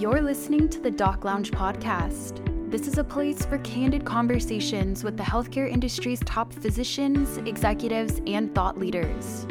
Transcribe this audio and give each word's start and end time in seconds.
You're 0.00 0.22
listening 0.22 0.68
to 0.70 0.80
the 0.80 0.90
Doc 0.90 1.24
Lounge 1.24 1.52
podcast. 1.52 2.42
This 2.68 2.88
is 2.88 2.98
a 2.98 3.04
place 3.04 3.44
for 3.44 3.58
candid 3.58 4.04
conversations 4.04 5.04
with 5.04 5.16
the 5.16 5.22
healthcare 5.22 5.70
industry's 5.70 6.18
top 6.26 6.52
physicians, 6.52 7.36
executives, 7.36 8.20
and 8.26 8.52
thought 8.56 8.76
leaders. 8.76 9.46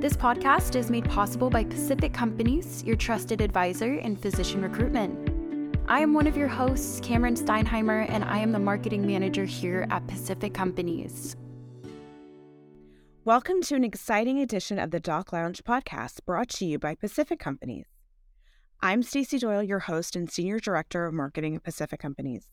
This 0.00 0.14
podcast 0.14 0.74
is 0.74 0.90
made 0.90 1.08
possible 1.08 1.48
by 1.48 1.62
Pacific 1.62 2.12
Companies, 2.12 2.82
your 2.82 2.96
trusted 2.96 3.40
advisor 3.40 3.94
in 3.94 4.16
physician 4.16 4.62
recruitment. 4.62 5.78
I 5.86 6.00
am 6.00 6.12
one 6.12 6.26
of 6.26 6.36
your 6.36 6.48
hosts, 6.48 6.98
Cameron 6.98 7.36
Steinheimer, 7.36 8.10
and 8.10 8.24
I 8.24 8.38
am 8.38 8.50
the 8.50 8.58
marketing 8.58 9.06
manager 9.06 9.44
here 9.44 9.86
at 9.90 10.08
Pacific 10.08 10.52
Companies. 10.54 11.36
Welcome 13.24 13.62
to 13.62 13.76
an 13.76 13.84
exciting 13.84 14.40
edition 14.40 14.80
of 14.80 14.90
the 14.90 14.98
Doc 14.98 15.32
Lounge 15.32 15.62
podcast 15.62 16.18
brought 16.26 16.48
to 16.48 16.66
you 16.66 16.80
by 16.80 16.96
Pacific 16.96 17.38
Companies. 17.38 17.91
I'm 18.84 19.04
Stacey 19.04 19.38
Doyle, 19.38 19.62
your 19.62 19.78
host 19.78 20.16
and 20.16 20.28
Senior 20.28 20.58
Director 20.58 21.06
of 21.06 21.14
Marketing 21.14 21.54
at 21.54 21.62
Pacific 21.62 22.00
Companies. 22.00 22.48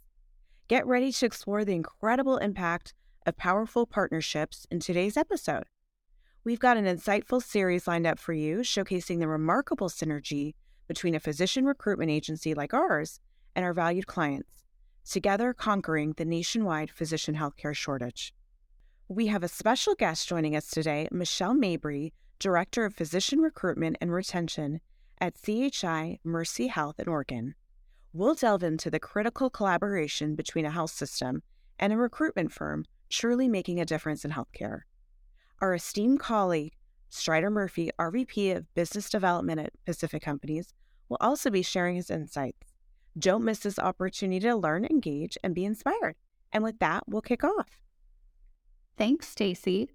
Get 0.68 0.86
ready 0.86 1.12
to 1.12 1.26
explore 1.26 1.66
the 1.66 1.74
incredible 1.74 2.38
impact 2.38 2.94
of 3.26 3.36
powerful 3.36 3.88
partnerships 3.88 4.68
in 4.70 4.80
today's 4.80 5.18
episode. 5.18 5.64
We've 6.44 6.60
got 6.60 6.78
an 6.78 6.86
insightful 6.86 7.42
series 7.42 7.88
lined 7.88 8.06
up 8.06 8.20
for 8.20 8.34
you 8.34 8.58
showcasing 8.58 9.18
the 9.18 9.28
remarkable 9.28 9.90
synergy 9.90 10.54
between 10.88 11.16
a 11.16 11.20
physician 11.20 11.66
recruitment 11.66 12.12
agency 12.12 12.54
like 12.54 12.76
ours 12.76 13.20
and 13.56 13.66
our 13.66 13.74
valued 13.74 14.06
clients, 14.06 14.66
together 15.10 15.52
conquering 15.52 16.14
the 16.16 16.26
nationwide 16.26 16.92
physician 16.92 17.38
healthcare 17.38 17.76
shortage. 17.76 18.36
We 19.08 19.26
have 19.28 19.42
a 19.42 19.48
special 19.48 19.96
guest 19.96 20.30
joining 20.30 20.56
us 20.56 20.70
today, 20.70 21.08
Michelle 21.12 21.56
Mabray, 21.56 22.12
Director 22.38 22.86
of 22.86 22.94
Physician 22.94 23.40
Recruitment 23.40 23.98
and 24.00 24.14
Retention 24.14 24.80
at 25.22 25.36
CHI 25.42 26.20
Mercy 26.24 26.68
Health 26.68 27.00
in 27.00 27.08
Oregon. 27.08 27.56
We'll 28.14 28.36
delve 28.36 28.64
into 28.64 28.90
the 28.90 29.00
critical 29.00 29.50
collaboration 29.50 30.36
between 30.36 30.66
a 30.66 30.72
health 30.72 30.92
system 30.92 31.44
and 31.78 31.94
a 31.94 31.98
recruitment 31.98 32.52
firm 32.52 32.86
truly 33.10 33.48
making 33.48 33.80
a 33.80 33.86
difference 33.86 34.24
in 34.24 34.32
healthcare. 34.32 34.82
Our 35.62 35.74
esteemed 35.74 36.20
colleague, 36.20 36.74
Strider 37.10 37.50
Murphy, 37.50 37.92
RVP 38.00 38.56
of 38.56 38.74
Business 38.76 39.10
Development 39.10 39.60
at 39.60 39.74
Pacific 39.86 40.22
Companies, 40.22 40.74
will 41.10 41.18
also 41.20 41.50
be 41.50 41.62
sharing 41.62 41.96
his 41.96 42.10
insights. 42.10 42.74
Don't 43.18 43.44
miss 43.44 43.60
this 43.60 43.80
opportunity 43.80 44.40
to 44.42 44.56
learn, 44.56 44.86
engage, 44.86 45.38
and 45.44 45.56
be 45.56 45.66
inspired. 45.66 46.16
And 46.54 46.64
with 46.64 46.80
that, 46.80 47.04
we'll 47.08 47.22
kick 47.22 47.44
off. 47.44 47.82
Thanks, 48.98 49.28
Stacy. 49.28 49.90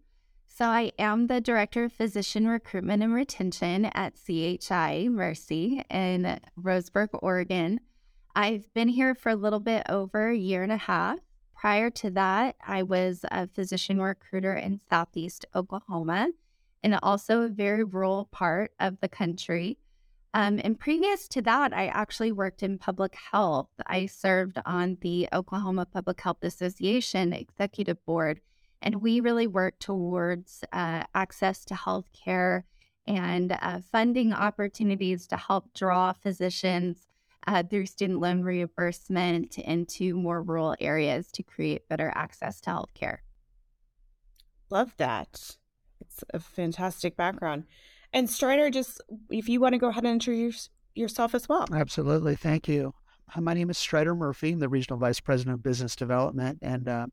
So 0.57 0.67
I 0.67 0.93
am 1.01 1.27
the 1.27 1.41
Director 1.41 1.83
of 1.83 1.93
Physician 1.93 2.47
Recruitment 2.47 3.03
and 3.03 3.13
Retention 3.13 3.87
at 3.87 4.15
CHI 4.15 5.09
Mercy 5.11 5.83
in 5.91 6.39
Roseburg, 6.57 7.09
Oregon. 7.15 7.81
I've 8.37 8.73
been 8.73 8.87
here 8.87 9.17
for 9.17 9.31
a 9.31 9.35
little 9.35 9.59
bit 9.59 9.83
over 9.89 10.29
a 10.29 10.37
year 10.37 10.63
and 10.63 10.71
a 10.71 10.77
half. 10.77 11.19
Prior 11.57 11.91
to 11.91 12.11
that, 12.11 12.55
I 12.65 12.85
was 12.85 13.25
a 13.33 13.49
physician 13.49 14.01
recruiter 14.01 14.55
in 14.55 14.79
Southeast 14.89 15.45
Oklahoma 15.57 16.29
and 16.85 17.01
also 17.03 17.43
a 17.43 17.49
very 17.49 17.83
rural 17.83 18.29
part 18.31 18.71
of 18.79 19.01
the 19.01 19.09
country. 19.09 19.79
Um, 20.35 20.61
and 20.63 20.79
previous 20.79 21.27
to 21.31 21.43
that, 21.43 21.73
I 21.73 21.89
actually 21.89 22.31
worked 22.31 22.63
in 22.63 22.79
public 22.79 23.17
health. 23.33 23.71
I 23.89 24.07
served 24.07 24.59
on 24.65 24.99
the 25.01 25.29
Oklahoma 25.33 25.87
Public 25.87 26.21
Health 26.21 26.45
Association 26.45 27.33
Executive 27.33 28.05
Board 28.07 28.41
and 28.85 29.01
we 29.01 29.19
really 29.21 29.47
work 29.47 29.79
towards 29.81 30.63
uh, 30.73 31.03
access 31.15 31.65
to 31.65 31.75
health 31.75 32.11
care 32.13 32.67
and 33.07 33.57
uh, 33.61 33.81
funding 33.91 34.33
opportunities 34.33 35.27
to 35.27 35.37
help 35.37 35.73
draw 35.75 36.13
physicians 36.13 37.09
uh, 37.47 37.63
through 37.63 37.87
student 37.87 38.21
loan 38.21 38.43
reimbursement 38.43 39.59
into 39.59 40.15
more 40.15 40.43
rural 40.43 40.77
areas 40.81 41.33
to 41.33 41.43
create 41.43 41.89
better 41.89 42.13
access 42.15 42.61
to 42.61 42.71
health 42.71 42.93
care. 42.95 43.23
Love 44.71 44.95
that. 44.99 45.57
It's 46.01 46.25
a 46.33 46.39
fantastic 46.39 47.17
background. 47.17 47.65
And 48.13 48.29
Strider, 48.29 48.71
just 48.71 49.01
if 49.31 49.49
you 49.49 49.61
want 49.61 49.73
to 49.73 49.79
go 49.79 49.89
ahead 49.89 50.05
and 50.05 50.13
introduce 50.13 50.69
yourself 50.95 51.35
as 51.35 51.49
well. 51.49 51.67
Absolutely. 51.73 52.37
Thank 52.37 52.69
you. 52.69 52.95
My 53.37 53.55
name 53.55 53.71
is 53.71 53.79
Strider 53.79 54.15
Murphy. 54.15 54.53
I'm 54.53 54.59
the 54.59 54.69
Regional 54.69 54.99
Vice 54.99 55.21
President 55.21 55.55
of 55.55 55.63
Business 55.63 55.97
Development. 55.97 56.59
And 56.63 56.89
uh, 56.89 57.07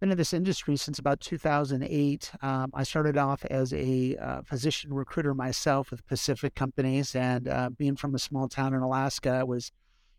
been 0.00 0.10
in 0.10 0.18
this 0.18 0.34
industry 0.34 0.76
since 0.76 0.98
about 0.98 1.20
2008. 1.20 2.32
Um, 2.42 2.70
I 2.74 2.82
started 2.82 3.16
off 3.16 3.44
as 3.46 3.72
a 3.72 4.16
uh, 4.16 4.42
physician 4.42 4.92
recruiter 4.92 5.34
myself 5.34 5.90
with 5.90 6.06
Pacific 6.06 6.54
Companies, 6.54 7.14
and 7.14 7.48
uh, 7.48 7.70
being 7.70 7.96
from 7.96 8.14
a 8.14 8.18
small 8.18 8.48
town 8.48 8.74
in 8.74 8.80
Alaska, 8.80 9.30
I 9.30 9.44
was 9.44 9.72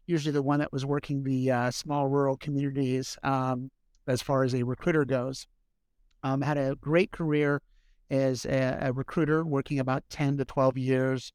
usually 0.08 0.32
the 0.32 0.42
one 0.42 0.60
that 0.60 0.74
was 0.74 0.86
working 0.86 1.24
the 1.24 1.52
uh, 1.52 1.72
small 1.72 2.08
rural 2.08 2.38
communities 2.38 3.18
um, 3.24 3.70
as 4.08 4.22
far 4.22 4.44
as 4.44 4.56
a 4.56 4.64
recruiter 4.64 5.06
goes. 5.06 5.46
Um, 6.24 6.42
had 6.42 6.58
a 6.58 6.76
great 6.76 7.12
career 7.12 7.62
as 8.10 8.46
a, 8.46 8.78
a, 8.82 8.94
recruiter, 8.94 9.44
working 9.44 9.80
about 9.80 10.04
10 10.10 10.38
to 10.38 10.46
12 10.46 10.78
years 10.78 11.34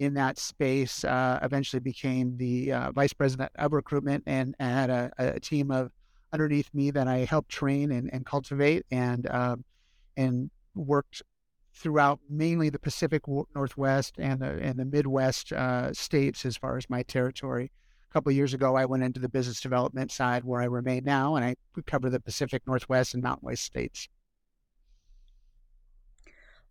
in 0.00 0.14
that 0.14 0.38
space. 0.38 1.04
Uh, 1.04 1.38
eventually 1.42 1.80
became 1.80 2.36
the 2.38 2.72
uh, 2.72 2.92
vice 2.92 3.12
president 3.12 3.52
of 3.56 3.72
recruitment 3.72 4.24
and, 4.26 4.56
and 4.58 4.72
had 4.72 4.90
a, 4.90 5.12
a 5.18 5.40
team 5.40 5.70
of 5.70 5.92
underneath 6.34 6.68
me 6.74 6.90
that 6.90 7.06
I 7.06 7.18
helped 7.18 7.48
train 7.48 7.92
and, 7.92 8.12
and 8.12 8.26
cultivate 8.26 8.84
and 8.90 9.30
um, 9.30 9.64
and 10.16 10.50
worked 10.74 11.22
throughout 11.72 12.18
mainly 12.28 12.68
the 12.68 12.78
Pacific 12.78 13.22
Northwest 13.54 14.16
and 14.18 14.40
the 14.40 14.50
and 14.60 14.78
the 14.78 14.84
Midwest 14.84 15.52
uh, 15.52 15.92
states 15.94 16.44
as 16.44 16.56
far 16.56 16.76
as 16.76 16.90
my 16.90 17.02
territory. 17.04 17.70
A 18.10 18.12
couple 18.12 18.32
years 18.32 18.52
ago, 18.52 18.76
I 18.76 18.84
went 18.84 19.04
into 19.04 19.20
the 19.20 19.28
business 19.28 19.60
development 19.60 20.10
side 20.12 20.44
where 20.44 20.60
I 20.60 20.66
remain 20.66 21.04
now, 21.04 21.36
and 21.36 21.44
I 21.44 21.54
cover 21.86 22.10
the 22.10 22.20
Pacific 22.20 22.62
Northwest 22.66 23.14
and 23.14 23.22
Mountain 23.22 23.46
West 23.46 23.62
states. 23.62 24.08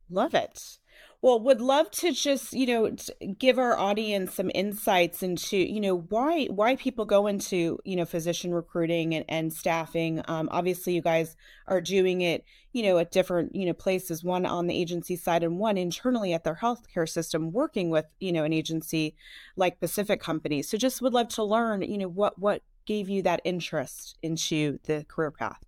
Love 0.09 0.33
it. 0.33 0.79
Well, 1.23 1.39
would 1.39 1.61
love 1.61 1.89
to 1.91 2.11
just, 2.11 2.51
you 2.51 2.67
know, 2.67 2.95
give 3.39 3.57
our 3.57 3.77
audience 3.77 4.33
some 4.33 4.51
insights 4.53 5.23
into, 5.23 5.55
you 5.55 5.79
know, 5.79 5.99
why 6.09 6.47
why 6.47 6.75
people 6.75 7.05
go 7.05 7.27
into, 7.27 7.79
you 7.85 7.95
know, 7.95 8.03
physician 8.03 8.53
recruiting 8.53 9.15
and, 9.15 9.23
and 9.29 9.53
staffing. 9.53 10.21
Um, 10.27 10.49
obviously, 10.51 10.95
you 10.95 11.01
guys 11.01 11.37
are 11.67 11.79
doing 11.79 12.19
it, 12.19 12.43
you 12.73 12.83
know, 12.83 12.97
at 12.97 13.11
different, 13.11 13.55
you 13.55 13.65
know, 13.65 13.73
places. 13.73 14.21
One 14.21 14.45
on 14.45 14.67
the 14.67 14.77
agency 14.77 15.15
side 15.15 15.43
and 15.43 15.59
one 15.59 15.77
internally 15.77 16.33
at 16.33 16.43
their 16.43 16.59
healthcare 16.61 17.07
system, 17.07 17.53
working 17.53 17.89
with, 17.89 18.07
you 18.19 18.33
know, 18.33 18.43
an 18.43 18.51
agency 18.51 19.15
like 19.55 19.79
Pacific 19.79 20.19
Companies. 20.19 20.69
So, 20.69 20.77
just 20.77 21.01
would 21.01 21.13
love 21.13 21.29
to 21.29 21.43
learn, 21.43 21.83
you 21.83 21.99
know, 21.99 22.09
what 22.09 22.37
what 22.37 22.63
gave 22.85 23.07
you 23.07 23.21
that 23.21 23.39
interest 23.45 24.17
into 24.21 24.79
the 24.83 25.05
career 25.07 25.31
path. 25.31 25.63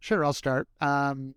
Sure, 0.00 0.22
I'll 0.22 0.32
start. 0.32 0.68
Um, 0.80 1.34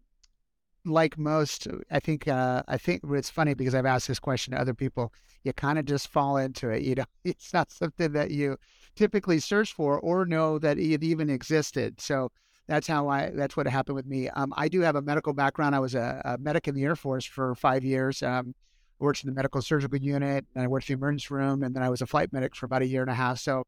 like 0.85 1.17
most, 1.17 1.67
I 1.91 1.99
think 1.99 2.27
uh, 2.27 2.63
I 2.67 2.77
think 2.77 3.01
it's 3.09 3.29
funny 3.29 3.53
because 3.53 3.75
I've 3.75 3.85
asked 3.85 4.07
this 4.07 4.19
question 4.19 4.53
to 4.53 4.59
other 4.59 4.73
people. 4.73 5.13
You 5.43 5.53
kind 5.53 5.77
of 5.77 5.85
just 5.85 6.07
fall 6.07 6.37
into 6.37 6.69
it. 6.69 6.83
You 6.83 6.95
know, 6.95 7.05
it's 7.23 7.53
not 7.53 7.71
something 7.71 8.11
that 8.13 8.31
you 8.31 8.57
typically 8.95 9.39
search 9.39 9.73
for 9.73 9.99
or 9.99 10.25
know 10.25 10.59
that 10.59 10.77
it 10.77 11.03
even 11.03 11.29
existed. 11.29 11.99
So 11.99 12.31
that's 12.67 12.87
how 12.87 13.07
I. 13.09 13.31
That's 13.31 13.57
what 13.57 13.67
happened 13.67 13.95
with 13.95 14.05
me. 14.05 14.29
Um, 14.29 14.53
I 14.57 14.67
do 14.67 14.81
have 14.81 14.95
a 14.95 15.01
medical 15.01 15.33
background. 15.33 15.75
I 15.75 15.79
was 15.79 15.95
a, 15.95 16.21
a 16.25 16.37
medic 16.37 16.67
in 16.67 16.75
the 16.75 16.83
Air 16.83 16.95
Force 16.95 17.25
for 17.25 17.55
five 17.55 17.83
years. 17.83 18.23
Um, 18.23 18.55
worked 18.99 19.23
in 19.23 19.29
the 19.29 19.35
medical 19.35 19.61
surgical 19.61 19.99
unit, 19.99 20.45
and 20.55 20.63
I 20.63 20.67
worked 20.67 20.89
in 20.89 20.97
the 20.97 21.03
emergency 21.03 21.33
room, 21.33 21.63
and 21.63 21.75
then 21.75 21.83
I 21.83 21.89
was 21.89 22.01
a 22.01 22.05
flight 22.05 22.31
medic 22.31 22.55
for 22.55 22.65
about 22.65 22.81
a 22.81 22.87
year 22.87 23.01
and 23.01 23.11
a 23.11 23.15
half. 23.15 23.39
So 23.39 23.65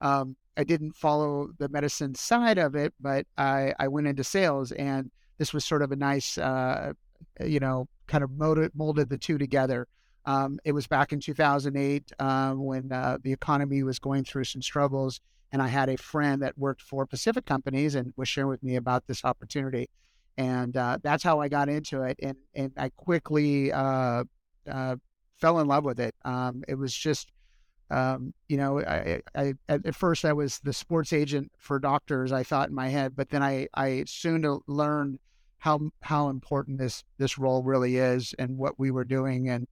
um, 0.00 0.36
I 0.56 0.64
didn't 0.64 0.92
follow 0.92 1.50
the 1.58 1.68
medicine 1.68 2.14
side 2.14 2.58
of 2.58 2.74
it, 2.74 2.94
but 3.00 3.26
I, 3.36 3.74
I 3.78 3.88
went 3.88 4.06
into 4.06 4.24
sales 4.24 4.72
and 4.72 5.10
this 5.38 5.52
was 5.52 5.64
sort 5.64 5.82
of 5.82 5.92
a 5.92 5.96
nice, 5.96 6.38
uh, 6.38 6.92
you 7.44 7.60
know, 7.60 7.88
kind 8.06 8.24
of 8.24 8.30
molded, 8.30 8.72
molded 8.74 9.08
the 9.08 9.18
two 9.18 9.38
together. 9.38 9.86
Um, 10.24 10.58
it 10.64 10.72
was 10.72 10.86
back 10.86 11.12
in 11.12 11.20
2008 11.20 12.12
um, 12.18 12.64
when 12.64 12.90
uh, 12.90 13.18
the 13.22 13.32
economy 13.32 13.82
was 13.82 13.98
going 13.98 14.24
through 14.24 14.44
some 14.44 14.62
struggles, 14.62 15.20
and 15.52 15.62
I 15.62 15.68
had 15.68 15.88
a 15.88 15.96
friend 15.96 16.42
that 16.42 16.58
worked 16.58 16.82
for 16.82 17.06
Pacific 17.06 17.46
companies 17.46 17.94
and 17.94 18.12
was 18.16 18.28
sharing 18.28 18.50
with 18.50 18.62
me 18.62 18.76
about 18.76 19.06
this 19.06 19.24
opportunity, 19.24 19.88
and 20.36 20.76
uh, 20.76 20.98
that's 21.02 21.22
how 21.22 21.40
I 21.40 21.48
got 21.48 21.68
into 21.68 22.02
it. 22.02 22.18
And 22.20 22.36
and 22.54 22.72
I 22.76 22.88
quickly 22.90 23.72
uh, 23.72 24.24
uh 24.68 24.96
fell 25.36 25.60
in 25.60 25.68
love 25.68 25.84
with 25.84 26.00
it. 26.00 26.14
Um, 26.24 26.64
it 26.66 26.74
was 26.74 26.92
just 26.92 27.30
um, 27.90 28.34
you 28.48 28.56
know, 28.56 28.80
I, 28.80 29.20
I, 29.34 29.54
at 29.68 29.94
first 29.94 30.24
I 30.24 30.32
was 30.32 30.58
the 30.60 30.72
sports 30.72 31.12
agent 31.12 31.52
for 31.58 31.78
doctors. 31.78 32.32
I 32.32 32.42
thought 32.42 32.68
in 32.68 32.74
my 32.74 32.88
head, 32.88 33.14
but 33.14 33.30
then 33.30 33.42
I, 33.42 33.68
I 33.74 34.04
soon 34.08 34.60
learned 34.66 35.20
how 35.58 35.90
how 36.02 36.28
important 36.28 36.78
this 36.78 37.02
this 37.18 37.38
role 37.38 37.62
really 37.62 37.96
is 37.96 38.34
and 38.38 38.58
what 38.58 38.78
we 38.78 38.90
were 38.90 39.04
doing 39.04 39.48
and 39.48 39.66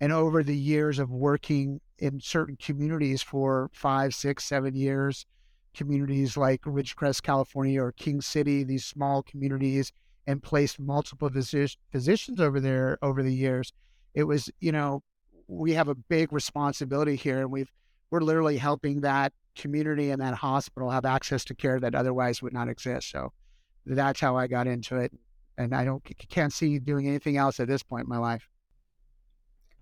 and 0.00 0.12
over 0.12 0.42
the 0.42 0.56
years 0.56 0.98
of 0.98 1.10
working 1.10 1.80
in 1.98 2.20
certain 2.20 2.56
communities 2.56 3.22
for 3.22 3.70
five, 3.72 4.14
six, 4.14 4.44
seven 4.44 4.74
years, 4.74 5.24
communities 5.74 6.36
like 6.36 6.60
Ridgecrest, 6.62 7.22
California, 7.22 7.82
or 7.82 7.92
King 7.92 8.20
City, 8.20 8.64
these 8.64 8.84
small 8.84 9.22
communities, 9.22 9.92
and 10.26 10.42
placed 10.42 10.80
multiple 10.80 11.30
physicians 11.30 12.40
over 12.40 12.60
there 12.60 12.98
over 13.02 13.22
the 13.22 13.34
years. 13.34 13.72
It 14.14 14.24
was, 14.24 14.50
you 14.60 14.72
know, 14.72 15.02
we 15.46 15.72
have 15.72 15.88
a 15.88 15.94
big 15.94 16.32
responsibility 16.32 17.16
here, 17.16 17.40
and 17.40 17.50
we've 17.50 17.72
we're 18.10 18.20
literally 18.20 18.58
helping 18.58 19.00
that 19.00 19.32
community 19.56 20.10
and 20.10 20.20
that 20.20 20.34
hospital 20.34 20.90
have 20.90 21.04
access 21.04 21.44
to 21.44 21.54
care 21.54 21.80
that 21.80 21.94
otherwise 21.94 22.42
would 22.42 22.52
not 22.52 22.68
exist. 22.68 23.10
So 23.10 23.32
that's 23.86 24.20
how 24.20 24.36
I 24.36 24.46
got 24.46 24.66
into 24.66 24.96
it, 24.96 25.12
and 25.58 25.74
I 25.74 25.84
don't 25.84 26.02
can't 26.28 26.52
see 26.52 26.78
doing 26.78 27.06
anything 27.08 27.36
else 27.36 27.60
at 27.60 27.68
this 27.68 27.82
point 27.82 28.04
in 28.04 28.08
my 28.08 28.18
life. 28.18 28.48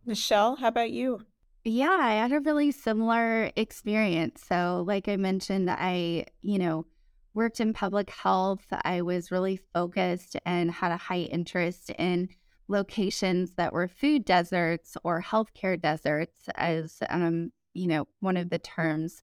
Michelle, 0.05 0.57
how 0.57 0.69
about 0.69 0.91
you? 0.91 1.21
Yeah, 1.65 1.97
I 2.01 2.15
had 2.15 2.33
a 2.33 2.41
really 2.41 2.73
similar 2.73 3.53
experience. 3.55 4.43
So, 4.45 4.83
like 4.87 5.09
I 5.09 5.17
mentioned, 5.17 5.71
I, 5.71 6.27
you 6.41 6.59
know, 6.59 6.87
worked 7.35 7.61
in 7.61 7.73
public 7.73 8.11
health. 8.11 8.67
I 8.83 9.03
was 9.03 9.31
really 9.31 9.61
focused 9.73 10.37
and 10.45 10.73
had 10.73 10.91
a 10.91 10.97
high 10.97 11.21
interest 11.21 11.91
in 11.91 12.29
locations 12.67 13.53
that 13.53 13.73
were 13.73 13.87
food 13.87 14.25
deserts 14.25 14.97
or 15.05 15.23
healthcare 15.23 15.81
deserts, 15.81 16.49
as 16.57 16.99
um, 17.09 17.53
you 17.75 17.87
know, 17.87 18.07
one 18.21 18.37
of 18.37 18.51
the 18.51 18.59
terms 18.59 19.23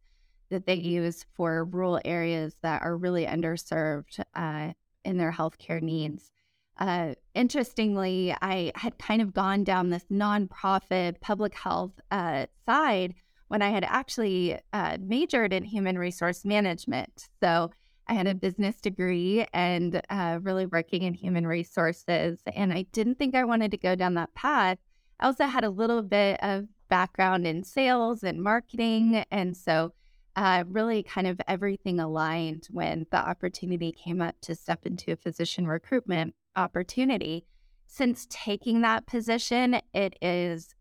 that 0.50 0.66
they 0.66 0.76
use 0.76 1.26
for 1.36 1.66
rural 1.66 2.00
areas 2.06 2.56
that 2.62 2.82
are 2.82 2.98
really 2.98 3.26
underserved 3.26 4.22
uh, 4.36 4.74
in 5.06 5.18
their 5.18 5.32
healthcare 5.32 5.82
needs. 5.82 6.32
Uh, 6.78 7.14
interestingly, 7.36 8.34
I 8.42 8.72
had 8.76 8.98
kind 8.98 9.22
of 9.22 9.34
gone 9.34 9.64
down 9.64 9.90
this 9.90 10.06
nonprofit 10.12 11.20
public 11.20 11.54
health 11.54 11.92
uh, 12.10 12.46
side 12.66 13.16
when 13.50 13.62
I 13.62 13.70
had 13.70 13.84
actually 13.84 14.58
uh, 14.72 14.98
majored 15.02 15.52
in 15.52 15.66
human 15.66 15.98
resource 15.98 16.46
management. 16.46 17.28
So 17.42 17.72
I 18.08 18.14
had 18.14 18.28
a 18.28 18.34
business 18.34 18.80
degree 18.80 19.46
and 19.54 20.02
uh, 20.10 20.40
really 20.42 20.66
working 20.66 21.04
in 21.04 21.14
human 21.14 21.46
resources. 21.46 22.40
And 22.56 22.72
I 22.72 22.84
didn't 22.94 23.20
think 23.20 23.36
I 23.36 23.44
wanted 23.44 23.72
to 23.72 23.78
go 23.78 23.96
down 23.96 24.14
that 24.14 24.34
path. 24.34 24.78
I 25.20 25.26
also 25.26 25.46
had 25.46 25.64
a 25.64 25.70
little 25.70 26.02
bit 26.02 26.40
of 26.42 26.68
background 26.90 27.46
in 27.46 27.64
sales 27.64 28.24
and 28.24 28.42
marketing. 28.42 29.24
And 29.32 29.56
so 29.56 29.94
uh, 30.36 30.64
really 30.68 31.04
kind 31.04 31.28
of 31.28 31.40
everything 31.48 32.00
aligned 32.00 32.68
when 32.72 33.06
the 33.12 33.18
opportunity 33.18 33.92
came 33.92 34.22
up 34.22 34.36
to 34.42 34.56
step 34.56 34.86
into 34.86 35.12
a 35.12 35.16
physician 35.16 35.68
recruitment 35.68 36.34
opportunity. 36.56 37.46
Since 37.88 38.28
taking 38.30 38.82
that 38.82 39.08
position, 39.08 39.82
it 39.94 40.18
is 40.22 40.76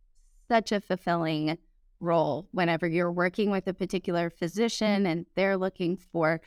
such 0.49 0.73
a 0.73 0.81
fulfilling 0.81 1.59
role 2.01 2.49
whenever 2.53 2.87
you're 2.87 3.13
working 3.13 3.51
with 3.51 3.67
a 3.67 3.75
particular 3.75 4.31
physician 4.31 5.07
and 5.07 5.27
they're 5.35 5.57
looking 5.57 5.97
for 5.97 6.41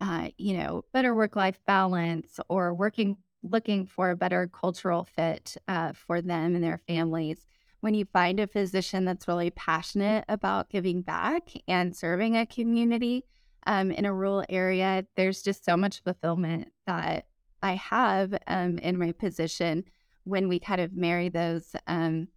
uh, 0.00 0.28
you 0.36 0.56
know 0.56 0.84
better 0.92 1.14
work 1.14 1.34
life 1.34 1.58
balance 1.66 2.38
or 2.48 2.74
working 2.74 3.16
looking 3.42 3.86
for 3.86 4.10
a 4.10 4.16
better 4.16 4.48
cultural 4.48 5.04
fit 5.04 5.56
uh, 5.66 5.92
for 5.92 6.20
them 6.20 6.54
and 6.54 6.62
their 6.62 6.80
families 6.86 7.46
when 7.80 7.94
you 7.94 8.04
find 8.06 8.40
a 8.40 8.46
physician 8.46 9.04
that's 9.04 9.28
really 9.28 9.50
passionate 9.50 10.24
about 10.28 10.70
giving 10.70 11.02
back 11.02 11.50
and 11.68 11.94
serving 11.94 12.36
a 12.36 12.46
community 12.46 13.24
um, 13.66 13.90
in 13.90 14.04
a 14.04 14.12
rural 14.12 14.44
area, 14.48 15.04
there's 15.16 15.42
just 15.42 15.64
so 15.64 15.76
much 15.76 16.02
fulfillment 16.02 16.68
that 16.86 17.26
I 17.62 17.74
have 17.74 18.34
um, 18.46 18.78
in 18.78 18.98
my 18.98 19.12
position 19.12 19.84
when 20.24 20.48
we 20.48 20.58
kind 20.58 20.80
of 20.80 20.92
marry 20.92 21.28
those, 21.28 21.74
um, 21.86 22.28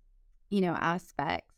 you 0.50 0.62
know, 0.62 0.74
aspects. 0.74 1.54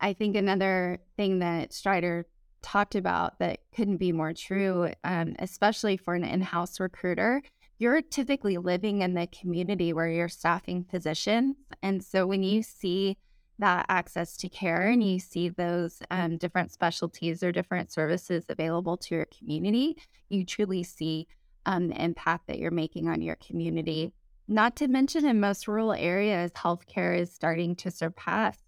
I 0.00 0.12
think 0.12 0.36
another 0.36 0.98
thing 1.16 1.40
that 1.40 1.72
Strider 1.72 2.26
talked 2.62 2.94
about 2.94 3.38
that 3.38 3.60
couldn't 3.74 3.98
be 3.98 4.12
more 4.12 4.32
true, 4.32 4.90
um, 5.04 5.34
especially 5.38 5.96
for 5.96 6.14
an 6.14 6.24
in-house 6.24 6.80
recruiter, 6.80 7.42
you're 7.80 8.02
typically 8.02 8.58
living 8.58 9.00
in 9.00 9.14
the 9.14 9.26
community 9.26 9.94
where 9.94 10.10
you're 10.10 10.28
staffing 10.28 10.84
physicians. 10.84 11.56
And 11.82 12.04
so 12.04 12.26
when 12.26 12.42
you 12.42 12.62
see 12.62 13.16
that 13.58 13.86
access 13.88 14.36
to 14.36 14.50
care 14.50 14.88
and 14.88 15.02
you 15.02 15.18
see 15.18 15.48
those 15.48 16.02
um, 16.10 16.36
different 16.36 16.72
specialties 16.72 17.42
or 17.42 17.52
different 17.52 17.90
services 17.90 18.44
available 18.50 18.98
to 18.98 19.14
your 19.14 19.26
community, 19.26 19.96
you 20.28 20.44
truly 20.44 20.82
see 20.82 21.26
um, 21.64 21.88
the 21.88 22.04
impact 22.04 22.48
that 22.48 22.58
you're 22.58 22.70
making 22.70 23.08
on 23.08 23.22
your 23.22 23.36
community. 23.36 24.12
Not 24.46 24.76
to 24.76 24.88
mention, 24.88 25.24
in 25.24 25.40
most 25.40 25.66
rural 25.66 25.94
areas, 25.94 26.50
healthcare 26.52 27.18
is 27.18 27.32
starting 27.32 27.74
to 27.76 27.90
surpass 27.90 28.58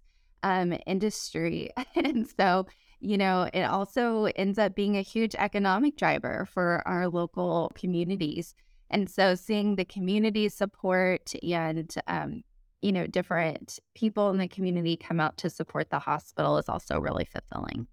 um, 0.42 0.74
industry. 0.86 1.68
and 1.94 2.26
so, 2.38 2.66
you 3.00 3.18
know, 3.18 3.46
it 3.52 3.64
also 3.64 4.24
ends 4.36 4.58
up 4.58 4.74
being 4.74 4.96
a 4.96 5.02
huge 5.02 5.34
economic 5.34 5.98
driver 5.98 6.48
for 6.50 6.82
our 6.86 7.08
local 7.08 7.72
communities. 7.74 8.54
And 8.92 9.08
so 9.08 9.34
seeing 9.34 9.76
the 9.76 9.84
community 9.84 10.48
support 10.48 11.32
and, 11.42 11.92
um, 12.06 12.42
you 12.82 12.92
know, 12.92 13.06
different 13.06 13.78
people 13.94 14.28
in 14.30 14.38
the 14.38 14.48
community 14.48 14.96
come 14.96 15.18
out 15.18 15.38
to 15.38 15.50
support 15.50 15.90
the 15.90 15.98
hospital 15.98 16.58
is 16.58 16.68
also 16.68 16.98
really 16.98 17.24
fulfilling. 17.24 17.86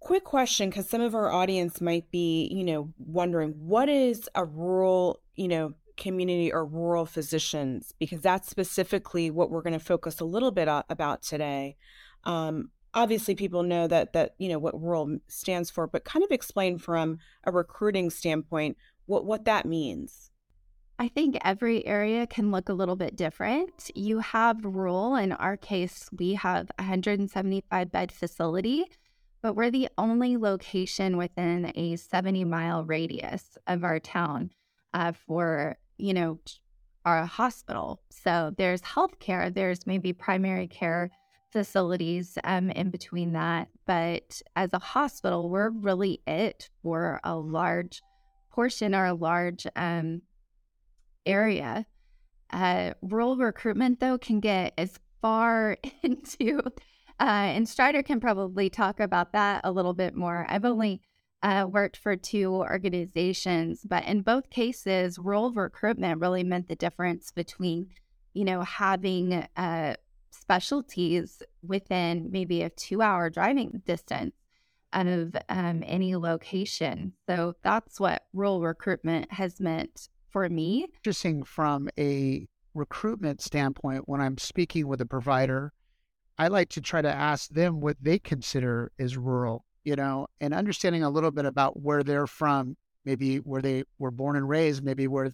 Quick 0.00 0.24
question 0.24 0.70
because 0.70 0.88
some 0.88 1.00
of 1.00 1.14
our 1.14 1.32
audience 1.32 1.80
might 1.80 2.10
be, 2.10 2.48
you 2.52 2.64
know, 2.64 2.92
wondering 2.98 3.50
what 3.50 3.88
is 3.88 4.28
a 4.34 4.44
rural, 4.44 5.20
you 5.34 5.48
know, 5.48 5.74
community 5.96 6.52
or 6.52 6.64
rural 6.64 7.04
physicians 7.04 7.92
because 7.98 8.20
that's 8.20 8.48
specifically 8.48 9.30
what 9.30 9.50
we're 9.50 9.62
going 9.62 9.78
to 9.78 9.84
focus 9.84 10.20
a 10.20 10.24
little 10.24 10.50
bit 10.50 10.68
about 10.88 11.22
today. 11.22 11.76
Um, 12.24 12.70
obviously 12.94 13.34
people 13.34 13.62
know 13.62 13.86
that 13.86 14.12
that 14.12 14.34
you 14.38 14.48
know 14.48 14.58
what 14.58 14.80
rural 14.80 15.18
stands 15.28 15.70
for 15.70 15.86
but 15.86 16.04
kind 16.04 16.24
of 16.24 16.30
explain 16.30 16.78
from 16.78 17.18
a 17.44 17.52
recruiting 17.52 18.10
standpoint 18.10 18.76
what 19.10 19.24
what 19.24 19.44
that 19.44 19.66
means 19.66 20.30
I 21.00 21.08
think 21.08 21.38
every 21.42 21.86
area 21.86 22.26
can 22.26 22.50
look 22.50 22.68
a 22.68 22.74
little 22.74 22.94
bit 22.94 23.16
different. 23.16 23.90
You 23.94 24.18
have 24.18 24.62
rural, 24.62 25.16
in 25.16 25.32
our 25.32 25.56
case, 25.56 26.10
we 26.12 26.34
have 26.34 26.70
a 26.78 26.82
175 26.82 27.90
bed 27.90 28.12
facility, 28.12 28.84
but 29.40 29.54
we're 29.54 29.70
the 29.70 29.88
only 29.96 30.36
location 30.36 31.16
within 31.16 31.72
a 31.74 31.96
70 31.96 32.44
mile 32.44 32.84
radius 32.84 33.56
of 33.66 33.82
our 33.82 33.98
town 33.98 34.50
uh, 34.92 35.12
for, 35.12 35.78
you 35.96 36.12
know, 36.12 36.38
our 37.06 37.24
hospital. 37.24 38.02
So 38.10 38.52
there's 38.58 38.82
healthcare, 38.82 39.54
there's 39.54 39.86
maybe 39.86 40.12
primary 40.12 40.66
care 40.66 41.10
facilities 41.50 42.36
um, 42.44 42.68
in 42.68 42.90
between 42.90 43.32
that. 43.32 43.68
But 43.86 44.42
as 44.54 44.74
a 44.74 44.78
hospital, 44.78 45.48
we're 45.48 45.70
really 45.70 46.20
it 46.26 46.68
for 46.82 47.20
a 47.24 47.36
large 47.36 48.02
portion 48.50 48.94
or 48.94 49.06
a 49.06 49.14
large 49.14 49.66
um, 49.76 50.22
area. 51.26 51.86
Uh, 52.52 52.94
rural 53.02 53.36
recruitment, 53.36 54.00
though, 54.00 54.18
can 54.18 54.40
get 54.40 54.74
as 54.76 54.98
far 55.22 55.76
into, 56.02 56.60
uh, 57.20 57.22
and 57.22 57.68
Strider 57.68 58.02
can 58.02 58.20
probably 58.20 58.68
talk 58.68 59.00
about 59.00 59.32
that 59.32 59.60
a 59.64 59.72
little 59.72 59.94
bit 59.94 60.14
more. 60.14 60.46
I've 60.48 60.64
only 60.64 61.02
uh, 61.42 61.66
worked 61.70 61.96
for 61.96 62.16
two 62.16 62.52
organizations, 62.52 63.82
but 63.88 64.04
in 64.04 64.22
both 64.22 64.50
cases, 64.50 65.18
rural 65.18 65.52
recruitment 65.52 66.20
really 66.20 66.44
meant 66.44 66.68
the 66.68 66.76
difference 66.76 67.30
between, 67.30 67.88
you 68.34 68.44
know, 68.44 68.62
having 68.62 69.46
uh, 69.56 69.94
specialties 70.30 71.42
within 71.62 72.28
maybe 72.30 72.62
a 72.62 72.70
two 72.70 73.02
hour 73.02 73.30
driving 73.30 73.82
distance 73.86 74.34
of 74.92 75.36
um, 75.48 75.82
any 75.86 76.16
location. 76.16 77.12
So 77.28 77.54
that's 77.62 78.00
what 78.00 78.24
rural 78.32 78.60
recruitment 78.60 79.32
has 79.32 79.60
meant 79.60 80.08
for 80.30 80.48
me. 80.48 80.86
Interesting 80.96 81.42
from 81.42 81.88
a 81.98 82.46
recruitment 82.74 83.40
standpoint, 83.40 84.08
when 84.08 84.20
I'm 84.20 84.38
speaking 84.38 84.86
with 84.86 85.00
a 85.00 85.06
provider, 85.06 85.72
I 86.38 86.48
like 86.48 86.70
to 86.70 86.80
try 86.80 87.02
to 87.02 87.12
ask 87.12 87.50
them 87.50 87.80
what 87.80 87.96
they 88.00 88.18
consider 88.18 88.92
is 88.98 89.16
rural, 89.16 89.64
you 89.84 89.96
know, 89.96 90.26
and 90.40 90.54
understanding 90.54 91.02
a 91.02 91.10
little 91.10 91.30
bit 91.30 91.44
about 91.44 91.80
where 91.80 92.02
they're 92.02 92.26
from, 92.26 92.76
maybe 93.04 93.36
where 93.38 93.60
they 93.60 93.84
were 93.98 94.10
born 94.10 94.36
and 94.36 94.48
raised, 94.48 94.82
maybe 94.82 95.06
where, 95.06 95.32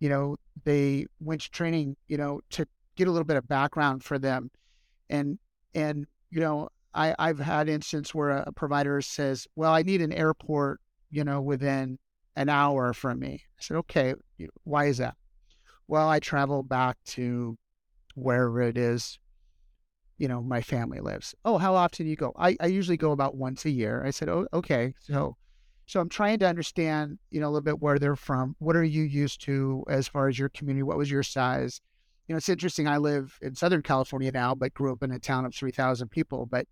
you 0.00 0.08
know, 0.08 0.36
they 0.64 1.06
went 1.20 1.42
to 1.42 1.50
training, 1.50 1.96
you 2.08 2.16
know, 2.16 2.40
to 2.50 2.66
get 2.96 3.08
a 3.08 3.10
little 3.10 3.24
bit 3.24 3.36
of 3.36 3.46
background 3.46 4.02
for 4.02 4.18
them. 4.18 4.50
And, 5.08 5.38
and, 5.74 6.06
you 6.30 6.40
know, 6.40 6.68
I, 6.94 7.14
I've 7.18 7.38
had 7.38 7.68
instance 7.68 8.14
where 8.14 8.30
a, 8.30 8.44
a 8.48 8.52
provider 8.52 9.00
says, 9.00 9.46
well, 9.56 9.72
I 9.72 9.82
need 9.82 10.02
an 10.02 10.12
airport, 10.12 10.80
you 11.10 11.24
know, 11.24 11.40
within 11.40 11.98
an 12.36 12.48
hour 12.48 12.92
from 12.92 13.18
me. 13.18 13.42
I 13.58 13.62
said, 13.62 13.76
okay, 13.78 14.14
why 14.64 14.86
is 14.86 14.98
that? 14.98 15.16
Well, 15.88 16.08
I 16.08 16.20
travel 16.20 16.62
back 16.62 16.96
to 17.08 17.58
wherever 18.14 18.60
it 18.60 18.76
is, 18.76 19.18
you 20.18 20.28
know, 20.28 20.42
my 20.42 20.60
family 20.60 21.00
lives. 21.00 21.34
Oh, 21.44 21.58
how 21.58 21.74
often 21.74 22.06
do 22.06 22.10
you 22.10 22.16
go? 22.16 22.32
I, 22.38 22.56
I 22.60 22.66
usually 22.66 22.96
go 22.96 23.12
about 23.12 23.36
once 23.36 23.64
a 23.64 23.70
year. 23.70 24.04
I 24.04 24.10
said, 24.10 24.28
oh, 24.28 24.46
okay. 24.52 24.94
So, 25.00 25.36
so 25.86 26.00
I'm 26.00 26.08
trying 26.08 26.38
to 26.40 26.46
understand, 26.46 27.18
you 27.30 27.40
know, 27.40 27.46
a 27.46 27.50
little 27.50 27.64
bit 27.64 27.80
where 27.80 27.98
they're 27.98 28.16
from. 28.16 28.54
What 28.58 28.76
are 28.76 28.84
you 28.84 29.02
used 29.02 29.40
to 29.42 29.84
as 29.88 30.06
far 30.06 30.28
as 30.28 30.38
your 30.38 30.50
community? 30.50 30.82
What 30.82 30.98
was 30.98 31.10
your 31.10 31.22
size? 31.22 31.80
You 32.28 32.34
know, 32.34 32.36
it's 32.36 32.48
interesting. 32.48 32.86
I 32.86 32.98
live 32.98 33.36
in 33.42 33.56
Southern 33.56 33.82
California 33.82 34.30
now, 34.30 34.54
but 34.54 34.74
grew 34.74 34.92
up 34.92 35.02
in 35.02 35.10
a 35.10 35.18
town 35.18 35.44
of 35.44 35.54
3,000 35.54 36.08
people. 36.08 36.46
But 36.46 36.66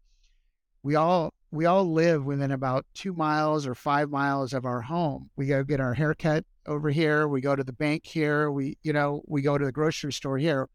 we 0.83 0.95
all 0.95 1.35
we 1.51 1.67
all 1.67 1.91
live 1.91 2.25
within 2.25 2.51
about 2.51 2.85
two 2.95 3.13
miles 3.15 3.67
or 3.67 3.75
five 3.75 4.11
miles 4.11 4.53
of 4.53 4.67
our 4.67 4.83
home. 4.83 5.31
We 5.37 5.47
go 5.47 5.65
get 5.65 5.81
our 5.81 5.95
haircut 5.95 6.45
over 6.67 6.91
here. 6.91 7.27
We 7.27 7.41
go 7.41 7.57
to 7.57 7.65
the 7.65 7.73
bank 7.73 8.07
here. 8.07 8.53
We, 8.53 8.77
you 8.83 8.93
know, 8.93 9.23
we 9.27 9.41
go 9.41 9.57
to 9.57 9.65
the 9.65 9.73
grocery 9.73 10.13
store 10.13 10.37
here. 10.37 10.69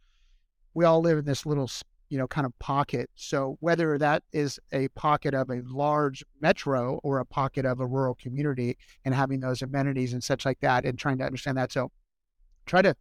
We 0.73 0.85
all 0.85 1.01
live 1.01 1.19
in 1.19 1.25
this 1.25 1.45
little, 1.45 1.69
you 2.09 2.17
know, 2.17 2.27
kind 2.27 2.45
of 2.45 2.57
pocket. 2.57 3.11
So 3.13 3.57
whether 3.59 3.99
that 3.99 4.23
is 4.33 4.59
a 4.71 4.87
pocket 4.89 5.35
of 5.35 5.51
a 5.51 5.61
large 5.67 6.23
metro 6.41 6.99
or 7.03 7.19
a 7.19 7.25
pocket 7.25 7.65
of 7.65 7.79
a 7.79 7.85
rural 7.85 8.15
community 8.15 8.77
and 9.05 9.13
having 9.13 9.39
those 9.39 9.61
amenities 9.61 10.13
and 10.13 10.23
such 10.23 10.43
like 10.43 10.59
that 10.61 10.85
and 10.85 10.97
trying 10.97 11.19
to 11.19 11.25
understand 11.25 11.57
that. 11.57 11.71
So 11.71 11.91
try 12.65 12.81
to 12.81 12.95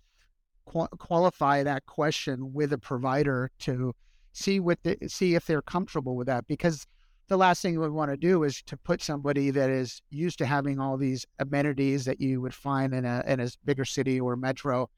qualify 0.67 1.63
that 1.63 1.87
question 1.87 2.53
with 2.53 2.75
a 2.75 2.79
provider 2.79 3.51
to 3.61 3.95
see 4.33 4.61
what 4.61 4.83
the, 4.83 4.97
see 5.07 5.35
if 5.35 5.47
they're 5.47 5.63
comfortable 5.63 6.17
with 6.17 6.27
that 6.27 6.47
because 6.47 6.87
the 7.29 7.37
last 7.37 7.63
thing 7.63 7.81
we 7.81 7.89
want 7.89 8.11
to 8.11 8.17
do 8.17 8.43
is 8.45 8.63
to 8.63 8.77
put 8.77 9.01
somebody 9.01 9.51
that 9.51 9.71
is 9.71 10.03
used 10.11 10.39
to 10.39 10.47
having 10.47 10.79
all 10.79 10.97
these 10.97 11.27
amenities 11.39 12.05
that 12.05 12.21
you 12.21 12.41
would 12.41 12.55
find 12.55 12.93
in 12.93 13.05
a 13.05 13.23
in 13.27 13.41
a 13.41 13.49
bigger 13.65 13.85
city 13.85 14.21
or 14.21 14.37
metro, 14.37 14.91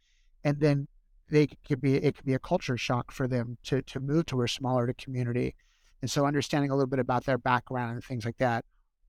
and 0.43 0.59
then 0.59 0.88
they 1.31 1.47
could 1.47 1.81
be 1.81 1.95
it 1.95 2.17
could 2.17 2.25
be 2.25 2.35
a 2.35 2.38
culture 2.38 2.76
shock 2.76 3.12
for 3.12 3.29
them 3.29 3.57
to 3.64 3.83
to 3.83 4.00
move 4.00 4.26
to 4.26 4.43
a 4.43 4.49
smaller 4.49 4.93
community, 4.99 5.55
and 6.03 6.11
so 6.11 6.26
understanding 6.26 6.71
a 6.71 6.75
little 6.75 6.88
bit 6.88 6.99
about 6.99 7.25
their 7.25 7.38
background 7.38 7.93
and 7.93 8.05
things 8.05 8.25
like 8.25 8.38
that, 8.38 8.64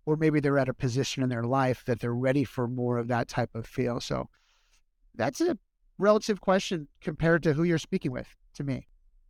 or 0.06 0.16
maybe 0.18 0.40
they're 0.40 0.60
at 0.60 0.70
a 0.70 0.74
position 0.74 1.24
in 1.24 1.30
their 1.30 1.44
life 1.44 1.84
that 1.86 2.00
they're 2.00 2.14
ready 2.14 2.44
for 2.44 2.68
more 2.68 2.98
of 2.98 3.08
that 3.08 3.28
type 3.28 3.56
of 3.56 3.66
feel. 3.66 4.00
So 4.00 4.30
that's 5.16 5.42
a 5.42 5.58
relative 5.98 6.42
question 6.42 6.88
compared 7.02 7.42
to 7.44 7.54
who 7.54 7.64
you're 7.64 7.78
speaking 7.80 8.12
with 8.12 8.28
to 8.54 8.64
me. 8.64 8.88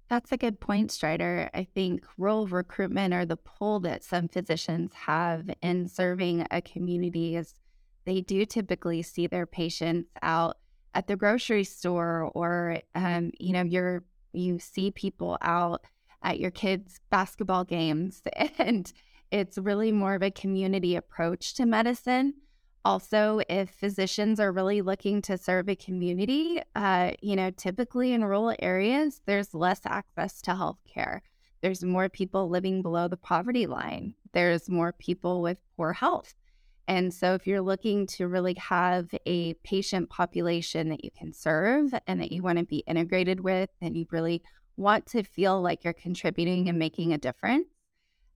That's 0.07 0.31
a 0.31 0.37
good 0.37 0.59
point, 0.59 0.91
Strider. 0.91 1.49
I 1.53 1.63
think 1.63 2.05
role 2.17 2.47
recruitment 2.47 3.13
or 3.13 3.25
the 3.25 3.37
pull 3.37 3.79
that 3.81 4.03
some 4.03 4.27
physicians 4.27 4.93
have 4.93 5.49
in 5.61 5.87
serving 5.87 6.45
a 6.51 6.61
community 6.61 7.35
is 7.35 7.55
they 8.05 8.21
do 8.21 8.45
typically 8.45 9.01
see 9.01 9.25
their 9.25 9.47
patients 9.47 10.09
out 10.21 10.57
at 10.93 11.07
the 11.07 11.15
grocery 11.15 11.63
store 11.63 12.31
or 12.35 12.79
um, 12.93 13.31
you 13.39 13.51
know 13.51 13.63
you're 13.63 14.03
you 14.31 14.59
see 14.59 14.91
people 14.91 15.37
out 15.41 15.81
at 16.21 16.39
your 16.39 16.51
kids 16.51 16.99
basketball 17.09 17.63
games 17.63 18.21
and 18.57 18.93
it's 19.31 19.57
really 19.57 19.91
more 19.91 20.15
of 20.15 20.21
a 20.21 20.31
community 20.31 20.95
approach 20.95 21.55
to 21.55 21.65
medicine 21.65 22.33
also, 22.85 23.41
if 23.49 23.71
physicians 23.71 24.39
are 24.39 24.51
really 24.51 24.83
looking 24.83 25.19
to 25.23 25.39
serve 25.39 25.67
a 25.67 25.75
community, 25.75 26.61
uh, 26.75 27.11
you 27.19 27.35
know, 27.35 27.49
typically 27.49 28.13
in 28.13 28.23
rural 28.23 28.55
areas, 28.59 29.21
there's 29.25 29.55
less 29.55 29.81
access 29.85 30.39
to 30.43 30.55
health 30.55 30.77
care. 30.87 31.23
There's 31.61 31.83
more 31.83 32.09
people 32.09 32.47
living 32.47 32.83
below 32.83 33.07
the 33.07 33.17
poverty 33.17 33.65
line. 33.65 34.13
There's 34.33 34.69
more 34.69 34.93
people 34.93 35.41
with 35.41 35.63
poor 35.75 35.93
health. 35.93 36.35
And 36.87 37.11
so, 37.11 37.33
if 37.33 37.47
you're 37.47 37.61
looking 37.61 38.05
to 38.07 38.27
really 38.27 38.53
have 38.53 39.09
a 39.25 39.55
patient 39.63 40.11
population 40.11 40.89
that 40.89 41.03
you 41.03 41.09
can 41.09 41.33
serve 41.33 41.91
and 42.05 42.21
that 42.21 42.31
you 42.31 42.43
want 42.43 42.59
to 42.59 42.65
be 42.65 42.83
integrated 42.85 43.39
with, 43.39 43.71
and 43.81 43.97
you 43.97 44.05
really 44.11 44.43
want 44.77 45.07
to 45.07 45.23
feel 45.23 45.59
like 45.59 45.83
you're 45.83 45.93
contributing 45.93 46.69
and 46.69 46.77
making 46.77 47.13
a 47.13 47.17
difference, 47.17 47.65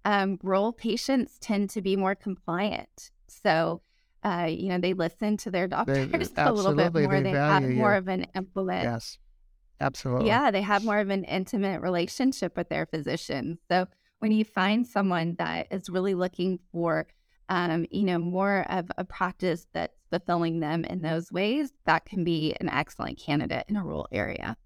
um, 0.05 0.39
rural 0.41 0.73
patients 0.73 1.37
tend 1.39 1.69
to 1.69 1.83
be 1.83 1.95
more 1.95 2.15
compliant. 2.15 3.11
So, 3.27 3.83
uh, 4.23 4.47
you 4.49 4.69
know, 4.69 4.79
they 4.79 4.93
listen 4.93 5.37
to 5.37 5.51
their 5.51 5.67
doctors 5.77 6.29
they, 6.29 6.41
a 6.41 6.51
little 6.51 6.73
bit 6.73 6.93
more. 6.93 7.21
They, 7.21 7.31
they 7.31 7.37
have 7.37 7.63
you. 7.63 7.75
more 7.75 7.95
of 7.95 8.07
an 8.07 8.25
implement. 8.35 8.83
Yes, 8.83 9.17
absolutely. 9.79 10.27
Yeah, 10.27 10.51
they 10.51 10.61
have 10.61 10.83
more 10.83 10.99
of 10.99 11.09
an 11.09 11.23
intimate 11.23 11.81
relationship 11.81 12.57
with 12.57 12.69
their 12.69 12.85
physician. 12.85 13.59
So 13.69 13.87
when 14.19 14.31
you 14.31 14.43
find 14.43 14.85
someone 14.85 15.35
that 15.39 15.67
is 15.71 15.89
really 15.89 16.13
looking 16.13 16.59
for, 16.71 17.07
um, 17.47 17.85
you 17.89 18.03
know, 18.03 18.19
more 18.19 18.65
of 18.69 18.91
a 18.97 19.03
practice 19.03 19.67
that's 19.73 19.95
fulfilling 20.09 20.59
them 20.59 20.83
in 20.85 21.01
those 21.01 21.31
ways, 21.31 21.71
that 21.85 22.05
can 22.05 22.23
be 22.23 22.55
an 22.59 22.69
excellent 22.69 23.19
candidate 23.19 23.65
in 23.67 23.75
a 23.75 23.83
rural 23.83 24.07
area. 24.11 24.57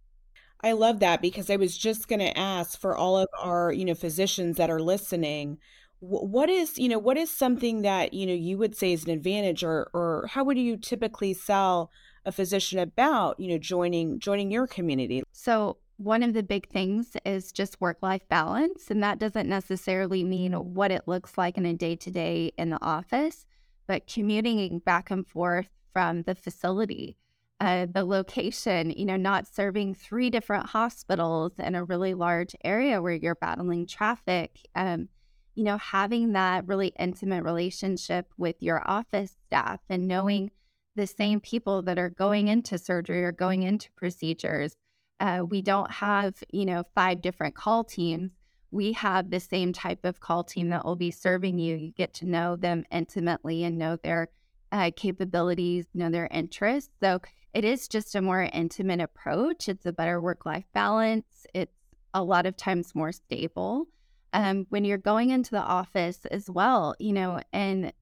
I 0.63 0.71
love 0.71 0.99
that 1.01 1.21
because 1.21 1.49
I 1.49 1.57
was 1.57 1.77
just 1.77 2.07
going 2.07 2.21
to 2.21 2.37
ask 2.37 2.79
for 2.79 2.95
all 2.95 3.17
of 3.17 3.27
our, 3.37 3.73
you 3.73 3.83
know, 3.83 3.95
physicians 3.95 4.55
that 4.57 4.69
are 4.69 4.79
listening 4.79 5.57
what 6.05 6.49
is 6.49 6.77
you 6.77 6.89
know 6.89 6.99
what 6.99 7.17
is 7.17 7.31
something 7.31 7.81
that 7.81 8.13
you 8.13 8.25
know 8.25 8.33
you 8.33 8.57
would 8.57 8.75
say 8.75 8.91
is 8.91 9.05
an 9.05 9.11
advantage 9.11 9.63
or 9.63 9.89
or 9.93 10.27
how 10.29 10.43
would 10.43 10.57
you 10.57 10.75
typically 10.75 11.33
sell 11.33 11.89
a 12.25 12.31
physician 12.31 12.77
about 12.77 13.39
you 13.39 13.47
know 13.47 13.57
joining 13.57 14.19
joining 14.19 14.51
your 14.51 14.67
community 14.67 15.23
so 15.31 15.77
one 15.95 16.21
of 16.21 16.33
the 16.33 16.43
big 16.43 16.67
things 16.67 17.15
is 17.25 17.53
just 17.53 17.79
work 17.79 17.97
life 18.01 18.27
balance 18.27 18.91
and 18.91 19.01
that 19.01 19.17
doesn't 19.17 19.47
necessarily 19.47 20.25
mean 20.25 20.51
what 20.51 20.91
it 20.91 21.07
looks 21.07 21.37
like 21.37 21.57
in 21.57 21.65
a 21.65 21.73
day 21.73 21.95
to 21.95 22.11
day 22.11 22.51
in 22.57 22.69
the 22.69 22.83
office 22.83 23.45
but 23.87 24.05
commuting 24.05 24.79
back 24.79 25.09
and 25.09 25.25
forth 25.25 25.69
from 25.93 26.23
the 26.23 26.35
facility 26.35 27.15
uh, 27.59 27.85
the 27.93 28.03
location, 28.03 28.89
you 28.89 29.05
know, 29.05 29.15
not 29.15 29.47
serving 29.47 29.95
three 29.95 30.29
different 30.29 30.65
hospitals 30.65 31.53
in 31.59 31.75
a 31.75 31.83
really 31.85 32.13
large 32.13 32.53
area 32.65 33.01
where 33.01 33.13
you're 33.13 33.35
battling 33.35 33.87
traffic. 33.87 34.67
Um, 34.75 35.07
you 35.55 35.63
know, 35.63 35.77
having 35.77 36.33
that 36.33 36.67
really 36.67 36.93
intimate 36.99 37.43
relationship 37.43 38.27
with 38.37 38.55
your 38.59 38.81
office 38.89 39.35
staff 39.47 39.79
and 39.89 40.07
knowing 40.07 40.51
the 40.95 41.07
same 41.07 41.39
people 41.39 41.81
that 41.83 41.97
are 41.97 42.09
going 42.09 42.47
into 42.47 42.77
surgery 42.77 43.23
or 43.23 43.31
going 43.31 43.63
into 43.63 43.91
procedures. 43.95 44.75
Uh, 45.19 45.43
we 45.47 45.61
don't 45.61 45.91
have, 45.91 46.35
you 46.51 46.65
know, 46.65 46.83
five 46.95 47.21
different 47.21 47.55
call 47.55 47.83
teams. 47.83 48.31
We 48.71 48.93
have 48.93 49.29
the 49.29 49.39
same 49.39 49.73
type 49.73 50.03
of 50.03 50.19
call 50.19 50.43
team 50.43 50.69
that 50.69 50.83
will 50.83 50.95
be 50.95 51.11
serving 51.11 51.59
you. 51.59 51.75
You 51.75 51.91
get 51.91 52.13
to 52.15 52.25
know 52.25 52.55
them 52.55 52.83
intimately 52.91 53.63
and 53.63 53.77
know 53.77 53.97
their 53.97 54.29
uh, 54.71 54.91
capabilities, 54.95 55.85
know 55.93 56.09
their 56.09 56.27
interests. 56.31 56.91
So 57.01 57.21
it 57.53 57.63
is 57.63 57.87
just 57.87 58.15
a 58.15 58.21
more 58.21 58.41
intimate 58.41 58.99
approach. 58.99 59.69
It's 59.69 59.85
a 59.85 59.93
better 59.93 60.19
work 60.19 60.45
life 60.45 60.65
balance. 60.73 61.45
It's 61.53 61.75
a 62.13 62.23
lot 62.23 62.47
of 62.47 62.57
times 62.57 62.95
more 62.95 63.11
stable 63.11 63.87
um, 64.33 64.65
when 64.69 64.83
you're 64.83 64.97
going 64.97 65.29
into 65.29 65.51
the 65.51 65.61
office 65.61 66.25
as 66.25 66.49
well, 66.49 66.95
you 66.99 67.13
know, 67.13 67.39
and 67.53 67.93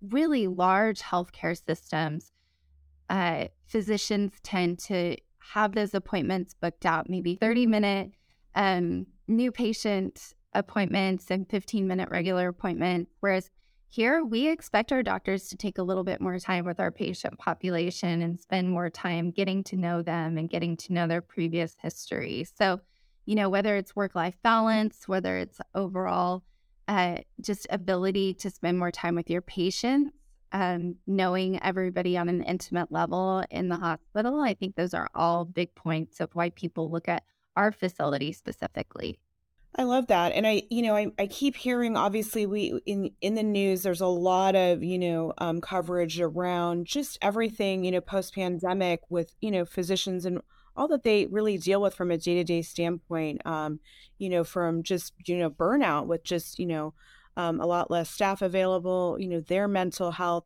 really 0.00 0.46
large 0.46 1.02
healthcare 1.02 1.56
systems, 1.66 2.32
uh, 3.10 3.46
physicians 3.66 4.32
tend 4.42 4.78
to 4.78 5.16
have 5.38 5.74
those 5.74 5.94
appointments 5.94 6.54
booked 6.54 6.86
out, 6.86 7.08
maybe 7.08 7.36
30 7.36 7.66
minute 7.66 8.10
um, 8.54 9.06
new 9.28 9.52
patient 9.52 10.32
appointments 10.54 11.30
and 11.30 11.48
15 11.48 11.86
minute 11.86 12.08
regular 12.10 12.48
appointments. 12.48 13.12
Whereas 13.20 13.50
here, 13.88 14.24
we 14.24 14.48
expect 14.48 14.92
our 14.92 15.02
doctors 15.02 15.48
to 15.48 15.56
take 15.56 15.78
a 15.78 15.82
little 15.82 16.02
bit 16.02 16.20
more 16.20 16.38
time 16.38 16.64
with 16.64 16.80
our 16.80 16.90
patient 16.90 17.38
population 17.38 18.22
and 18.22 18.40
spend 18.40 18.68
more 18.68 18.90
time 18.90 19.30
getting 19.30 19.62
to 19.64 19.76
know 19.76 20.02
them 20.02 20.36
and 20.36 20.50
getting 20.50 20.76
to 20.78 20.92
know 20.92 21.06
their 21.06 21.20
previous 21.20 21.76
history. 21.80 22.46
So, 22.58 22.80
you 23.26 23.34
know, 23.34 23.48
whether 23.48 23.76
it's 23.76 23.94
work 23.94 24.14
life 24.14 24.36
balance, 24.42 25.06
whether 25.06 25.36
it's 25.36 25.60
overall 25.74 26.42
uh, 26.88 27.18
just 27.40 27.66
ability 27.70 28.34
to 28.34 28.48
spend 28.48 28.78
more 28.78 28.92
time 28.92 29.16
with 29.16 29.28
your 29.28 29.42
patients, 29.42 30.12
um, 30.52 30.94
knowing 31.06 31.62
everybody 31.62 32.16
on 32.16 32.28
an 32.28 32.42
intimate 32.42 32.90
level 32.90 33.44
in 33.50 33.68
the 33.68 33.76
hospital. 33.76 34.40
I 34.40 34.54
think 34.54 34.76
those 34.76 34.94
are 34.94 35.08
all 35.14 35.44
big 35.44 35.74
points 35.74 36.20
of 36.20 36.30
why 36.34 36.50
people 36.50 36.90
look 36.90 37.08
at 37.08 37.24
our 37.56 37.72
facility 37.72 38.32
specifically. 38.32 39.18
I 39.78 39.82
love 39.82 40.06
that. 40.06 40.32
And 40.32 40.46
I, 40.46 40.62
you 40.70 40.80
know, 40.80 40.96
I, 40.96 41.08
I 41.18 41.26
keep 41.26 41.54
hearing 41.54 41.96
obviously 41.98 42.46
we 42.46 42.80
in 42.86 43.10
in 43.20 43.34
the 43.34 43.42
news 43.42 43.82
there's 43.82 44.00
a 44.00 44.06
lot 44.06 44.54
of, 44.54 44.82
you 44.82 44.98
know, 44.98 45.34
um, 45.36 45.60
coverage 45.60 46.18
around 46.18 46.86
just 46.86 47.18
everything, 47.20 47.84
you 47.84 47.90
know, 47.90 48.00
post 48.00 48.34
pandemic 48.34 49.00
with, 49.10 49.34
you 49.42 49.50
know, 49.50 49.66
physicians 49.66 50.24
and 50.24 50.40
all 50.76 50.88
that 50.88 51.02
they 51.02 51.26
really 51.26 51.58
deal 51.58 51.80
with 51.80 51.94
from 51.94 52.10
a 52.10 52.18
day 52.18 52.34
to 52.34 52.44
day 52.44 52.62
standpoint, 52.62 53.44
um, 53.46 53.80
you 54.18 54.28
know, 54.28 54.44
from 54.44 54.82
just, 54.82 55.12
you 55.24 55.38
know, 55.38 55.50
burnout 55.50 56.06
with 56.06 56.24
just, 56.24 56.58
you 56.58 56.66
know, 56.66 56.94
um, 57.36 57.60
a 57.60 57.66
lot 57.66 57.90
less 57.90 58.10
staff 58.10 58.42
available, 58.42 59.16
you 59.18 59.28
know, 59.28 59.40
their 59.40 59.68
mental 59.68 60.12
health. 60.12 60.44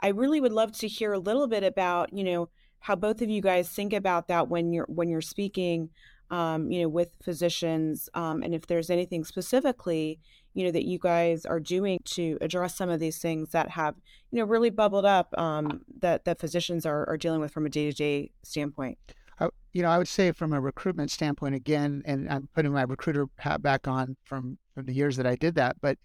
I 0.00 0.08
really 0.08 0.40
would 0.40 0.52
love 0.52 0.72
to 0.78 0.88
hear 0.88 1.12
a 1.12 1.18
little 1.18 1.48
bit 1.48 1.64
about, 1.64 2.12
you 2.12 2.24
know, 2.24 2.48
how 2.80 2.94
both 2.94 3.20
of 3.22 3.28
you 3.28 3.42
guys 3.42 3.68
think 3.68 3.92
about 3.92 4.28
that 4.28 4.48
when 4.48 4.72
you're 4.72 4.86
when 4.88 5.08
you're 5.08 5.20
speaking, 5.20 5.90
um, 6.30 6.70
you 6.70 6.82
know, 6.82 6.88
with 6.88 7.10
physicians, 7.22 8.08
um, 8.14 8.42
and 8.42 8.54
if 8.54 8.66
there's 8.66 8.90
anything 8.90 9.24
specifically, 9.24 10.20
you 10.54 10.64
know, 10.64 10.70
that 10.70 10.84
you 10.84 10.98
guys 10.98 11.44
are 11.44 11.60
doing 11.60 11.98
to 12.04 12.38
address 12.40 12.76
some 12.76 12.90
of 12.90 13.00
these 13.00 13.18
things 13.18 13.50
that 13.50 13.70
have, 13.70 13.96
you 14.30 14.38
know, 14.38 14.44
really 14.44 14.70
bubbled 14.70 15.04
up 15.04 15.36
um, 15.38 15.80
that 16.00 16.24
that 16.24 16.38
physicians 16.38 16.86
are, 16.86 17.08
are 17.08 17.16
dealing 17.16 17.40
with 17.40 17.52
from 17.52 17.66
a 17.66 17.70
day 17.70 17.90
to 17.90 17.96
day 17.96 18.30
standpoint. 18.44 18.98
I, 19.40 19.48
you 19.72 19.82
know, 19.82 19.90
I 19.90 19.98
would 19.98 20.08
say 20.08 20.32
from 20.32 20.52
a 20.52 20.60
recruitment 20.60 21.10
standpoint, 21.10 21.54
again, 21.54 22.02
and 22.04 22.28
I'm 22.28 22.48
putting 22.54 22.72
my 22.72 22.82
recruiter 22.82 23.26
hat 23.36 23.62
back 23.62 23.86
on 23.86 24.16
from, 24.24 24.58
from 24.74 24.86
the 24.86 24.92
years 24.92 25.16
that 25.16 25.26
I 25.26 25.36
did 25.36 25.54
that. 25.56 25.76
But 25.80 25.98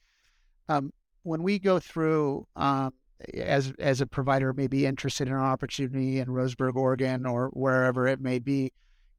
um, 0.69 0.91
when 1.23 1.43
we 1.43 1.59
go 1.59 1.79
through, 1.79 2.47
um, 2.55 2.93
as 3.33 3.73
as 3.79 4.01
a 4.01 4.07
provider 4.07 4.53
may 4.53 4.67
be 4.67 4.85
interested 4.85 5.27
in 5.27 5.33
an 5.33 5.39
opportunity 5.39 6.19
in 6.19 6.27
Roseburg, 6.27 6.75
Oregon, 6.75 7.25
or 7.25 7.47
wherever 7.53 8.07
it 8.07 8.19
may 8.19 8.39
be, 8.39 8.71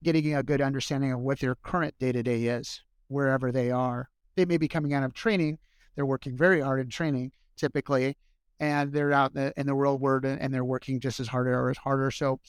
getting 0.03 0.35
a 0.35 0.43
good 0.43 0.61
understanding 0.61 1.13
of 1.13 1.21
what 1.21 1.41
their 1.41 1.55
current 1.55 1.95
day 1.99 2.13
to 2.13 2.23
day 2.23 2.45
is, 2.45 2.83
wherever 3.09 3.51
they 3.51 3.71
are. 3.71 4.09
They 4.37 4.45
may 4.45 4.59
be 4.59 4.69
coming 4.69 4.93
out 4.93 5.05
of 5.05 5.15
training. 5.15 5.59
They're 5.95 6.07
working 6.07 6.37
very 6.37 6.61
hard 6.61 6.81
in 6.81 6.91
training, 6.91 7.33
typically, 7.57 8.17
and 8.61 8.93
they're 8.93 9.13
out 9.13 9.35
in 9.35 9.45
the, 9.45 9.53
in 9.57 9.67
the 9.67 9.75
real 9.75 9.99
world 9.99 10.25
and 10.25 10.53
they're 10.53 10.65
working 10.65 11.01
just 11.01 11.21
as 11.21 11.29
hard 11.29 11.47
or 11.47 11.71
as 11.71 11.79
harder. 11.79 12.11
So, 12.11 12.41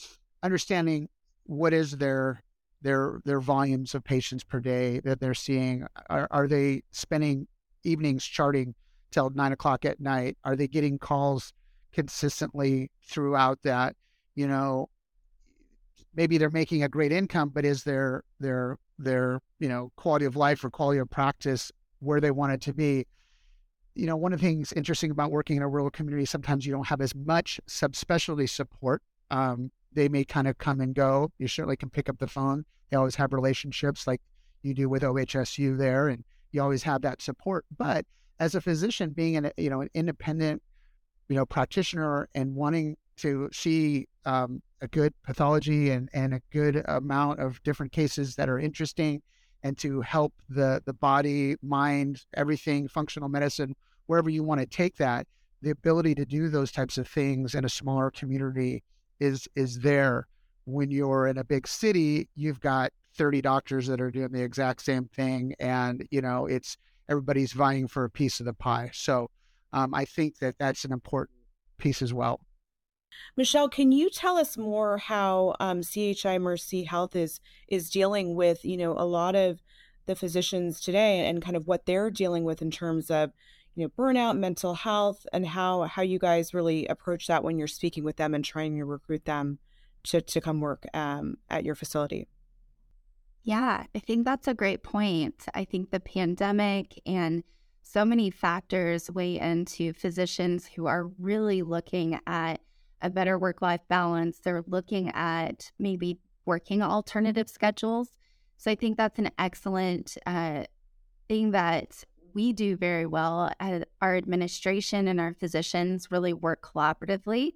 understanding 0.44 1.10
what 1.46 1.74
is 1.74 1.92
their 1.98 2.42
their 2.82 3.20
their 3.26 3.40
volumes 3.40 3.96
of 3.96 4.04
patients 4.04 4.44
per 4.44 4.60
day 4.60 5.00
that 5.02 5.20
they're 5.20 5.34
seeing? 5.34 5.86
Are, 6.10 6.28
are 6.32 6.48
they 6.48 6.84
spending 6.92 7.48
evenings 7.84 8.26
charting 8.26 8.76
till 9.12 9.30
nine 9.32 9.52
o'clock 9.52 9.86
at 9.86 10.00
night? 10.00 10.38
Are 10.44 10.56
they 10.56 10.68
getting 10.68 11.00
calls 11.00 11.54
consistently 11.94 12.92
throughout 13.04 13.60
that? 13.64 13.96
You 14.36 14.48
know, 14.48 14.90
maybe 16.16 16.38
they're 16.38 16.50
making 16.50 16.84
a 16.84 16.90
great 16.90 17.12
income, 17.12 17.50
but 17.50 17.66
is 17.66 17.84
their 17.84 18.24
their 18.40 18.78
their 18.98 19.40
you 19.60 19.70
know 19.70 19.92
quality 19.96 20.26
of 20.26 20.36
life 20.36 20.64
or 20.64 20.70
quality 20.70 21.00
of 21.00 21.10
practice 21.10 21.72
where 22.00 22.20
they 22.20 22.32
want 22.32 22.54
it 22.54 22.62
to 22.62 22.74
be? 22.74 23.06
You 23.96 24.08
know, 24.08 24.18
one 24.18 24.34
of 24.34 24.42
the 24.42 24.46
things 24.46 24.74
interesting 24.74 25.10
about 25.10 25.32
working 25.32 25.56
in 25.56 25.64
a 25.64 25.70
rural 25.70 25.90
community, 25.90 26.26
sometimes 26.26 26.66
you 26.66 26.74
don't 26.74 26.88
have 26.88 27.00
as 27.00 27.16
much 27.16 27.62
subspecialty 27.68 28.50
support. 28.50 29.02
Um, 29.32 29.72
they 29.94 30.10
may 30.10 30.24
kind 30.26 30.48
of 30.48 30.58
come 30.58 30.82
and 30.82 30.94
go. 30.94 31.32
You 31.38 31.48
certainly 31.48 31.78
can 31.78 31.90
pick 31.90 32.10
up 32.10 32.20
the 32.20 32.28
phone. 32.28 32.66
They 32.90 32.98
always 32.98 33.16
have 33.16 33.34
relationships 33.34 34.06
like 34.06 34.22
you 34.62 34.74
do 34.74 34.90
with 34.90 35.04
OHSU 35.04 35.78
there, 35.78 36.10
and 36.10 36.24
you 36.52 36.62
always 36.62 36.84
have 36.84 37.02
that 37.04 37.22
support. 37.22 37.66
But 37.78 38.06
as 38.40 38.56
a 38.56 38.62
physician, 38.62 39.12
being 39.12 39.38
an 39.38 39.52
you 39.58 39.70
know 39.70 39.82
an 39.82 39.90
independent 39.94 40.62
you 41.30 41.36
know 41.36 41.46
practitioner 41.46 42.30
and 42.36 42.56
wanting 42.56 42.98
to 43.18 43.50
see 43.54 44.08
um, 44.26 44.62
a 44.82 44.88
good 44.88 45.14
pathology 45.24 45.90
and, 45.90 46.10
and 46.14 46.34
a 46.34 46.42
good 46.52 46.84
amount 46.88 47.40
of 47.40 47.62
different 47.64 47.92
cases 47.92 48.36
that 48.36 48.50
are 48.50 48.60
interesting 48.60 49.22
and 49.64 49.78
to 49.78 50.02
help 50.02 50.34
the 50.50 50.82
the 50.86 50.94
body 50.94 51.56
mind 51.64 52.26
everything 52.36 52.88
functional 52.88 53.30
medicine 53.30 53.76
wherever 54.06 54.30
you 54.30 54.44
want 54.44 54.60
to 54.60 54.68
take 54.68 54.98
that 54.98 55.28
the 55.62 55.70
ability 55.72 56.14
to 56.14 56.26
do 56.26 56.50
those 56.50 56.72
types 56.72 56.98
of 56.98 57.08
things 57.08 57.56
in 57.56 57.66
a 57.66 57.70
smaller 57.70 58.12
community 58.12 58.84
is 59.20 59.48
is 59.56 59.80
there. 59.80 60.28
When 60.66 60.90
you're 60.90 61.28
in 61.28 61.38
a 61.38 61.44
big 61.44 61.68
city 61.68 62.28
you've 62.36 62.60
got 62.60 62.92
30 63.18 63.42
doctors 63.42 63.88
that 63.88 64.02
are 64.02 64.12
doing 64.12 64.32
the 64.32 64.42
exact 64.42 64.82
same 64.82 65.06
thing 65.06 65.54
and 65.60 66.08
you 66.10 66.22
know 66.22 66.48
it's 66.48 66.76
everybody's 67.08 67.54
vying 67.54 67.88
for 67.88 68.04
a 68.04 68.10
piece 68.10 68.40
of 68.40 68.46
the 68.46 68.54
pie. 68.54 68.90
So 68.94 69.30
um, 69.74 69.94
i 69.94 70.06
think 70.06 70.40
that 70.40 70.56
that's 70.58 70.86
an 70.86 70.92
important 70.92 71.38
piece 71.78 72.02
as 72.02 72.14
well. 72.14 72.40
Michelle, 73.38 73.70
can 73.70 73.92
you 73.92 74.10
tell 74.10 74.38
us 74.38 74.58
more 74.58 74.98
how 74.98 75.56
um, 75.60 75.82
CHI 75.82 76.38
Mercy 76.38 76.84
Health 76.84 77.16
is 77.16 77.40
is 77.68 77.90
dealing 77.90 78.36
with 78.36 78.66
you 78.66 78.78
know 78.78 78.94
a 78.98 79.06
lot 79.06 79.36
of 79.36 79.62
the 80.06 80.16
physicians 80.16 80.80
today 80.80 81.28
and 81.28 81.42
kind 81.42 81.56
of 81.56 81.68
what 81.68 81.86
they're 81.86 82.12
dealing 82.12 82.44
with 82.44 82.62
in 82.62 82.72
terms 82.72 83.10
of 83.10 83.32
you 83.76 83.84
know 83.84 83.90
burnout, 83.90 84.38
mental 84.38 84.74
health, 84.74 85.26
and 85.34 85.46
how 85.46 85.84
how 85.84 86.02
you 86.02 86.20
guys 86.20 86.54
really 86.54 86.88
approach 86.88 87.28
that 87.28 87.44
when 87.44 87.58
you're 87.58 87.68
speaking 87.68 88.04
with 88.04 88.18
them 88.18 88.34
and 88.34 88.44
trying 88.44 88.78
to 88.78 88.86
recruit 88.86 89.26
them 89.26 89.60
to 90.04 90.22
to 90.22 90.42
come 90.42 90.62
work 90.62 90.86
um, 90.94 91.38
at 91.50 91.66
your 91.66 91.76
facility. 91.76 92.28
Yeah, 93.44 93.84
I 93.94 94.00
think 94.00 94.26
that's 94.26 94.48
a 94.48 94.56
great 94.56 94.82
point. 94.82 95.46
I 95.54 95.66
think 95.66 95.92
the 95.92 96.00
pandemic 96.00 97.00
and 97.06 97.44
so 97.84 98.04
many 98.04 98.32
factors 98.32 99.12
weigh 99.12 99.40
into 99.40 99.94
physicians 99.94 100.66
who 100.66 100.88
are 100.88 101.12
really 101.20 101.62
looking 101.62 102.20
at 102.26 102.60
a 103.02 103.10
better 103.12 103.38
work 103.38 103.62
life 103.62 103.82
balance. 103.88 104.40
They're 104.40 104.64
looking 104.66 105.12
at 105.14 105.72
maybe 105.78 106.18
working 106.46 106.82
alternative 106.82 107.48
schedules. 107.48 108.10
So 108.58 108.72
I 108.72 108.76
think 108.76 108.98
that's 108.98 109.20
an 109.20 109.30
excellent 109.38 110.18
uh, 110.26 110.64
thing 111.28 111.52
that 111.52 112.04
we 112.36 112.54
do 112.54 112.76
very 112.76 113.06
well. 113.06 113.52
Our 114.02 114.16
administration 114.18 115.08
and 115.08 115.20
our 115.20 115.34
physicians 115.40 116.12
really 116.12 116.34
work 116.34 116.62
collaboratively. 116.62 117.54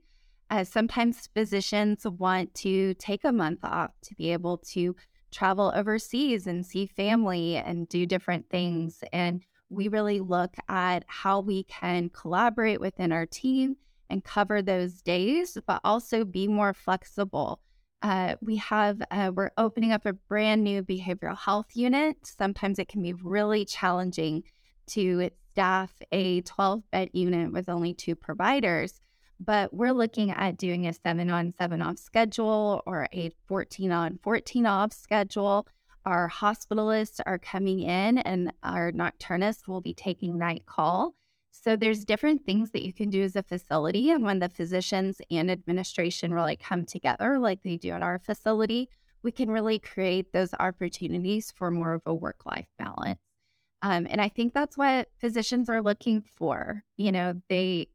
Uh, 0.50 0.64
sometimes 0.64 1.30
physicians 1.36 2.08
want 2.08 2.56
to 2.56 2.96
take 2.96 3.24
a 3.24 3.32
month 3.32 3.60
off 3.64 3.92
to 4.02 4.16
be 4.16 4.32
able 4.32 4.58
to 4.58 4.96
travel 5.32 5.72
overseas 5.76 6.48
and 6.48 6.66
see 6.66 6.88
family 6.88 7.58
and 7.58 7.88
do 7.88 8.08
different 8.08 8.50
things. 8.50 9.04
And 9.14 9.44
we 9.70 9.90
really 9.90 10.22
look 10.22 10.56
at 10.68 11.04
how 11.06 11.42
we 11.42 11.66
can 11.66 12.10
collaborate 12.10 12.82
within 12.82 13.12
our 13.12 13.28
team 13.28 13.76
and 14.10 14.24
cover 14.24 14.64
those 14.64 15.02
days, 15.02 15.56
but 15.68 15.82
also 15.84 16.26
be 16.26 16.48
more 16.48 16.74
flexible. 16.74 17.60
Uh, 18.02 18.36
we 18.42 18.56
have, 18.56 19.02
uh, 19.12 19.30
we're 19.36 19.52
opening 19.58 19.92
up 19.92 20.06
a 20.06 20.14
brand 20.14 20.64
new 20.64 20.82
behavioral 20.82 21.38
health 21.38 21.68
unit. 21.76 22.16
Sometimes 22.24 22.80
it 22.80 22.88
can 22.88 23.04
be 23.04 23.14
really 23.14 23.66
challenging 23.66 24.42
to 24.90 25.30
staff 25.52 25.92
a 26.12 26.42
12 26.42 26.84
bed 26.92 27.10
unit 27.14 27.52
with 27.52 27.70
only 27.70 27.94
two 27.94 28.16
providers, 28.16 29.02
but 29.40 29.74
we're 29.74 29.94
looking 29.94 30.32
at 30.32 30.58
doing 30.58 30.88
a 30.88 30.94
seven 30.94 31.30
on, 31.30 31.54
seven 31.58 31.82
off 31.82 31.98
schedule 31.98 32.82
or 32.86 33.08
a 33.14 33.32
14 33.48 33.92
on, 33.92 34.20
14 34.22 34.66
off 34.66 34.94
schedule. 34.94 35.68
Our 36.06 36.30
hospitalists 36.30 37.20
are 37.26 37.38
coming 37.38 37.82
in 37.82 38.20
and 38.20 38.54
our 38.64 38.92
nocturnists 38.92 39.68
will 39.68 39.82
be 39.82 39.94
taking 39.94 40.38
night 40.38 40.66
call. 40.66 41.16
So 41.52 41.76
there's 41.76 42.06
different 42.06 42.46
things 42.46 42.72
that 42.72 42.86
you 42.86 42.94
can 42.94 43.10
do 43.10 43.24
as 43.24 43.36
a 43.36 43.44
facility. 43.44 44.12
And 44.12 44.24
when 44.24 44.40
the 44.40 44.50
physicians 44.50 45.20
and 45.30 45.52
administration 45.52 46.34
really 46.34 46.56
come 46.56 46.86
together, 46.86 47.38
like 47.38 47.64
they 47.64 47.78
do 47.78 47.92
at 47.92 48.02
our 48.02 48.20
facility, 48.20 48.90
we 49.24 49.32
can 49.32 49.52
really 49.52 49.80
create 49.80 50.32
those 50.32 50.54
opportunities 50.58 51.52
for 51.52 51.70
more 51.70 51.94
of 51.94 52.02
a 52.06 52.14
work 52.14 52.46
life 52.46 52.68
balance. 52.78 53.20
Um, 53.82 54.08
and 54.10 54.20
I 54.20 54.30
think 54.30 54.54
that's 54.54 54.78
what 54.78 55.08
physicians 55.20 55.70
are 55.70 55.82
looking 55.82 56.22
for. 56.22 56.84
You 56.98 57.12
know, 57.12 57.42
they 57.50 57.88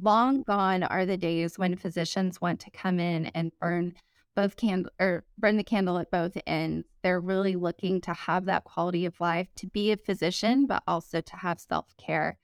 long 0.00 0.42
gone 0.42 0.82
are 0.82 1.06
the 1.06 1.16
days 1.16 1.58
when 1.58 1.76
physicians 1.76 2.40
want 2.40 2.60
to 2.60 2.70
come 2.70 2.98
in 2.98 3.26
and 3.26 3.52
burn 3.60 3.94
both 4.34 4.56
candle 4.56 4.92
or 5.00 5.24
burn 5.36 5.56
the 5.56 5.64
candle 5.64 5.98
at 5.98 6.10
both 6.10 6.36
ends. 6.46 6.86
They're 7.02 7.20
really 7.20 7.56
looking 7.56 8.00
to 8.02 8.12
have 8.12 8.44
that 8.44 8.64
quality 8.64 9.04
of 9.04 9.20
life 9.20 9.48
to 9.56 9.66
be 9.66 9.90
a 9.90 9.96
physician, 9.96 10.66
but 10.66 10.82
also 10.86 11.20
to 11.20 11.36
have 11.36 11.58
self 11.60 11.96
care. 11.96 12.38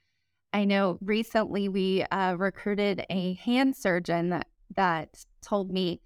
I 0.53 0.65
know 0.65 0.99
recently 1.01 1.69
we 1.69 2.03
uh, 2.05 2.35
recruited 2.35 3.05
a 3.11 3.35
hand 3.35 3.77
surgeon 3.77 4.31
that, 4.31 4.49
that 4.77 5.25
told 5.41 5.73
me, 5.73 6.01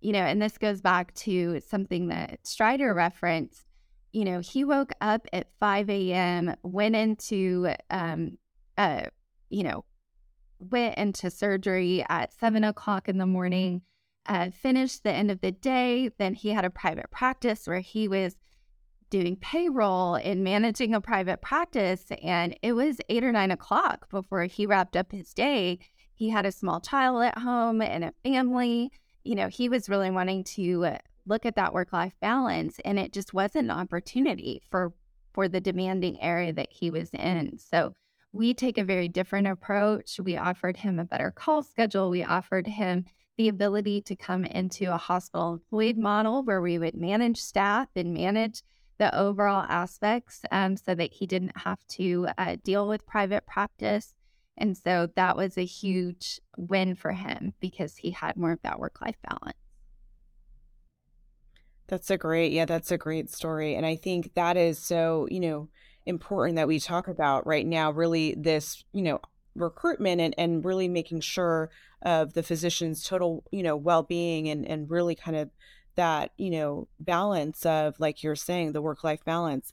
you 0.00 0.12
know, 0.12 0.20
and 0.20 0.40
this 0.40 0.58
goes 0.58 0.80
back 0.80 1.14
to 1.14 1.60
something 1.66 2.08
that 2.08 2.46
Strider 2.46 2.92
referenced. 2.94 3.64
You 4.12 4.24
know, 4.24 4.40
he 4.40 4.64
woke 4.64 4.92
up 5.00 5.26
at 5.32 5.48
5 5.60 5.88
a.m., 5.88 6.54
went 6.62 6.96
into, 6.96 7.72
um, 7.90 8.38
uh, 8.76 9.02
you 9.48 9.62
know, 9.62 9.84
went 10.58 10.98
into 10.98 11.30
surgery 11.30 12.04
at 12.08 12.32
seven 12.32 12.64
o'clock 12.64 13.08
in 13.08 13.18
the 13.18 13.26
morning, 13.26 13.82
uh, 14.26 14.50
finished 14.50 15.02
the 15.02 15.12
end 15.12 15.30
of 15.30 15.40
the 15.40 15.52
day. 15.52 16.10
Then 16.18 16.34
he 16.34 16.50
had 16.50 16.64
a 16.64 16.70
private 16.70 17.10
practice 17.10 17.66
where 17.66 17.80
he 17.80 18.08
was 18.08 18.36
doing 19.10 19.36
payroll 19.36 20.14
and 20.14 20.44
managing 20.44 20.94
a 20.94 21.00
private 21.00 21.40
practice. 21.42 22.06
And 22.22 22.56
it 22.62 22.72
was 22.72 23.00
eight 23.08 23.24
or 23.24 23.32
nine 23.32 23.50
o'clock 23.50 24.08
before 24.10 24.44
he 24.44 24.66
wrapped 24.66 24.96
up 24.96 25.12
his 25.12 25.34
day. 25.34 25.78
He 26.14 26.30
had 26.30 26.46
a 26.46 26.52
small 26.52 26.80
child 26.80 27.22
at 27.24 27.38
home 27.38 27.82
and 27.82 28.04
a 28.04 28.12
family. 28.22 28.92
You 29.24 29.34
know, 29.34 29.48
he 29.48 29.68
was 29.68 29.88
really 29.88 30.10
wanting 30.10 30.44
to 30.44 30.96
look 31.26 31.46
at 31.46 31.56
that 31.56 31.72
work 31.72 31.92
life 31.92 32.14
balance. 32.20 32.80
And 32.84 32.98
it 32.98 33.12
just 33.12 33.34
wasn't 33.34 33.70
an 33.70 33.78
opportunity 33.78 34.62
for 34.70 34.92
for 35.32 35.48
the 35.48 35.60
demanding 35.60 36.20
area 36.20 36.52
that 36.52 36.68
he 36.70 36.90
was 36.90 37.10
in. 37.10 37.56
So 37.58 37.94
we 38.32 38.54
take 38.54 38.78
a 38.78 38.84
very 38.84 39.08
different 39.08 39.46
approach. 39.46 40.18
We 40.22 40.36
offered 40.36 40.76
him 40.76 40.98
a 40.98 41.04
better 41.04 41.30
call 41.30 41.62
schedule. 41.62 42.10
We 42.10 42.24
offered 42.24 42.66
him 42.66 43.04
the 43.36 43.48
ability 43.48 44.02
to 44.02 44.16
come 44.16 44.44
into 44.44 44.92
a 44.92 44.98
hospital 44.98 45.54
employed 45.54 45.96
model 45.96 46.42
where 46.42 46.60
we 46.60 46.78
would 46.78 46.94
manage 46.94 47.40
staff 47.40 47.88
and 47.96 48.12
manage 48.12 48.62
the 48.98 49.16
overall 49.18 49.64
aspects 49.68 50.42
um, 50.50 50.76
so 50.76 50.94
that 50.94 51.12
he 51.12 51.26
didn't 51.26 51.56
have 51.56 51.78
to 51.88 52.28
uh, 52.36 52.56
deal 52.62 52.86
with 52.86 53.06
private 53.06 53.46
practice. 53.46 54.14
And 54.58 54.76
so 54.76 55.08
that 55.16 55.36
was 55.36 55.56
a 55.56 55.64
huge 55.64 56.38
win 56.58 56.94
for 56.94 57.12
him 57.12 57.54
because 57.60 57.96
he 57.96 58.10
had 58.10 58.36
more 58.36 58.52
of 58.52 58.62
that 58.62 58.78
work 58.78 59.00
life 59.00 59.16
balance. 59.26 59.56
That's 61.90 62.10
a 62.10 62.16
great, 62.16 62.52
yeah, 62.52 62.64
that's 62.64 62.92
a 62.92 62.98
great 62.98 63.30
story. 63.30 63.74
And 63.74 63.84
I 63.84 63.96
think 63.96 64.34
that 64.34 64.56
is 64.56 64.78
so, 64.78 65.26
you 65.30 65.40
know, 65.40 65.68
important 66.06 66.56
that 66.56 66.68
we 66.68 66.80
talk 66.80 67.08
about 67.08 67.46
right 67.46 67.66
now, 67.66 67.90
really 67.90 68.34
this, 68.38 68.84
you 68.92 69.02
know, 69.02 69.20
recruitment 69.56 70.20
and, 70.20 70.34
and 70.38 70.64
really 70.64 70.88
making 70.88 71.20
sure 71.20 71.68
of 72.02 72.32
the 72.32 72.42
physician's 72.44 73.04
total, 73.04 73.44
you 73.50 73.62
know, 73.64 73.76
well 73.76 74.04
being 74.04 74.48
and, 74.48 74.66
and 74.66 74.88
really 74.88 75.16
kind 75.16 75.36
of 75.36 75.50
that 75.96 76.30
you 76.38 76.50
know 76.50 76.88
balance 76.98 77.66
of 77.66 77.98
like 77.98 78.22
you're 78.22 78.36
saying 78.36 78.72
the 78.72 78.80
work 78.82 79.04
life 79.04 79.24
balance 79.24 79.72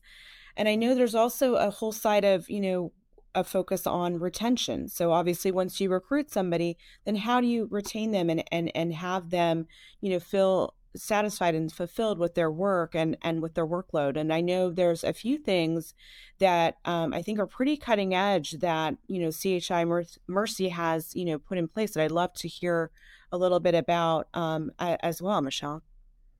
and 0.57 0.67
i 0.67 0.75
know 0.75 0.95
there's 0.95 1.15
also 1.15 1.55
a 1.55 1.69
whole 1.69 1.91
side 1.91 2.25
of 2.25 2.49
you 2.49 2.59
know 2.59 2.91
a 3.35 3.43
focus 3.43 3.85
on 3.85 4.19
retention 4.19 4.87
so 4.87 5.11
obviously 5.11 5.51
once 5.51 5.79
you 5.79 5.89
recruit 5.89 6.31
somebody 6.31 6.75
then 7.05 7.15
how 7.15 7.39
do 7.39 7.47
you 7.47 7.67
retain 7.69 8.11
them 8.11 8.29
and 8.29 8.43
and 8.51 8.71
and 8.75 8.93
have 8.93 9.29
them 9.29 9.67
you 10.01 10.09
know 10.09 10.19
feel 10.19 10.73
satisfied 10.97 11.55
and 11.55 11.71
fulfilled 11.71 12.19
with 12.19 12.35
their 12.35 12.51
work 12.51 12.95
and 12.95 13.17
and 13.21 13.41
with 13.41 13.53
their 13.55 13.67
workload 13.67 14.17
and 14.17 14.33
i 14.33 14.41
know 14.41 14.69
there's 14.69 15.03
a 15.03 15.13
few 15.13 15.37
things 15.37 15.93
that 16.39 16.77
um, 16.85 17.13
i 17.13 17.21
think 17.21 17.39
are 17.39 17.47
pretty 17.47 17.77
cutting 17.77 18.13
edge 18.13 18.51
that 18.59 18.95
you 19.07 19.19
know 19.19 19.31
chi 19.31 19.85
mercy 20.27 20.69
has 20.69 21.15
you 21.15 21.25
know 21.25 21.37
put 21.37 21.57
in 21.57 21.67
place 21.67 21.93
that 21.93 22.03
i'd 22.03 22.11
love 22.11 22.33
to 22.33 22.47
hear 22.47 22.91
a 23.31 23.37
little 23.37 23.59
bit 23.59 23.75
about 23.75 24.27
um, 24.33 24.71
as 24.79 25.21
well 25.21 25.41
michelle 25.41 25.83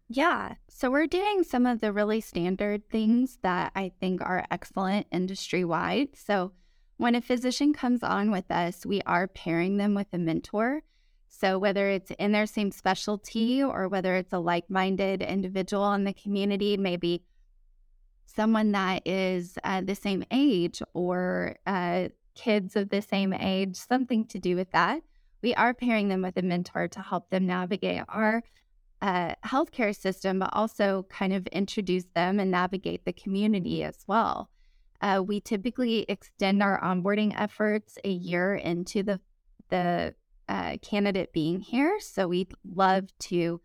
Yeah. 0.10 0.56
So 0.70 0.89
we're 0.89 1.08
doing 1.08 1.43
some 1.43 1.65
of 1.65 1.82
the 1.82 1.91
really 1.91 2.22
standard 2.22 2.89
things 2.89 3.39
that 3.41 3.74
I 3.76 3.91
think 4.00 4.22
are 4.22 4.46
excellent 4.50 5.08
industry 5.12 5.65
wide. 5.65 6.10
So 6.15 6.54
when 6.96 7.13
a 7.13 7.22
physician 7.22 7.74
comes 7.74 8.04
on 8.04 8.32
with 8.32 8.50
us, 8.50 8.86
we 8.86 9.02
are 9.02 9.28
pairing 9.28 9.78
them 9.78 9.93
with 9.93 10.08
a 10.13 10.17
mentor. 10.17 10.84
So 11.30 11.60
whether 11.60 11.90
it's 11.90 12.12
in 12.12 12.32
their 12.32 12.46
same 12.46 12.72
specialty 12.72 13.62
or 13.62 13.88
whether 13.88 14.16
it's 14.16 14.34
a 14.34 14.40
like 14.40 14.70
minded 14.70 15.22
individual 15.22 15.94
in 15.94 16.04
the 16.04 16.13
community, 16.13 16.78
maybe 16.78 17.24
someone 18.26 18.72
that 18.72 19.02
is 19.06 19.58
uh, 19.63 19.82
the 19.82 19.96
same 19.96 20.24
age 20.32 20.82
or 20.94 21.56
uh, 21.66 22.10
kids 22.36 22.76
of 22.76 22.90
the 22.90 23.02
same 23.02 23.34
age, 23.34 23.76
something 23.76 24.26
to 24.26 24.40
do 24.40 24.56
with 24.56 24.72
that. 24.72 25.02
We 25.42 25.54
are 25.56 25.74
pairing 25.74 26.10
them 26.10 26.22
with 26.22 26.38
a 26.38 26.42
mentor 26.42 26.88
to 26.90 27.02
help 27.02 27.30
them 27.30 27.46
navigate 27.46 28.04
our 28.10 28.44
uh, 29.02 29.36
healthcare 29.46 29.96
system, 29.96 30.40
but 30.40 30.50
also 30.54 31.06
kind 31.10 31.34
of 31.34 31.46
introduce 31.48 32.06
them 32.16 32.40
and 32.40 32.50
navigate 32.50 33.06
the 33.06 33.13
community 33.13 33.84
as 33.84 33.98
well. 34.08 34.50
Uh, 35.02 35.22
we 35.26 35.40
typically 35.40 36.06
extend 36.10 36.63
our 36.63 36.82
onboarding 36.82 37.34
efforts 37.40 37.98
a 38.04 38.10
year 38.10 38.56
into 38.56 39.04
the 39.04 39.20
the 39.70 40.16
uh, 40.50 40.78
candidate 40.82 41.34
being 41.34 41.60
here, 41.60 42.00
so 42.00 42.28
we'd 42.28 42.54
love 42.64 43.06
to 43.20 43.62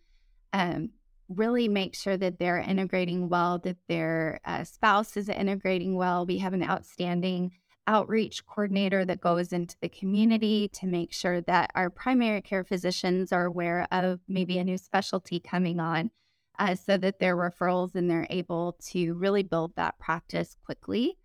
um, 0.52 0.90
really 1.28 1.68
make 1.68 1.94
sure 1.94 2.16
that 2.16 2.38
they're 2.38 2.58
integrating 2.58 3.28
well, 3.28 3.58
that 3.58 3.76
their 3.88 4.40
uh, 4.44 4.64
spouse 4.64 5.16
is 5.16 5.28
integrating 5.28 5.96
well. 5.96 6.26
We 6.26 6.38
have 6.38 6.52
an 6.52 6.62
outstanding 6.62 7.52
outreach 7.86 8.46
coordinator 8.46 9.04
that 9.04 9.20
goes 9.20 9.52
into 9.52 9.76
the 9.80 9.88
community 9.88 10.68
to 10.68 10.86
make 10.86 11.12
sure 11.12 11.40
that 11.42 11.70
our 11.74 11.90
primary 11.90 12.40
care 12.40 12.64
physicians 12.64 13.32
are 13.32 13.46
aware 13.46 13.86
of 13.90 14.20
maybe 14.28 14.58
a 14.58 14.64
new 14.64 14.78
specialty 14.78 15.40
coming 15.40 15.80
on 15.80 16.10
uh, 16.58 16.74
so 16.74 16.96
that 16.96 17.18
their 17.18 17.36
referrals 17.36 17.94
and 17.94 18.08
they're 18.08 18.26
able 18.30 18.76
to 18.90 19.14
really 19.14 19.42
build 19.42 19.74
that 19.76 19.98
practice 19.98 20.56
quickly. 20.64 21.18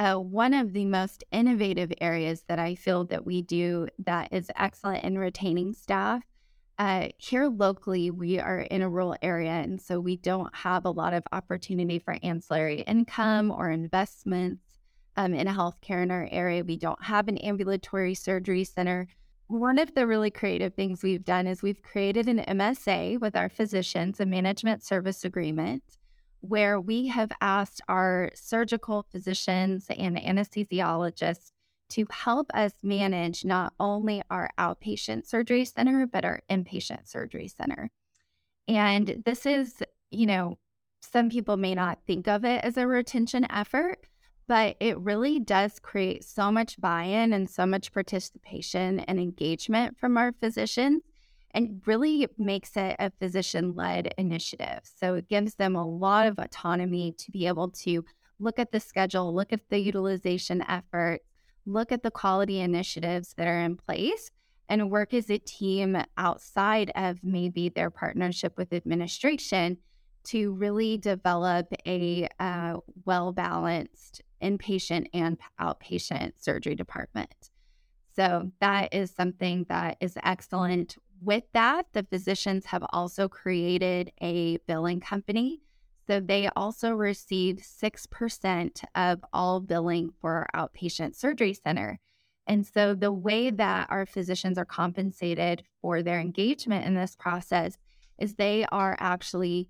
Uh, 0.00 0.14
one 0.14 0.54
of 0.54 0.72
the 0.72 0.86
most 0.86 1.24
innovative 1.30 1.92
areas 2.00 2.42
that 2.48 2.58
I 2.58 2.74
feel 2.74 3.04
that 3.04 3.26
we 3.26 3.42
do 3.42 3.86
that 3.98 4.32
is 4.32 4.50
excellent 4.56 5.04
in 5.04 5.18
retaining 5.18 5.74
staff. 5.74 6.22
Uh, 6.78 7.08
here 7.18 7.48
locally, 7.48 8.10
we 8.10 8.38
are 8.38 8.60
in 8.60 8.80
a 8.80 8.88
rural 8.88 9.14
area, 9.20 9.50
and 9.50 9.78
so 9.78 10.00
we 10.00 10.16
don't 10.16 10.56
have 10.56 10.86
a 10.86 10.90
lot 10.90 11.12
of 11.12 11.22
opportunity 11.32 11.98
for 11.98 12.16
ancillary 12.22 12.80
income 12.80 13.50
or 13.50 13.70
investments 13.70 14.62
um, 15.18 15.34
in 15.34 15.46
healthcare 15.46 16.02
in 16.02 16.10
our 16.10 16.26
area. 16.32 16.64
We 16.64 16.78
don't 16.78 17.04
have 17.04 17.28
an 17.28 17.36
ambulatory 17.36 18.14
surgery 18.14 18.64
center. 18.64 19.06
One 19.48 19.78
of 19.78 19.94
the 19.94 20.06
really 20.06 20.30
creative 20.30 20.72
things 20.72 21.02
we've 21.02 21.26
done 21.26 21.46
is 21.46 21.60
we've 21.60 21.82
created 21.82 22.26
an 22.26 22.38
MSA 22.38 23.20
with 23.20 23.36
our 23.36 23.50
physicians, 23.50 24.18
a 24.18 24.24
management 24.24 24.82
service 24.82 25.26
agreement, 25.26 25.82
where 26.40 26.80
we 26.80 27.08
have 27.08 27.32
asked 27.40 27.80
our 27.88 28.30
surgical 28.34 29.06
physicians 29.10 29.86
and 29.90 30.16
anesthesiologists 30.16 31.52
to 31.90 32.06
help 32.10 32.50
us 32.54 32.72
manage 32.82 33.44
not 33.44 33.72
only 33.80 34.22
our 34.30 34.48
outpatient 34.58 35.26
surgery 35.26 35.64
center, 35.64 36.06
but 36.06 36.24
our 36.24 36.40
inpatient 36.50 37.08
surgery 37.08 37.48
center. 37.48 37.90
And 38.68 39.22
this 39.24 39.44
is, 39.44 39.82
you 40.10 40.26
know, 40.26 40.58
some 41.00 41.30
people 41.30 41.56
may 41.56 41.74
not 41.74 41.98
think 42.06 42.28
of 42.28 42.44
it 42.44 42.64
as 42.64 42.76
a 42.76 42.86
retention 42.86 43.46
effort, 43.50 43.98
but 44.46 44.76
it 44.80 44.98
really 44.98 45.40
does 45.40 45.78
create 45.78 46.24
so 46.24 46.50
much 46.52 46.80
buy 46.80 47.04
in 47.04 47.32
and 47.32 47.48
so 47.50 47.66
much 47.66 47.92
participation 47.92 49.00
and 49.00 49.18
engagement 49.18 49.96
from 49.98 50.16
our 50.16 50.32
physicians 50.32 51.02
and 51.52 51.82
really 51.86 52.28
makes 52.38 52.76
it 52.76 52.96
a 52.98 53.10
physician 53.10 53.74
led 53.74 54.14
initiative. 54.16 54.80
So 54.82 55.14
it 55.14 55.28
gives 55.28 55.54
them 55.54 55.76
a 55.76 55.86
lot 55.86 56.26
of 56.26 56.38
autonomy 56.38 57.12
to 57.18 57.30
be 57.30 57.46
able 57.46 57.70
to 57.70 58.04
look 58.38 58.58
at 58.58 58.72
the 58.72 58.80
schedule, 58.80 59.34
look 59.34 59.52
at 59.52 59.68
the 59.68 59.78
utilization 59.78 60.62
efforts, 60.68 61.24
look 61.66 61.92
at 61.92 62.02
the 62.02 62.10
quality 62.10 62.60
initiatives 62.60 63.34
that 63.36 63.46
are 63.46 63.60
in 63.60 63.76
place, 63.76 64.30
and 64.68 64.90
work 64.90 65.12
as 65.12 65.28
a 65.30 65.38
team 65.38 66.00
outside 66.16 66.92
of 66.94 67.18
maybe 67.22 67.68
their 67.68 67.90
partnership 67.90 68.56
with 68.56 68.72
administration 68.72 69.76
to 70.22 70.52
really 70.52 70.96
develop 70.96 71.66
a 71.86 72.28
uh, 72.38 72.76
well 73.04 73.32
balanced 73.32 74.22
inpatient 74.42 75.06
and 75.12 75.38
outpatient 75.60 76.32
surgery 76.36 76.74
department. 76.74 77.50
So 78.14 78.50
that 78.60 78.92
is 78.94 79.10
something 79.10 79.66
that 79.68 79.96
is 80.00 80.16
excellent. 80.22 80.96
With 81.22 81.44
that, 81.52 81.86
the 81.92 82.02
physicians 82.04 82.66
have 82.66 82.84
also 82.90 83.28
created 83.28 84.12
a 84.22 84.58
billing 84.66 85.00
company. 85.00 85.60
So 86.06 86.18
they 86.18 86.48
also 86.56 86.92
receive 86.92 87.56
6% 87.56 88.84
of 88.94 89.24
all 89.32 89.60
billing 89.60 90.12
for 90.20 90.46
our 90.54 90.68
outpatient 90.68 91.14
surgery 91.14 91.54
center. 91.54 92.00
And 92.46 92.66
so 92.66 92.94
the 92.94 93.12
way 93.12 93.50
that 93.50 93.86
our 93.90 94.06
physicians 94.06 94.58
are 94.58 94.64
compensated 94.64 95.62
for 95.80 96.02
their 96.02 96.18
engagement 96.18 96.86
in 96.86 96.94
this 96.94 97.14
process 97.14 97.76
is 98.18 98.34
they 98.34 98.64
are 98.72 98.96
actually 98.98 99.68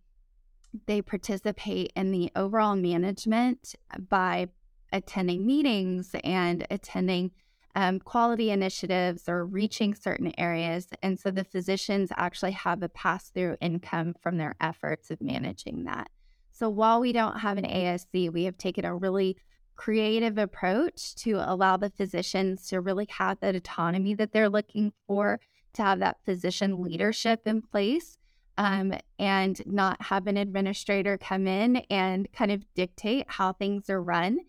they 0.87 1.03
participate 1.03 1.93
in 1.97 2.13
the 2.13 2.31
overall 2.37 2.77
management 2.77 3.75
by 4.09 4.47
attending 4.93 5.45
meetings 5.45 6.15
and 6.23 6.67
attending 6.71 7.33
um, 7.75 8.01
quality 8.01 8.51
initiatives 8.51 9.29
or 9.29 9.47
reaching 9.47 9.95
certain 9.95 10.33
areas. 10.39 10.89
And 11.03 11.19
so 11.19 11.31
the 11.31 11.45
physicians 11.45 12.11
actually 12.17 12.53
have 12.53 12.83
a 12.83 12.89
pass 12.89 13.31
through 13.31 13.57
income 13.61 14.15
from 14.21 14.37
their 14.37 14.57
efforts 14.61 15.11
of 15.11 15.21
managing 15.21 15.85
that. 15.85 16.11
So 16.51 16.69
while 16.69 17.01
we 17.01 17.13
don't 17.13 17.39
have 17.39 17.59
an 17.59 17.65
ASC, 17.65 18.33
we 18.33 18.45
have 18.45 18.59
taken 18.59 18.85
a 18.85 18.95
really 18.95 19.37
creative 19.77 20.37
approach 20.37 21.15
to 21.17 21.37
allow 21.37 21.77
the 21.77 21.91
physicians 21.91 22.67
to 22.69 22.81
really 22.81 23.07
have 23.09 23.41
that 23.41 23.55
autonomy 23.55 24.15
that 24.15 24.33
they're 24.33 24.51
looking 24.51 24.93
for, 25.07 25.41
to 25.73 25.83
have 25.83 26.01
that 26.01 26.19
physician 26.25 26.83
leadership 26.83 27.43
in 27.47 27.63
place. 27.63 28.17
Um, 28.59 28.93
and 29.19 29.63
not 29.65 30.03
have 30.03 30.27
an 30.27 30.37
administrator 30.37 31.17
come 31.17 31.47
in 31.47 31.77
and 31.89 32.31
kind 32.31 32.53
of 32.53 32.63
dictate 32.75 33.25
how 33.27 33.55
things 33.55 33.89
are 33.89 34.03
run 34.03 34.41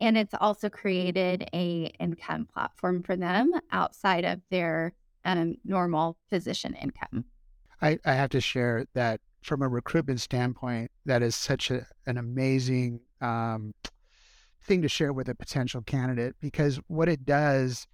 and 0.00 0.16
it's 0.16 0.34
also 0.40 0.68
created 0.68 1.48
a 1.52 1.92
income 1.98 2.46
platform 2.52 3.02
for 3.02 3.16
them 3.16 3.52
outside 3.72 4.24
of 4.24 4.40
their 4.50 4.92
um, 5.24 5.56
normal 5.64 6.16
physician 6.28 6.74
income. 6.74 7.24
I, 7.80 7.98
I 8.04 8.14
have 8.14 8.30
to 8.30 8.40
share 8.40 8.86
that 8.94 9.20
from 9.42 9.62
a 9.62 9.68
recruitment 9.68 10.20
standpoint, 10.20 10.90
that 11.06 11.22
is 11.22 11.36
such 11.36 11.70
a, 11.70 11.86
an 12.06 12.18
amazing 12.18 13.00
um, 13.20 13.74
thing 14.62 14.82
to 14.82 14.88
share 14.88 15.12
with 15.12 15.28
a 15.28 15.34
potential 15.34 15.82
candidate 15.82 16.34
because 16.40 16.80
what 16.88 17.08
it 17.08 17.24
does 17.24 17.86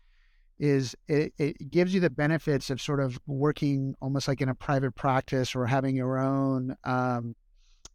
is 0.58 0.94
it, 1.08 1.32
it 1.38 1.70
gives 1.70 1.92
you 1.92 2.00
the 2.00 2.10
benefits 2.10 2.70
of 2.70 2.80
sort 2.80 3.00
of 3.00 3.18
working 3.26 3.94
almost 4.00 4.28
like 4.28 4.40
in 4.40 4.48
a 4.48 4.54
private 4.54 4.94
practice 4.94 5.54
or 5.54 5.66
having 5.66 5.96
your 5.96 6.18
own 6.18 6.76
um, 6.84 7.34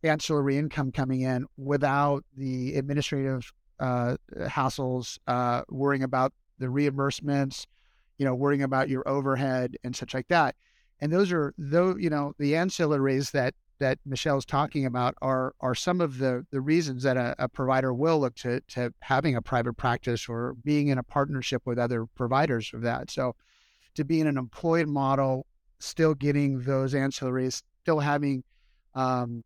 ancillary 0.04 0.58
income 0.58 0.92
coming 0.92 1.22
in 1.22 1.46
without 1.58 2.24
the 2.36 2.76
administrative 2.76 3.52
uh, 3.80 4.18
hassles, 4.38 5.18
uh, 5.28 5.64
worrying 5.70 6.04
about 6.04 6.34
the 6.58 6.68
reimbursements, 6.68 7.66
you 8.18 8.26
know, 8.26 8.36
worrying 8.36 8.64
about 8.64 8.90
your 8.90 9.08
overhead 9.08 9.78
and 9.84 9.96
such 9.96 10.14
like 10.14 10.28
that. 10.28 10.56
And 11.02 11.12
those 11.12 11.32
are 11.32 11.54
though 11.58 11.96
you 11.96 12.10
know 12.10 12.34
the 12.38 12.54
ancillaries 12.54 13.32
that 13.32 13.54
that 13.80 13.98
Michelle's 14.06 14.46
talking 14.46 14.86
about 14.86 15.16
are 15.22 15.54
are 15.62 15.76
some 15.76 16.02
of 16.02 16.18
the 16.18 16.46
the 16.52 16.62
reasons 16.62 17.04
that 17.04 17.18
a, 17.18 17.36
a, 17.40 17.48
provider 17.48 17.94
will 17.94 18.20
look 18.20 18.36
to 18.36 18.62
to 18.68 18.94
having 19.02 19.36
a 19.36 19.42
private 19.42 19.74
practice 19.74 20.28
or 20.28 20.56
being 20.64 20.90
in 20.90 20.98
a 20.98 21.04
partnership 21.04 21.62
with 21.66 21.80
other 21.80 22.06
providers 22.06 22.72
of 22.74 22.82
that. 22.82 23.10
So 23.10 23.36
to 23.96 24.04
be 24.04 24.20
in 24.20 24.28
an 24.28 24.38
employed 24.38 24.88
model, 24.88 25.46
still 25.80 26.14
getting 26.14 26.62
those 26.62 26.94
ancillaries, 26.94 27.64
still 27.82 28.00
having 28.00 28.44
um, 28.96 29.44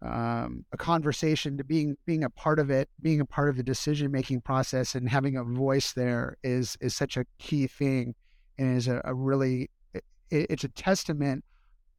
um, 0.00 0.64
a 0.72 0.76
conversation 0.76 1.56
to 1.58 1.64
being 1.64 1.96
being 2.06 2.24
a 2.24 2.30
part 2.30 2.58
of 2.58 2.70
it, 2.70 2.88
being 3.00 3.20
a 3.20 3.26
part 3.26 3.48
of 3.48 3.56
the 3.56 3.62
decision 3.62 4.10
making 4.10 4.40
process, 4.42 4.94
and 4.94 5.08
having 5.08 5.36
a 5.36 5.44
voice 5.44 5.92
there 5.92 6.36
is 6.42 6.76
is 6.80 6.94
such 6.94 7.16
a 7.16 7.24
key 7.38 7.66
thing, 7.66 8.14
and 8.58 8.76
is 8.76 8.86
a, 8.86 9.00
a 9.04 9.14
really 9.14 9.70
it, 9.94 10.04
it's 10.30 10.64
a 10.64 10.68
testament. 10.68 11.44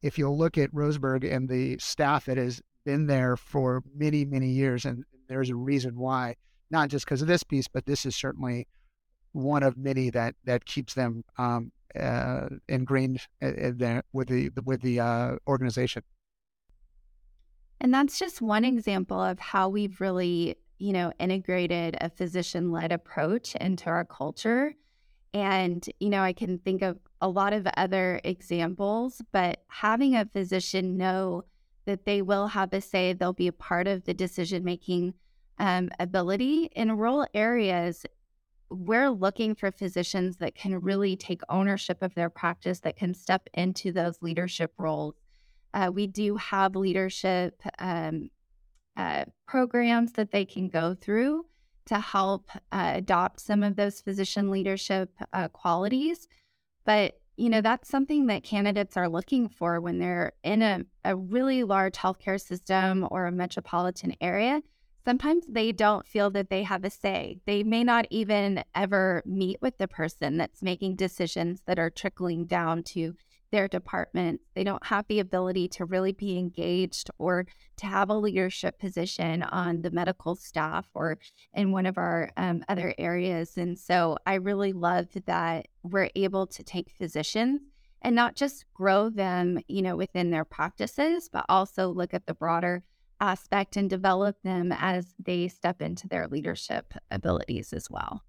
If 0.02 0.16
you 0.16 0.30
look 0.30 0.56
at 0.56 0.72
Roseburg 0.72 1.30
and 1.30 1.48
the 1.48 1.76
staff 1.78 2.24
that 2.24 2.38
has 2.38 2.62
been 2.86 3.06
there 3.06 3.36
for 3.36 3.82
many 3.94 4.24
many 4.24 4.48
years, 4.48 4.86
and 4.86 5.04
there's 5.28 5.50
a 5.50 5.56
reason 5.56 5.98
why, 5.98 6.36
not 6.70 6.88
just 6.88 7.04
because 7.04 7.20
of 7.20 7.28
this 7.28 7.42
piece, 7.42 7.68
but 7.68 7.84
this 7.84 8.06
is 8.06 8.16
certainly 8.16 8.66
one 9.32 9.62
of 9.62 9.76
many 9.76 10.08
that 10.10 10.34
that 10.44 10.64
keeps 10.64 10.94
them 10.94 11.22
um, 11.36 11.70
uh, 11.98 12.46
ingrained 12.68 13.20
uh, 13.42 13.72
uh, 13.82 14.02
with 14.14 14.28
the 14.28 14.50
with 14.64 14.80
the 14.80 15.00
uh, 15.00 15.36
organization. 15.46 16.02
And 17.80 17.92
that's 17.94 18.18
just 18.18 18.42
one 18.42 18.64
example 18.64 19.20
of 19.20 19.38
how 19.38 19.68
we've 19.68 20.00
really, 20.00 20.56
you 20.78 20.92
know, 20.92 21.12
integrated 21.18 21.96
a 22.00 22.10
physician 22.10 22.70
led 22.70 22.92
approach 22.92 23.54
into 23.56 23.88
our 23.88 24.04
culture. 24.04 24.74
And, 25.32 25.86
you 26.00 26.10
know, 26.10 26.22
I 26.22 26.32
can 26.32 26.58
think 26.58 26.82
of 26.82 26.98
a 27.20 27.28
lot 27.28 27.52
of 27.52 27.66
other 27.76 28.20
examples, 28.24 29.22
but 29.32 29.62
having 29.68 30.14
a 30.14 30.26
physician 30.26 30.96
know 30.96 31.44
that 31.86 32.04
they 32.04 32.20
will 32.20 32.48
have 32.48 32.72
a 32.72 32.80
say, 32.80 33.12
they'll 33.12 33.32
be 33.32 33.46
a 33.46 33.52
part 33.52 33.86
of 33.86 34.04
the 34.04 34.14
decision 34.14 34.64
making 34.64 35.14
um, 35.58 35.90
ability. 35.98 36.70
In 36.74 36.96
rural 36.96 37.26
areas, 37.32 38.04
we're 38.70 39.10
looking 39.10 39.54
for 39.54 39.70
physicians 39.70 40.36
that 40.38 40.54
can 40.54 40.80
really 40.80 41.16
take 41.16 41.42
ownership 41.48 42.02
of 42.02 42.14
their 42.14 42.30
practice, 42.30 42.80
that 42.80 42.96
can 42.96 43.14
step 43.14 43.48
into 43.54 43.92
those 43.92 44.22
leadership 44.22 44.72
roles. 44.78 45.14
Uh, 45.72 45.90
we 45.92 46.06
do 46.06 46.36
have 46.36 46.74
leadership 46.76 47.62
um, 47.78 48.30
uh, 48.96 49.24
programs 49.46 50.12
that 50.12 50.32
they 50.32 50.44
can 50.44 50.68
go 50.68 50.94
through 50.94 51.46
to 51.86 51.98
help 51.98 52.50
uh, 52.72 52.92
adopt 52.94 53.40
some 53.40 53.62
of 53.62 53.76
those 53.76 54.00
physician 54.00 54.50
leadership 54.50 55.10
uh, 55.32 55.48
qualities. 55.48 56.28
But 56.84 57.20
you 57.36 57.48
know, 57.48 57.62
that's 57.62 57.88
something 57.88 58.26
that 58.26 58.42
candidates 58.42 58.98
are 58.98 59.08
looking 59.08 59.48
for 59.48 59.80
when 59.80 59.98
they're 59.98 60.32
in 60.44 60.60
a, 60.60 60.84
a 61.06 61.16
really 61.16 61.64
large 61.64 61.94
healthcare 61.94 62.38
system 62.38 63.08
or 63.10 63.24
a 63.24 63.32
metropolitan 63.32 64.14
area. 64.20 64.60
Sometimes 65.06 65.46
they 65.48 65.72
don't 65.72 66.06
feel 66.06 66.28
that 66.32 66.50
they 66.50 66.62
have 66.64 66.84
a 66.84 66.90
say. 66.90 67.38
They 67.46 67.62
may 67.62 67.82
not 67.82 68.06
even 68.10 68.62
ever 68.74 69.22
meet 69.24 69.56
with 69.62 69.78
the 69.78 69.88
person 69.88 70.36
that's 70.36 70.60
making 70.60 70.96
decisions 70.96 71.62
that 71.66 71.78
are 71.78 71.88
trickling 71.88 72.44
down 72.44 72.82
to 72.82 73.14
their 73.50 73.68
department. 73.68 74.40
They 74.54 74.64
don't 74.64 74.84
have 74.86 75.06
the 75.08 75.20
ability 75.20 75.68
to 75.68 75.84
really 75.84 76.12
be 76.12 76.38
engaged 76.38 77.10
or 77.18 77.46
to 77.78 77.86
have 77.86 78.10
a 78.10 78.14
leadership 78.14 78.78
position 78.78 79.42
on 79.42 79.82
the 79.82 79.90
medical 79.90 80.34
staff 80.34 80.88
or 80.94 81.18
in 81.54 81.72
one 81.72 81.86
of 81.86 81.98
our 81.98 82.30
um, 82.36 82.64
other 82.68 82.94
areas. 82.98 83.56
And 83.56 83.78
so 83.78 84.16
I 84.26 84.34
really 84.34 84.72
love 84.72 85.06
that 85.26 85.68
we're 85.82 86.10
able 86.14 86.46
to 86.48 86.62
take 86.62 86.90
physicians 86.90 87.60
and 88.02 88.14
not 88.14 88.36
just 88.36 88.64
grow 88.74 89.10
them, 89.10 89.58
you 89.68 89.82
know, 89.82 89.96
within 89.96 90.30
their 90.30 90.44
practices, 90.44 91.28
but 91.30 91.44
also 91.48 91.90
look 91.90 92.14
at 92.14 92.26
the 92.26 92.34
broader 92.34 92.82
aspect 93.20 93.76
and 93.76 93.90
develop 93.90 94.36
them 94.42 94.72
as 94.72 95.14
they 95.18 95.48
step 95.48 95.82
into 95.82 96.08
their 96.08 96.26
leadership 96.26 96.94
abilities 97.10 97.72
as 97.72 97.90
well. 97.90 98.22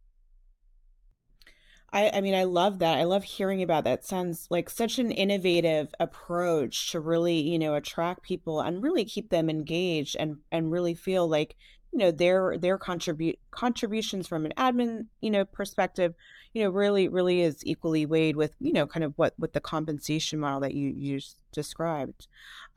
I, 1.93 2.09
I 2.13 2.21
mean, 2.21 2.35
I 2.35 2.45
love 2.45 2.79
that. 2.79 2.97
I 2.97 3.03
love 3.03 3.23
hearing 3.23 3.61
about 3.61 3.83
that. 3.83 4.05
Sounds 4.05 4.47
like 4.49 4.69
such 4.69 4.97
an 4.97 5.11
innovative 5.11 5.93
approach 5.99 6.91
to 6.91 6.99
really, 7.01 7.41
you 7.41 7.59
know, 7.59 7.75
attract 7.75 8.23
people 8.23 8.61
and 8.61 8.81
really 8.81 9.03
keep 9.03 9.29
them 9.29 9.49
engaged 9.49 10.15
and 10.17 10.37
and 10.51 10.71
really 10.71 10.93
feel 10.93 11.27
like, 11.27 11.55
you 11.91 11.99
know, 11.99 12.11
their 12.11 12.57
their 12.57 12.77
contribute 12.77 13.39
contributions 13.51 14.25
from 14.25 14.45
an 14.45 14.53
admin, 14.57 15.07
you 15.19 15.29
know, 15.29 15.43
perspective, 15.43 16.13
you 16.53 16.63
know, 16.63 16.69
really 16.69 17.09
really 17.09 17.41
is 17.41 17.65
equally 17.65 18.05
weighed 18.05 18.37
with, 18.37 18.55
you 18.61 18.71
know, 18.71 18.87
kind 18.87 19.03
of 19.03 19.13
what 19.17 19.33
with 19.37 19.51
the 19.51 19.59
compensation 19.59 20.39
model 20.39 20.61
that 20.61 20.73
you 20.73 20.93
you 20.95 21.19
described. 21.51 22.27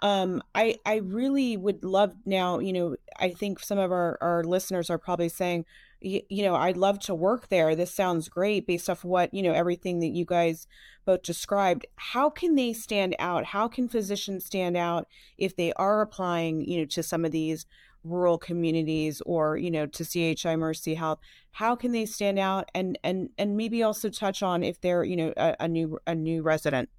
Um, 0.02 0.42
I 0.56 0.76
I 0.84 0.96
really 0.96 1.56
would 1.56 1.84
love 1.84 2.16
now, 2.26 2.58
you 2.58 2.72
know, 2.72 2.96
I 3.16 3.30
think 3.30 3.60
some 3.60 3.78
of 3.78 3.92
our 3.92 4.18
our 4.20 4.42
listeners 4.42 4.90
are 4.90 4.98
probably 4.98 5.28
saying, 5.28 5.66
you, 6.04 6.20
you 6.28 6.42
know, 6.42 6.54
I'd 6.54 6.76
love 6.76 6.98
to 7.00 7.14
work 7.14 7.48
there. 7.48 7.74
This 7.74 7.92
sounds 7.92 8.28
great 8.28 8.66
based 8.66 8.90
off 8.90 9.04
what, 9.04 9.32
you 9.32 9.42
know, 9.42 9.52
everything 9.52 10.00
that 10.00 10.08
you 10.08 10.24
guys 10.24 10.66
both 11.04 11.22
described. 11.22 11.86
How 11.96 12.30
can 12.30 12.54
they 12.54 12.72
stand 12.72 13.16
out? 13.18 13.46
How 13.46 13.68
can 13.68 13.88
physicians 13.88 14.44
stand 14.44 14.76
out 14.76 15.08
if 15.38 15.56
they 15.56 15.72
are 15.74 16.00
applying, 16.00 16.60
you 16.60 16.78
know, 16.78 16.84
to 16.86 17.02
some 17.02 17.24
of 17.24 17.32
these 17.32 17.66
rural 18.04 18.38
communities 18.38 19.22
or, 19.24 19.56
you 19.56 19.70
know, 19.70 19.86
to 19.86 20.04
CHI 20.04 20.56
Mercy 20.56 20.94
Health? 20.94 21.20
How 21.52 21.74
can 21.74 21.92
they 21.92 22.06
stand 22.06 22.38
out 22.38 22.70
and 22.74 22.98
and 23.02 23.30
and 23.38 23.56
maybe 23.56 23.82
also 23.82 24.10
touch 24.10 24.42
on 24.42 24.62
if 24.62 24.80
they're, 24.80 25.04
you 25.04 25.16
know, 25.16 25.32
a, 25.36 25.56
a 25.60 25.68
new 25.68 25.98
a 26.06 26.14
new 26.14 26.42
resident? 26.42 26.90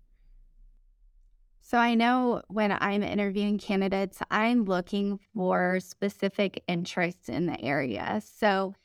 So 1.62 1.80
I 1.80 1.96
know 1.96 2.44
when 2.48 2.78
I'm 2.80 3.02
interviewing 3.02 3.58
candidates, 3.58 4.20
I'm 4.30 4.65
looking 4.65 5.20
for 5.34 5.80
specific 5.80 6.63
interests 6.68 7.28
in 7.28 7.48
the 7.48 7.60
area. 7.60 8.22
So 8.24 8.76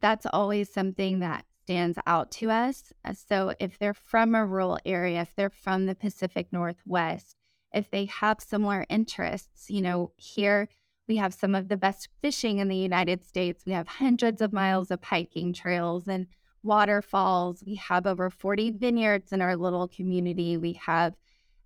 that's 0.00 0.26
always 0.32 0.72
something 0.72 1.20
that 1.20 1.44
stands 1.62 1.98
out 2.06 2.30
to 2.30 2.50
us. 2.50 2.92
Uh, 3.04 3.12
so 3.12 3.54
if 3.58 3.78
they're 3.78 3.94
from 3.94 4.34
a 4.34 4.46
rural 4.46 4.78
area, 4.86 5.22
if 5.22 5.34
they're 5.34 5.50
from 5.50 5.86
the 5.86 5.94
Pacific 5.94 6.48
Northwest, 6.52 7.36
if 7.74 7.90
they 7.90 8.04
have 8.06 8.40
similar 8.40 8.86
interests, 8.88 9.68
you 9.68 9.82
know, 9.82 10.12
here 10.16 10.68
we 11.08 11.16
have 11.16 11.34
some 11.34 11.54
of 11.54 11.68
the 11.68 11.76
best 11.76 12.08
fishing 12.20 12.58
in 12.58 12.68
the 12.68 12.76
United 12.76 13.24
States. 13.24 13.64
We 13.64 13.72
have 13.72 13.86
hundreds 13.86 14.40
of 14.40 14.52
miles 14.52 14.90
of 14.90 15.02
hiking 15.02 15.52
trails 15.52 16.08
and 16.08 16.26
waterfalls. 16.62 17.62
We 17.64 17.76
have 17.76 18.06
over 18.06 18.28
40 18.28 18.72
vineyards 18.72 19.32
in 19.32 19.40
our 19.40 19.56
little 19.56 19.88
community. 19.88 20.56
We 20.56 20.74
have 20.84 21.14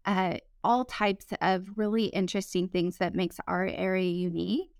uh, 0.05 0.38
all 0.62 0.85
types 0.85 1.27
of 1.40 1.69
really 1.77 2.07
interesting 2.07 2.69
things 2.69 2.99
that 2.99 3.14
makes 3.14 3.38
our 3.47 3.66
area 3.66 4.11
unique. 4.11 4.71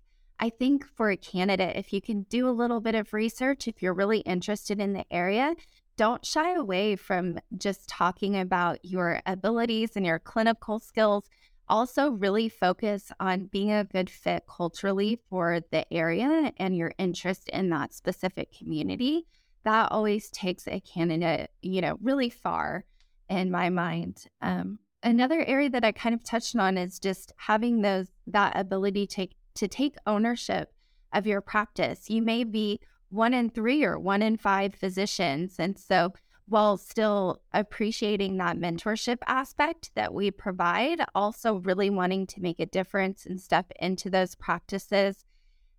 I 0.43 0.49
think 0.49 0.87
for 0.87 1.11
a 1.11 1.17
candidate, 1.17 1.77
if 1.77 1.93
you 1.93 2.01
can 2.01 2.23
do 2.23 2.49
a 2.49 2.51
little 2.51 2.81
bit 2.81 2.95
of 2.95 3.13
research, 3.13 3.67
if 3.67 3.83
you're 3.83 3.93
really 3.93 4.21
interested 4.21 4.79
in 4.79 4.93
the 4.93 5.05
area, 5.11 5.53
don't 5.97 6.25
shy 6.25 6.55
away 6.55 6.95
from 6.95 7.37
just 7.55 7.87
talking 7.87 8.35
about 8.35 8.83
your 8.83 9.21
abilities 9.27 9.91
and 9.95 10.03
your 10.03 10.17
clinical 10.17 10.79
skills. 10.79 11.29
Also, 11.69 12.09
really 12.09 12.49
focus 12.49 13.11
on 13.19 13.45
being 13.45 13.71
a 13.71 13.83
good 13.83 14.09
fit 14.09 14.43
culturally 14.49 15.19
for 15.29 15.61
the 15.71 15.85
area 15.93 16.51
and 16.57 16.75
your 16.75 16.91
interest 16.97 17.47
in 17.49 17.69
that 17.69 17.93
specific 17.93 18.51
community. 18.51 19.27
That 19.63 19.91
always 19.91 20.31
takes 20.31 20.67
a 20.67 20.79
candidate, 20.79 21.51
you 21.61 21.81
know, 21.81 21.99
really 22.01 22.31
far 22.31 22.85
in 23.29 23.51
my 23.51 23.69
mind. 23.69 24.25
Um, 24.41 24.79
another 25.03 25.45
area 25.45 25.69
that 25.69 25.85
I 25.85 25.91
kind 25.91 26.15
of 26.15 26.23
touched 26.23 26.55
on 26.55 26.79
is 26.79 26.97
just 26.97 27.31
having 27.37 27.81
those 27.81 28.07
that 28.25 28.57
ability 28.59 29.05
to 29.07 29.27
to 29.55 29.67
take 29.67 29.95
ownership 30.05 30.73
of 31.13 31.27
your 31.27 31.41
practice. 31.41 32.09
You 32.09 32.21
may 32.21 32.43
be 32.43 32.79
one 33.09 33.33
in 33.33 33.49
three 33.49 33.83
or 33.83 33.99
one 33.99 34.21
in 34.21 34.37
five 34.37 34.73
physicians. 34.73 35.55
And 35.59 35.77
so, 35.77 36.13
while 36.47 36.75
still 36.75 37.41
appreciating 37.53 38.37
that 38.37 38.57
mentorship 38.57 39.19
aspect 39.25 39.91
that 39.95 40.13
we 40.13 40.31
provide, 40.31 40.99
also 41.15 41.55
really 41.59 41.89
wanting 41.89 42.27
to 42.27 42.41
make 42.41 42.59
a 42.59 42.65
difference 42.65 43.25
and 43.25 43.39
step 43.39 43.71
into 43.79 44.09
those 44.09 44.35
practices, 44.35 45.23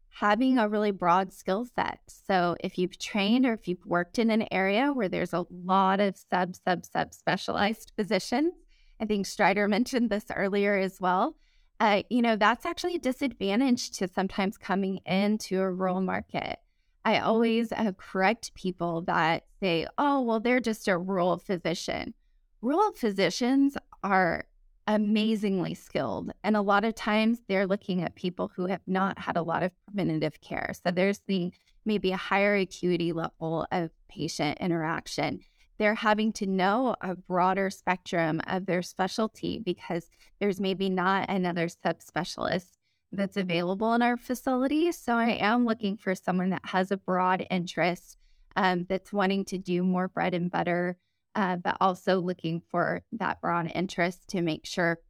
having 0.09 0.57
a 0.57 0.69
really 0.69 0.91
broad 0.91 1.33
skill 1.33 1.67
set. 1.75 1.99
So, 2.07 2.57
if 2.61 2.79
you've 2.79 2.99
trained 2.99 3.47
or 3.47 3.55
if 3.55 3.67
you've 3.67 3.85
worked 3.85 4.19
in 4.19 4.31
an 4.31 4.47
area 4.51 4.93
where 4.93 5.09
there's 5.09 5.35
a 5.35 5.47
lot 5.51 6.01
of 6.01 6.17
sub, 6.17 6.55
sub, 6.57 6.85
sub 6.85 7.13
specialized 7.13 7.93
physicians, 7.97 8.53
I 9.01 9.07
think 9.07 9.27
Strider 9.27 9.69
mentioned 9.69 10.11
this 10.11 10.27
earlier 10.35 10.77
as 10.77 11.01
well 11.01 11.35
uh, 11.83 12.01
you 12.11 12.23
know, 12.23 12.37
that's 12.37 12.65
actually 12.65 12.95
a 12.95 13.01
disadvantage 13.01 13.91
to 13.91 14.07
sometimes 14.07 14.57
coming 14.57 15.01
into 15.05 15.61
a 15.61 15.69
rural 15.69 16.01
market. 16.01 16.61
I 17.05 17.19
always 17.19 17.73
uh, 17.73 17.91
correct 17.99 18.55
people 18.55 19.03
that 19.03 19.47
say, 19.59 19.89
oh, 19.99 20.21
well, 20.21 20.39
they're 20.39 20.61
just 20.61 20.87
a 20.87 20.97
rural 20.97 21.39
physician. 21.39 22.15
Rural 22.61 22.93
physicians 22.93 23.77
are 24.05 24.45
amazingly 24.87 25.75
skilled. 25.75 26.31
And 26.45 26.57
a 26.57 26.63
lot 26.63 26.85
of 26.85 26.95
times 26.95 27.41
they're 27.49 27.67
looking 27.67 28.01
at 28.05 28.15
people 28.15 28.53
who 28.55 28.67
have 28.67 28.83
not 28.87 29.19
had 29.19 29.37
a 29.37 29.43
lot 29.43 29.65
of 29.65 29.73
preventative 29.85 30.41
care. 30.41 30.71
So 30.85 30.93
there's 30.93 31.23
the 31.27 31.53
maybe 31.85 32.13
a 32.13 32.17
higher 32.17 32.55
acuity 32.55 33.13
level 33.13 33.67
of 33.73 33.91
patient 34.09 34.59
interaction 34.61 35.41
they're 35.83 35.97
having 35.97 36.33
to 36.33 36.47
know 36.47 36.95
a 37.01 37.17
broader 37.17 37.69
spectrum 37.69 38.41
of 38.47 38.67
their 38.67 38.83
specialty 38.83 39.59
because 39.59 40.09
there's 40.39 40.61
maybe 40.61 40.89
not 40.89 41.29
another 41.29 41.67
subspecialist 41.67 42.69
that's 43.11 43.37
available 43.37 43.93
in 43.93 44.01
our 44.01 44.17
facility. 44.17 44.93
So 44.93 45.15
I 45.15 45.31
am 45.31 45.67
looking 45.67 45.97
for 45.97 46.15
someone 46.15 46.51
that 46.51 46.67
has 46.67 46.93
a 46.93 46.97
broad 46.97 47.45
interest 47.51 48.17
um, 48.55 48.87
that's 48.89 49.13
wanting 49.13 49.45
to 49.47 49.59
do 49.59 49.83
more 49.83 50.07
bread 50.07 50.35
and 50.35 50.53
butter, 50.53 50.99
uh, 51.35 51.57
but 51.57 51.79
also 51.81 52.21
looking 52.21 52.63
for 52.71 53.03
that 53.13 53.41
broad 53.41 53.73
interest 53.75 54.29
to 54.29 54.41
make 54.41 54.65
sure 54.65 55.01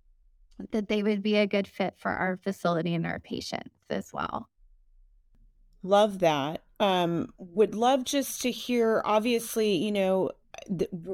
that 0.70 0.88
they 0.88 1.02
would 1.02 1.22
be 1.22 1.36
a 1.36 1.46
good 1.46 1.68
fit 1.68 1.94
for 1.98 2.10
our 2.10 2.38
facility 2.38 2.94
and 2.94 3.06
our 3.06 3.18
patients 3.18 3.74
as 3.90 4.10
well. 4.10 4.48
Love 5.82 6.20
that. 6.20 6.62
Um, 6.80 7.32
would 7.36 7.74
love 7.74 8.04
just 8.04 8.40
to 8.42 8.50
hear, 8.50 9.02
obviously, 9.04 9.74
you 9.74 9.92
know, 9.92 10.30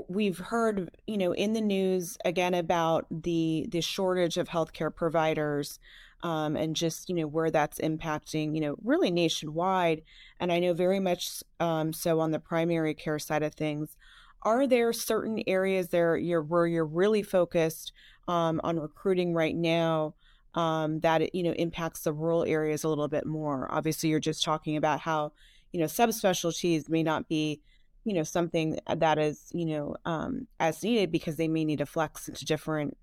we've 0.09 0.38
heard, 0.38 0.90
you 1.07 1.16
know, 1.16 1.33
in 1.33 1.53
the 1.53 1.61
news 1.61 2.18
again 2.24 2.55
about 2.55 3.07
the 3.11 3.66
the 3.70 3.81
shortage 3.81 4.37
of 4.37 4.48
healthcare 4.48 4.94
providers, 4.94 5.79
um, 6.22 6.57
and 6.57 6.77
just 6.77 7.09
you 7.09 7.14
know 7.14 7.27
where 7.27 7.51
that's 7.51 7.79
impacting, 7.79 8.55
you 8.55 8.61
know, 8.61 8.77
really 8.83 9.11
nationwide. 9.11 10.03
And 10.40 10.53
I 10.53 10.59
know 10.59 10.74
very 10.74 11.01
much 11.01 11.42
um, 11.61 11.92
so 11.92 12.20
on 12.20 12.31
the 12.31 12.38
primary 12.38 12.94
care 12.94 13.18
side 13.18 13.42
of 13.42 13.55
things. 13.55 13.96
Are 14.42 14.66
there 14.66 14.92
certain 14.92 15.42
areas 15.48 15.88
there 15.88 16.16
you're, 16.16 16.42
where 16.42 16.66
you're 16.66 16.87
really 16.87 17.22
focused 17.22 17.92
um, 18.29 18.61
on 18.62 18.79
recruiting 18.79 19.35
right 19.35 19.57
now? 19.57 20.14
Um, 20.55 21.01
that 21.01 21.22
it, 21.22 21.35
you 21.35 21.42
know 21.42 21.53
impacts 21.53 22.03
the 22.03 22.12
rural 22.12 22.44
areas 22.44 22.83
a 22.83 22.88
little 22.88 23.09
bit 23.09 23.27
more. 23.27 23.68
Obviously, 23.70 24.11
you're 24.11 24.20
just 24.20 24.42
talking 24.42 24.77
about 24.77 25.01
how 25.01 25.33
you 25.72 25.81
know 25.81 25.87
subspecialties 25.87 26.88
may 26.88 27.03
not 27.03 27.29
be 27.29 27.61
you 28.09 28.14
know 28.14 28.23
something 28.23 28.79
that 28.92 29.18
is 29.18 29.51
you 29.53 29.66
know 29.66 29.97
um, 30.05 30.47
as 30.59 30.83
needed 30.83 31.12
because 31.12 31.37
they 31.37 31.49
may 31.49 31.64
need 31.64 31.79
to 31.79 31.87
flex 31.87 32.29
into 32.29 32.44
different 32.44 32.97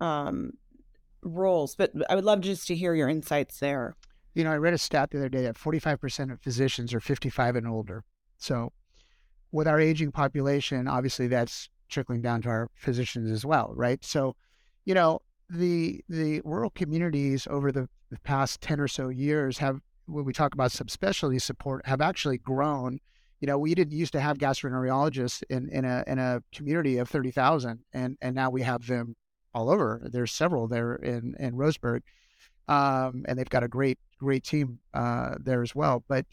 um, 0.00 0.52
roles, 1.22 1.74
but 1.74 1.92
I 2.08 2.14
would 2.14 2.24
love 2.24 2.40
just 2.40 2.66
to 2.68 2.74
hear 2.74 2.94
your 2.94 3.08
insights 3.08 3.58
there. 3.58 3.96
You 4.34 4.44
know, 4.44 4.52
I 4.52 4.56
read 4.56 4.74
a 4.74 4.78
stat 4.78 5.10
the 5.10 5.18
other 5.18 5.28
day 5.28 5.42
that 5.42 5.56
45% 5.56 6.32
of 6.32 6.40
physicians 6.40 6.92
are 6.92 7.00
55 7.00 7.56
and 7.56 7.66
older. 7.66 8.04
So, 8.36 8.72
with 9.50 9.66
our 9.66 9.80
aging 9.80 10.12
population, 10.12 10.86
obviously 10.88 11.26
that's 11.26 11.70
trickling 11.88 12.20
down 12.20 12.42
to 12.42 12.48
our 12.48 12.70
physicians 12.74 13.30
as 13.30 13.46
well, 13.46 13.72
right? 13.74 14.04
So, 14.04 14.36
you 14.84 14.94
know, 14.94 15.20
the 15.48 16.04
the 16.08 16.42
rural 16.44 16.70
communities 16.70 17.46
over 17.48 17.70
the, 17.70 17.88
the 18.10 18.18
past 18.20 18.60
10 18.60 18.80
or 18.80 18.88
so 18.88 19.08
years 19.08 19.58
have 19.58 19.80
when 20.06 20.24
we 20.24 20.32
talk 20.32 20.54
about 20.54 20.70
subspecialty 20.70 21.40
support 21.40 21.86
have 21.86 22.00
actually 22.00 22.38
grown 22.38 22.98
you 23.40 23.46
know, 23.46 23.58
we 23.58 23.74
didn't 23.74 23.92
used 23.92 24.12
to 24.12 24.20
have 24.20 24.38
gastroenterologists 24.38 25.42
in, 25.50 25.68
in 25.70 25.84
a 25.84 26.04
in 26.06 26.18
a 26.18 26.42
community 26.54 26.98
of 26.98 27.08
thirty 27.08 27.30
thousand, 27.30 27.80
and 27.92 28.16
and 28.20 28.34
now 28.34 28.50
we 28.50 28.62
have 28.62 28.86
them 28.86 29.14
all 29.54 29.70
over. 29.70 30.00
There's 30.10 30.32
several 30.32 30.68
there 30.68 30.94
in 30.96 31.34
in 31.38 31.54
Roseburg, 31.54 32.00
um, 32.68 33.24
and 33.28 33.38
they've 33.38 33.48
got 33.48 33.62
a 33.62 33.68
great 33.68 33.98
great 34.18 34.44
team 34.44 34.78
uh, 34.94 35.34
there 35.40 35.62
as 35.62 35.74
well. 35.74 36.02
But 36.08 36.24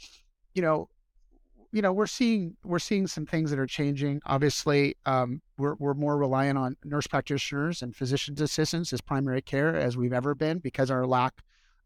you 0.54 0.62
know, 0.62 0.88
you 1.74 1.82
know, 1.82 1.92
we're 1.92 2.08
seeing 2.08 2.56
we're 2.64 2.80
seeing 2.80 3.08
some 3.08 3.26
things 3.26 3.50
that 3.50 3.60
are 3.60 3.68
changing. 3.68 4.22
Obviously, 4.26 4.96
um, 5.06 5.42
we're 5.58 5.76
we're 5.80 5.96
more 5.96 6.18
reliant 6.18 6.58
on 6.58 6.78
nurse 6.86 7.08
practitioners 7.08 7.82
and 7.82 7.96
physician's 7.96 8.40
assistants 8.40 8.94
as 8.94 9.02
primary 9.02 9.42
care 9.42 9.76
as 9.76 9.98
we've 9.98 10.14
ever 10.14 10.36
been 10.36 10.60
because 10.60 10.90
our 10.90 11.06
lack 11.06 11.34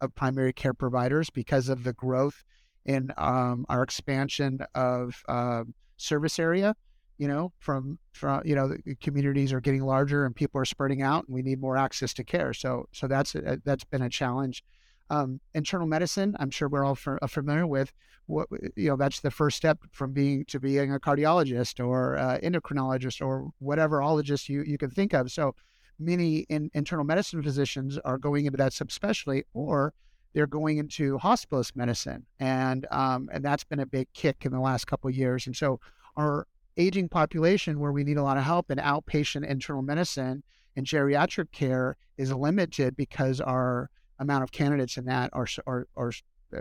of 0.01 0.13
primary 0.13 0.53
care 0.53 0.73
providers 0.73 1.30
because 1.30 1.69
of 1.69 1.84
the 1.84 1.93
growth 1.93 2.43
in 2.88 3.12
um, 3.17 3.65
our 3.69 3.84
expansion 3.84 4.60
of 4.73 5.23
uh, 5.28 5.63
service 5.97 6.39
area. 6.39 6.76
You 7.17 7.28
know, 7.28 7.52
from 7.58 7.97
from 8.13 8.43
you 8.45 8.54
know 8.54 8.67
the 8.67 8.95
communities 8.95 9.52
are 9.52 9.60
getting 9.60 9.84
larger 9.84 10.26
and 10.26 10.36
people 10.36 10.62
are 10.62 10.65
spreading 10.65 11.02
out, 11.02 11.26
and 11.28 11.34
we 11.34 11.41
need 11.41 11.60
more 11.60 11.76
access 11.76 12.13
to 12.15 12.23
care. 12.23 12.54
So 12.54 12.88
so 12.91 13.08
that's 13.08 13.34
a, 13.34 13.60
that's 13.65 13.84
been 13.84 14.04
a 14.04 14.10
challenge. 14.10 14.63
Um, 15.10 15.39
internal 15.56 15.88
medicine, 15.88 16.36
I'm 16.39 16.52
sure 16.52 16.67
we're 16.67 16.84
all 16.84 16.95
for, 16.95 17.17
uh, 17.23 17.28
familiar 17.28 17.65
with. 17.65 17.91
What 18.28 18.50
you 18.76 18.89
know, 18.89 18.97
that's 18.97 19.21
the 19.21 19.32
first 19.32 19.58
step 19.58 19.80
from 19.91 20.12
being 20.12 20.45
to 20.45 20.60
being 20.60 20.93
a 20.93 21.00
cardiologist 21.00 21.84
or 21.84 22.17
uh, 22.17 22.38
endocrinologist 22.43 23.26
or 23.26 23.50
whatever 23.60 24.00
ologist 24.00 24.47
you 24.50 24.63
you 24.63 24.78
can 24.78 24.91
think 24.91 25.13
of. 25.13 25.32
So 25.32 25.56
many 25.97 26.39
in, 26.50 26.69
internal 26.73 27.06
medicine 27.06 27.41
physicians 27.41 27.97
are 28.00 28.17
going 28.17 28.45
into 28.45 28.58
that 28.58 28.73
subspecialty 28.73 29.43
or 29.54 29.93
they're 30.38 30.45
going 30.45 30.78
into 30.78 31.17
hospitalist 31.17 31.76
medicine, 31.76 32.23
and 32.39 32.86
um, 32.91 33.28
and 33.34 33.43
that's 33.43 33.63
been 33.63 33.80
a 33.80 33.88
big 33.88 34.08
kick 34.13 34.45
in 34.45 34.52
the 34.52 34.60
last 34.60 34.86
couple 34.86 35.10
of 35.10 35.15
years. 35.15 35.47
And 35.47 35.56
so 35.56 35.80
our 36.15 36.45
aging 36.78 37.10
population, 37.10 37.80
where 37.80 37.91
we 37.91 38.04
need 38.04 38.17
a 38.17 38.23
lot 38.23 38.38
of 38.38 38.43
help 38.43 38.69
in 38.69 38.78
outpatient 38.78 39.47
internal 39.47 39.82
medicine 39.82 40.43
and 40.76 40.86
geriatric 40.86 41.52
care, 41.52 41.97
is 42.19 42.32
limited 42.32 42.95
because 42.95 43.41
our 43.41 43.89
amount 44.19 44.43
of 44.43 44.52
candidates 44.52 44.95
in 44.97 45.06
that 45.06 45.32
are 45.34 45.47
are, 45.65 45.88
are 45.95 46.13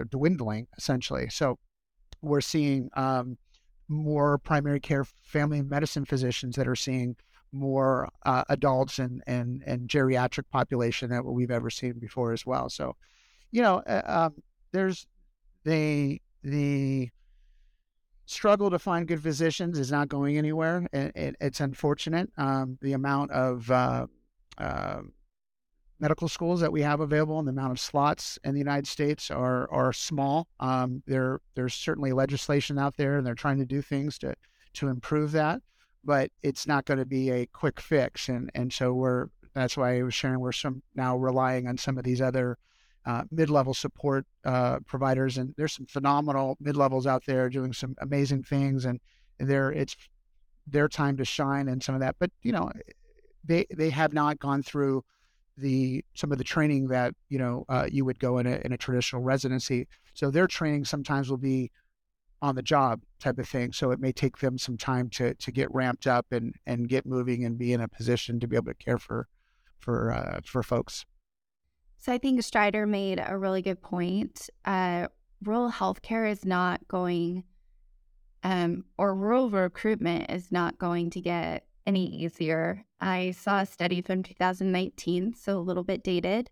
dwindling 0.09 0.69
essentially. 0.79 1.29
So 1.29 1.59
we're 2.23 2.41
seeing 2.41 2.89
um, 2.95 3.37
more 3.89 4.39
primary 4.39 4.81
care 4.81 5.05
family 5.05 5.61
medicine 5.61 6.07
physicians 6.07 6.57
that 6.57 6.67
are 6.67 6.77
seeing 6.77 7.15
more 7.53 8.09
uh, 8.25 8.45
adults 8.49 8.99
and, 8.99 9.23
and 9.27 9.63
and 9.67 9.87
geriatric 9.87 10.45
population 10.51 11.11
than 11.11 11.23
what 11.27 11.35
we've 11.35 11.51
ever 11.51 11.69
seen 11.69 11.99
before 11.99 12.33
as 12.33 12.47
well. 12.47 12.71
So 12.71 12.97
you 13.57 13.63
know, 13.63 13.79
uh, 13.87 14.03
um, 14.05 14.43
there's 14.73 15.07
the 15.65 16.21
the 16.43 17.09
struggle 18.27 18.69
to 18.69 18.79
find 18.79 19.09
good 19.09 19.23
physicians 19.23 19.79
is 19.79 19.91
not 19.91 20.11
going 20.11 20.37
anywhere. 20.37 20.87
It, 20.93 21.17
it, 21.17 21.37
it's 21.41 21.61
unfortunate. 21.61 22.29
Um, 22.37 22.77
the 22.83 22.93
amount 22.93 23.31
of 23.31 23.71
uh, 23.71 24.09
uh, 24.59 25.01
medical 25.99 26.29
schools 26.29 26.61
that 26.61 26.71
we 26.71 26.83
have 26.83 27.01
available 27.01 27.39
and 27.39 27.49
the 27.49 27.53
amount 27.53 27.73
of 27.73 27.81
slots 27.81 28.39
in 28.45 28.53
the 28.53 28.59
United 28.59 28.87
States 28.87 29.31
are 29.31 29.71
are 29.73 29.91
small. 29.91 30.49
Um, 30.61 31.03
there 31.07 31.41
there's 31.55 31.73
certainly 31.73 32.13
legislation 32.13 32.79
out 32.79 32.99
there, 32.99 33.17
and 33.17 33.27
they're 33.27 33.35
trying 33.35 33.59
to 33.59 33.65
do 33.65 33.81
things 33.81 34.19
to 34.19 34.35
to 34.75 34.89
improve 34.89 35.33
that, 35.33 35.63
but 36.05 36.31
it's 36.43 36.67
not 36.67 36.85
going 36.85 36.99
to 36.99 37.07
be 37.07 37.31
a 37.31 37.47
quick 37.47 37.81
fix. 37.81 38.29
And 38.29 38.51
and 38.55 38.71
so 38.71 38.93
we're 38.93 39.29
that's 39.55 39.79
why 39.79 39.97
I 39.97 40.03
was 40.03 40.13
sharing 40.13 40.41
we're 40.41 40.53
some 40.53 40.83
now 40.95 41.17
relying 41.17 41.67
on 41.67 41.79
some 41.79 41.97
of 41.97 42.05
these 42.05 42.21
other 42.21 42.59
uh, 43.07 43.23
mid-level 43.31 43.73
support 43.73 44.27
uh, 44.45 44.81
providers, 44.87 45.39
and 45.39 45.55
there's 45.57 45.73
some 45.73 45.87
phenomenal 45.87 46.57
mid-levels 46.61 47.07
out 47.07 47.25
there 47.27 47.49
doing 47.49 47.73
some 47.73 47.95
amazing 48.01 48.43
things, 48.43 48.85
and 48.85 49.01
there 49.39 49.71
it's 49.73 49.97
their 50.67 50.89
time 50.89 51.17
to 51.17 51.25
shine 51.25 51.69
and 51.69 51.83
some 51.83 51.95
of 51.95 52.01
that. 52.01 52.17
But 52.19 52.31
you 52.43 52.53
know, 52.53 52.71
they 53.45 53.67
they 53.75 53.91
have 53.91 54.13
not 54.13 54.39
gone 54.39 54.63
through 54.63 55.05
the 55.57 56.05
some 56.15 56.33
of 56.33 56.39
the 56.39 56.45
training 56.45 56.89
that 56.89 57.15
you 57.29 57.39
know 57.39 57.65
uh, 57.69 57.87
you 57.91 58.05
would 58.05 58.19
go 58.19 58.39
in 58.39 58.47
a 58.47 58.61
in 58.65 58.73
a 58.73 58.77
traditional 58.77 59.23
residency. 59.23 59.87
So 60.15 60.31
their 60.31 60.47
training 60.47 60.85
sometimes 60.85 61.31
will 61.31 61.37
be 61.37 61.71
on 62.43 62.55
the 62.55 62.63
job 62.63 63.01
type 63.21 63.39
of 63.39 63.49
thing. 63.49 63.73
So 63.73 63.91
it 63.91 64.01
may 64.01 64.13
take 64.13 64.39
them 64.39 64.59
some 64.59 64.77
time 64.77 65.09
to 65.11 65.35
to 65.35 65.53
get 65.53 65.73
ramped 65.73 66.07
up 66.07 66.27
and 66.33 66.55
and 66.67 66.89
get 66.89 67.07
moving 67.07 67.45
and 67.45 67.59
be 67.59 67.73
in 67.73 67.81
a 67.81 67.89
position 67.89 68.41
to 68.41 68.49
be 68.49 68.57
able 68.57 68.73
to 68.73 68.75
care 68.75 68.99
for 68.99 69.29
for 69.79 70.13
uh, 70.13 70.41
for 70.45 70.63
folks. 70.63 71.05
So 71.99 72.13
I 72.13 72.19
think 72.19 72.43
Strider 72.43 72.87
made 72.87 73.23
a 73.25 73.37
really 73.37 73.63
good 73.63 73.83
point. 73.83 74.49
Uh, 74.65 75.09
rural 75.43 75.71
healthcare 75.71 76.31
is 76.31 76.45
not 76.45 76.87
going, 76.89 77.45
um, 78.43 78.85
or 78.99 79.15
rural 79.15 79.51
recruitment 79.51 80.31
is 80.31 80.53
not 80.53 80.79
going 80.79 81.11
to 81.11 81.21
get 81.21 81.67
any 81.87 82.07
easier. 82.07 82.85
I 83.01 83.33
saw 83.33 83.61
a 83.61 83.67
study 83.67 84.01
from 84.03 84.23
2019, 84.23 85.35
so 85.35 85.59
a 85.59 85.61
little 85.61 85.85
bit 85.85 86.03
dated, 86.03 86.51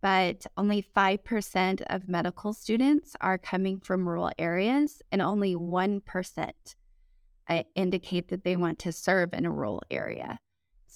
but 0.00 0.46
only 0.56 0.82
5% 0.82 1.82
of 1.88 2.08
medical 2.08 2.52
students 2.52 3.16
are 3.20 3.38
coming 3.38 3.80
from 3.80 4.08
rural 4.08 4.30
areas, 4.38 5.02
and 5.10 5.22
only 5.22 5.54
1% 5.54 6.50
uh, 7.48 7.62
indicate 7.74 8.28
that 8.28 8.44
they 8.44 8.56
want 8.56 8.78
to 8.80 8.92
serve 8.92 9.32
in 9.32 9.46
a 9.46 9.50
rural 9.50 9.82
area. 9.90 10.38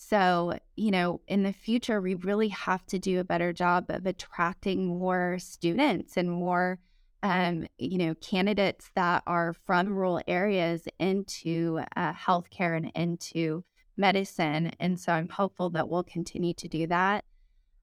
So, 0.02 0.58
you 0.76 0.90
know, 0.90 1.20
in 1.28 1.42
the 1.42 1.52
future, 1.52 2.00
we 2.00 2.14
really 2.14 2.48
have 2.48 2.86
to 2.86 2.98
do 2.98 3.20
a 3.20 3.24
better 3.24 3.52
job 3.52 3.84
of 3.90 4.06
attracting 4.06 4.86
more 4.86 5.38
students 5.38 6.16
and 6.16 6.30
more, 6.30 6.78
um, 7.22 7.66
you 7.76 7.98
know, 7.98 8.14
candidates 8.14 8.90
that 8.96 9.22
are 9.26 9.52
from 9.52 9.88
rural 9.88 10.22
areas 10.26 10.88
into 10.98 11.80
uh, 11.96 12.14
healthcare 12.14 12.78
and 12.78 12.90
into 12.94 13.62
medicine. 13.98 14.72
And 14.80 14.98
so 14.98 15.12
I'm 15.12 15.28
hopeful 15.28 15.68
that 15.70 15.90
we'll 15.90 16.02
continue 16.02 16.54
to 16.54 16.66
do 16.66 16.86
that. 16.86 17.26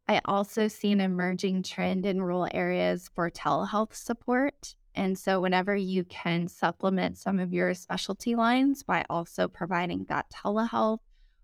I 0.10 0.19
also 0.25 0.67
see 0.67 0.91
an 0.91 1.01
emerging 1.01 1.63
trend 1.63 2.03
in 2.08 2.21
rural 2.21 2.47
areas 2.51 3.12
for 3.13 3.30
telehealth 3.30 3.93
support. 3.93 4.75
And 4.95 5.17
so, 5.17 5.39
whenever 5.39 5.75
you 5.75 6.03
can 6.06 6.47
supplement 6.47 7.19
some 7.19 7.39
of 7.39 7.53
your 7.53 7.75
specialty 7.75 8.36
lines 8.36 8.82
by 8.82 9.06
also 9.08 9.47
providing 9.47 10.06
that 10.10 10.32
telehealth 10.32 10.99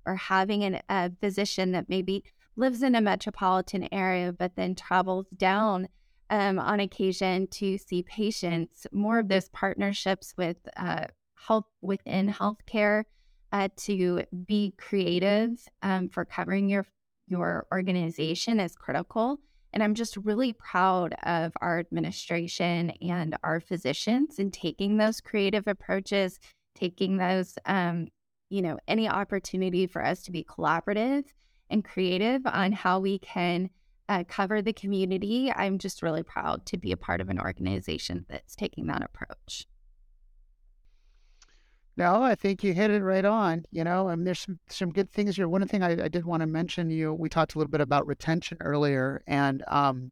or 0.06 0.16
having 0.16 0.64
an, 0.64 0.82
a 0.90 1.12
physician 1.22 1.72
that 1.72 1.90
maybe 1.90 2.24
lives 2.56 2.84
in 2.84 2.96
a 2.96 3.02
metropolitan 3.02 3.88
area 3.92 4.32
but 4.32 4.56
then 4.56 4.76
travels 4.76 5.26
down 5.36 5.88
um, 6.30 6.58
on 6.58 6.80
occasion 6.80 7.48
to 7.48 7.78
see 7.78 8.02
patients, 8.04 8.88
more 8.92 9.20
of 9.20 9.28
those 9.28 9.50
partnerships 9.50 10.34
with 10.38 10.58
uh, 10.78 11.06
health 11.36 11.68
within 11.82 12.28
healthcare 12.28 13.04
uh, 13.52 13.68
to 13.78 14.24
be 14.48 14.74
creative 14.78 15.52
um, 15.84 16.10
for 16.10 16.26
covering 16.26 16.70
your 16.70 16.86
your 17.28 17.68
organization 17.72 18.60
is 18.60 18.76
critical. 18.76 19.40
And 19.72 19.82
I'm 19.82 19.94
just 19.94 20.18
really 20.18 20.54
proud 20.54 21.16
of 21.24 21.54
our 21.62 21.80
administration 21.80 22.92
and 23.02 23.38
our 23.44 23.60
physicians 23.60 24.40
in 24.40 24.52
taking 24.52 24.98
those 24.98 25.22
creative 25.22 25.68
approaches, 25.68 26.40
taking 26.76 27.18
those 27.18 27.58
um, 27.66 28.08
you 28.54 28.62
know, 28.62 28.78
any 28.88 29.10
opportunity 29.10 29.88
for 29.88 30.06
us 30.06 30.22
to 30.22 30.32
be 30.32 30.44
collaborative 30.44 31.24
and 31.72 31.84
creative 31.84 32.46
on 32.46 32.72
how 32.72 33.00
we 33.00 33.18
can 33.18 33.68
uh, 34.10 34.24
cover 34.28 34.62
the 34.62 34.74
community, 34.74 35.52
I'm 35.52 35.80
just 35.80 36.04
really 36.04 36.22
proud 36.22 36.64
to 36.68 36.78
be 36.78 36.92
a 36.92 36.98
part 36.98 37.20
of 37.20 37.32
an 37.32 37.40
organization 37.40 38.28
that's 38.30 38.56
taking 38.56 38.86
that 38.88 39.02
approach. 39.02 39.66
No, 41.98 42.22
I 42.22 42.36
think 42.36 42.64
you 42.64 42.76
hit 42.76 42.92
it 42.92 43.02
right 43.02 43.26
on. 43.26 43.66
You 43.72 43.84
know, 43.84 44.10
and 44.10 44.26
there's 44.26 44.42
some, 44.42 44.60
some 44.70 44.92
good 44.92 45.10
things 45.10 45.36
here. 45.36 45.48
One 45.48 45.68
thing 45.68 45.82
I, 45.82 46.04
I 46.04 46.08
did 46.08 46.24
want 46.24 46.42
to 46.42 46.48
mention, 46.48 46.92
you 46.92 47.12
we 47.12 47.30
talked 47.30 47.56
a 47.56 47.58
little 47.58 47.72
bit 47.72 47.82
about 47.82 48.06
retention 48.06 48.60
earlier, 48.62 49.24
and 49.26 49.64
um, 49.68 50.12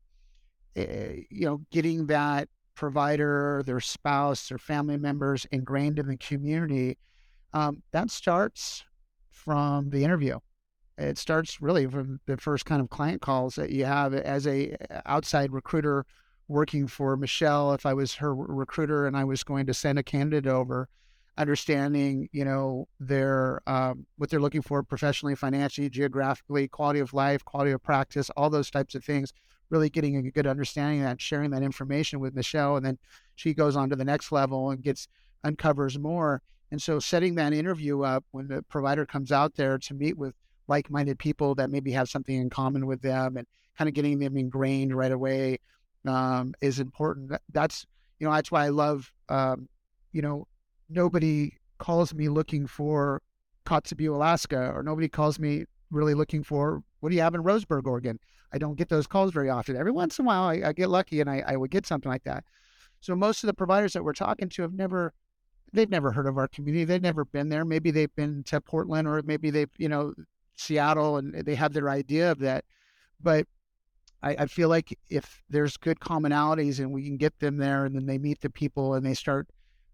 eh, 0.75 1.21
you 1.29 1.45
know, 1.45 1.61
getting 1.69 2.07
that 2.07 2.49
provider, 2.73 3.61
their 3.67 3.79
spouse, 3.79 4.49
their 4.49 4.57
family 4.57 4.97
members 4.97 5.45
ingrained 5.51 5.99
in 5.99 6.07
the 6.07 6.17
community 6.17 6.97
um, 7.53 7.81
that 7.91 8.09
starts 8.09 8.83
from 9.29 9.89
the 9.89 10.03
interview. 10.03 10.39
It 10.97 11.17
starts 11.17 11.61
really 11.61 11.87
from 11.87 12.19
the 12.27 12.37
first 12.37 12.65
kind 12.65 12.81
of 12.81 12.89
client 12.89 13.21
calls 13.21 13.55
that 13.55 13.71
you 13.71 13.85
have 13.85 14.13
as 14.13 14.45
a 14.45 14.75
outside 15.05 15.51
recruiter 15.51 16.05
working 16.47 16.85
for 16.85 17.17
Michelle. 17.17 17.73
If 17.73 17.85
I 17.85 17.93
was 17.93 18.15
her 18.15 18.35
recruiter 18.35 19.07
and 19.07 19.17
I 19.17 19.23
was 19.23 19.43
going 19.43 19.65
to 19.65 19.73
send 19.73 19.97
a 19.97 20.03
candidate 20.03 20.51
over, 20.51 20.89
understanding, 21.37 22.29
you 22.31 22.45
know, 22.45 22.87
their 22.99 23.61
um, 23.65 24.05
what 24.17 24.29
they're 24.29 24.39
looking 24.39 24.61
for 24.61 24.83
professionally, 24.83 25.33
financially, 25.33 25.89
geographically, 25.89 26.67
quality 26.67 26.99
of 26.99 27.13
life, 27.13 27.43
quality 27.45 27.71
of 27.71 27.81
practice, 27.81 28.29
all 28.37 28.49
those 28.49 28.69
types 28.69 28.95
of 28.95 29.03
things. 29.03 29.33
Really 29.69 29.89
getting 29.89 30.17
a 30.17 30.31
good 30.31 30.47
understanding 30.47 30.99
of 30.99 31.05
that, 31.05 31.21
sharing 31.21 31.49
that 31.51 31.63
information 31.63 32.19
with 32.19 32.35
Michelle, 32.35 32.75
and 32.75 32.85
then 32.85 32.97
she 33.35 33.53
goes 33.53 33.77
on 33.77 33.89
to 33.89 33.95
the 33.95 34.03
next 34.03 34.31
level 34.31 34.69
and 34.69 34.83
gets 34.83 35.07
uncovers 35.45 35.97
more. 35.97 36.41
And 36.71 36.81
so, 36.81 36.99
setting 36.99 37.35
that 37.35 37.53
interview 37.53 38.01
up 38.01 38.23
when 38.31 38.47
the 38.47 38.63
provider 38.63 39.05
comes 39.05 39.31
out 39.31 39.55
there 39.55 39.77
to 39.77 39.93
meet 39.93 40.17
with 40.17 40.33
like-minded 40.67 41.19
people 41.19 41.53
that 41.55 41.69
maybe 41.69 41.91
have 41.91 42.09
something 42.09 42.35
in 42.35 42.49
common 42.49 42.85
with 42.85 43.01
them, 43.01 43.37
and 43.37 43.45
kind 43.77 43.87
of 43.87 43.93
getting 43.93 44.19
them 44.19 44.37
ingrained 44.37 44.95
right 44.95 45.11
away 45.11 45.59
um, 46.07 46.53
is 46.61 46.79
important. 46.79 47.31
That's 47.51 47.85
you 48.19 48.27
know 48.27 48.33
that's 48.33 48.51
why 48.51 48.65
I 48.65 48.69
love 48.69 49.11
um, 49.29 49.67
you 50.13 50.21
know 50.21 50.47
nobody 50.89 51.57
calls 51.77 52.13
me 52.13 52.29
looking 52.29 52.67
for 52.67 53.21
Kotzebue, 53.65 54.13
Alaska, 54.13 54.71
or 54.73 54.83
nobody 54.83 55.07
calls 55.07 55.39
me 55.39 55.65
really 55.89 56.13
looking 56.13 56.43
for 56.43 56.83
what 56.99 57.09
do 57.09 57.15
you 57.15 57.21
have 57.21 57.35
in 57.35 57.43
Roseburg, 57.43 57.85
Oregon. 57.85 58.19
I 58.53 58.57
don't 58.57 58.75
get 58.75 58.89
those 58.89 59.07
calls 59.07 59.31
very 59.31 59.49
often. 59.49 59.75
Every 59.75 59.91
once 59.91 60.19
in 60.19 60.25
a 60.25 60.27
while, 60.27 60.43
I, 60.43 60.61
I 60.69 60.73
get 60.73 60.89
lucky 60.89 61.21
and 61.21 61.29
I, 61.29 61.43
I 61.45 61.55
would 61.55 61.71
get 61.71 61.85
something 61.85 62.11
like 62.11 62.23
that. 62.23 62.43
So 62.99 63.15
most 63.15 63.43
of 63.43 63.47
the 63.47 63.53
providers 63.53 63.93
that 63.93 64.03
we're 64.03 64.13
talking 64.13 64.49
to 64.49 64.61
have 64.61 64.73
never, 64.73 65.13
they've 65.73 65.89
never 65.89 66.11
heard 66.11 66.27
of 66.27 66.37
our 66.37 66.47
community. 66.47 66.85
They've 66.85 67.01
never 67.01 67.25
been 67.25 67.49
there. 67.49 67.65
Maybe 67.65 67.91
they've 67.91 68.15
been 68.15 68.43
to 68.45 68.59
Portland 68.61 69.07
or 69.07 69.21
maybe 69.23 69.49
they've, 69.49 69.71
you 69.77 69.89
know, 69.89 70.13
Seattle 70.55 71.17
and 71.17 71.33
they 71.33 71.55
have 71.55 71.73
their 71.73 71.89
idea 71.89 72.31
of 72.31 72.39
that. 72.39 72.65
But 73.21 73.47
I, 74.21 74.35
I 74.39 74.45
feel 74.47 74.69
like 74.69 74.97
if 75.09 75.41
there's 75.49 75.77
good 75.77 75.99
commonalities 75.99 76.79
and 76.79 76.91
we 76.91 77.03
can 77.03 77.17
get 77.17 77.39
them 77.39 77.57
there 77.57 77.85
and 77.85 77.95
then 77.95 78.05
they 78.05 78.17
meet 78.17 78.41
the 78.41 78.49
people 78.49 78.95
and 78.95 79.05
they 79.05 79.13
start 79.13 79.47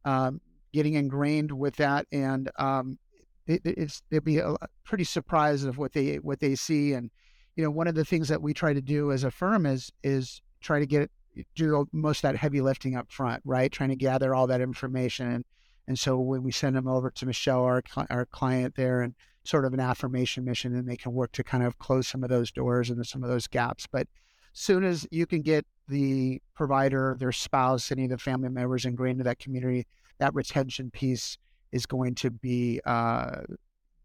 um, 0.05 0.41
getting 0.73 0.95
ingrained 0.95 1.51
with 1.51 1.75
that 1.77 2.05
and 2.11 2.49
um, 2.57 2.97
it, 3.45 3.61
it's 3.63 4.01
they'll 4.09 4.21
be 4.21 4.39
a, 4.39 4.55
pretty 4.83 5.03
surprised 5.03 5.67
of 5.67 5.77
what 5.77 5.93
they 5.93 6.15
what 6.15 6.39
they 6.39 6.55
see 6.55 6.93
and 6.93 7.09
you 7.55 7.63
know 7.63 7.71
one 7.71 7.87
of 7.87 7.95
the 7.95 8.05
things 8.05 8.27
that 8.27 8.41
we 8.41 8.53
try 8.53 8.73
to 8.73 8.81
do 8.81 9.11
as 9.11 9.23
a 9.23 9.31
firm 9.31 9.65
is 9.65 9.91
is 10.03 10.41
try 10.61 10.79
to 10.79 10.85
get 10.85 11.09
do 11.55 11.87
most 11.91 12.19
of 12.19 12.21
that 12.23 12.35
heavy 12.35 12.61
lifting 12.61 12.95
up 12.95 13.11
front 13.11 13.41
right 13.45 13.71
trying 13.71 13.89
to 13.89 13.95
gather 13.95 14.35
all 14.35 14.47
that 14.47 14.61
information 14.61 15.31
and 15.31 15.45
and 15.87 15.97
so 15.97 16.19
when 16.19 16.43
we 16.43 16.51
send 16.51 16.75
them 16.75 16.87
over 16.87 17.09
to 17.11 17.25
Michelle 17.25 17.63
our 17.63 17.83
our 18.09 18.25
client 18.25 18.75
there 18.75 19.01
and 19.01 19.15
sort 19.43 19.65
of 19.65 19.73
an 19.73 19.79
affirmation 19.79 20.43
mission 20.43 20.75
and 20.75 20.87
they 20.87 20.97
can 20.97 21.13
work 21.13 21.31
to 21.31 21.43
kind 21.43 21.63
of 21.63 21.77
close 21.79 22.07
some 22.07 22.23
of 22.23 22.29
those 22.29 22.51
doors 22.51 22.89
and 22.89 23.05
some 23.05 23.23
of 23.23 23.29
those 23.29 23.47
gaps. 23.47 23.87
But 23.89 24.07
as 24.53 24.59
soon 24.59 24.83
as 24.83 25.07
you 25.09 25.25
can 25.25 25.41
get 25.41 25.65
the 25.87 26.41
provider 26.53 27.15
their 27.17 27.31
spouse 27.31 27.91
any 27.91 28.03
of 28.03 28.09
the 28.09 28.17
family 28.17 28.49
members 28.49 28.83
ingrained 28.83 29.21
in 29.21 29.25
that 29.25 29.39
community 29.39 29.87
that 30.17 30.33
retention 30.33 30.91
piece 30.91 31.37
is 31.71 31.85
going 31.85 32.13
to 32.15 32.29
be 32.29 32.81
uh, 32.85 33.41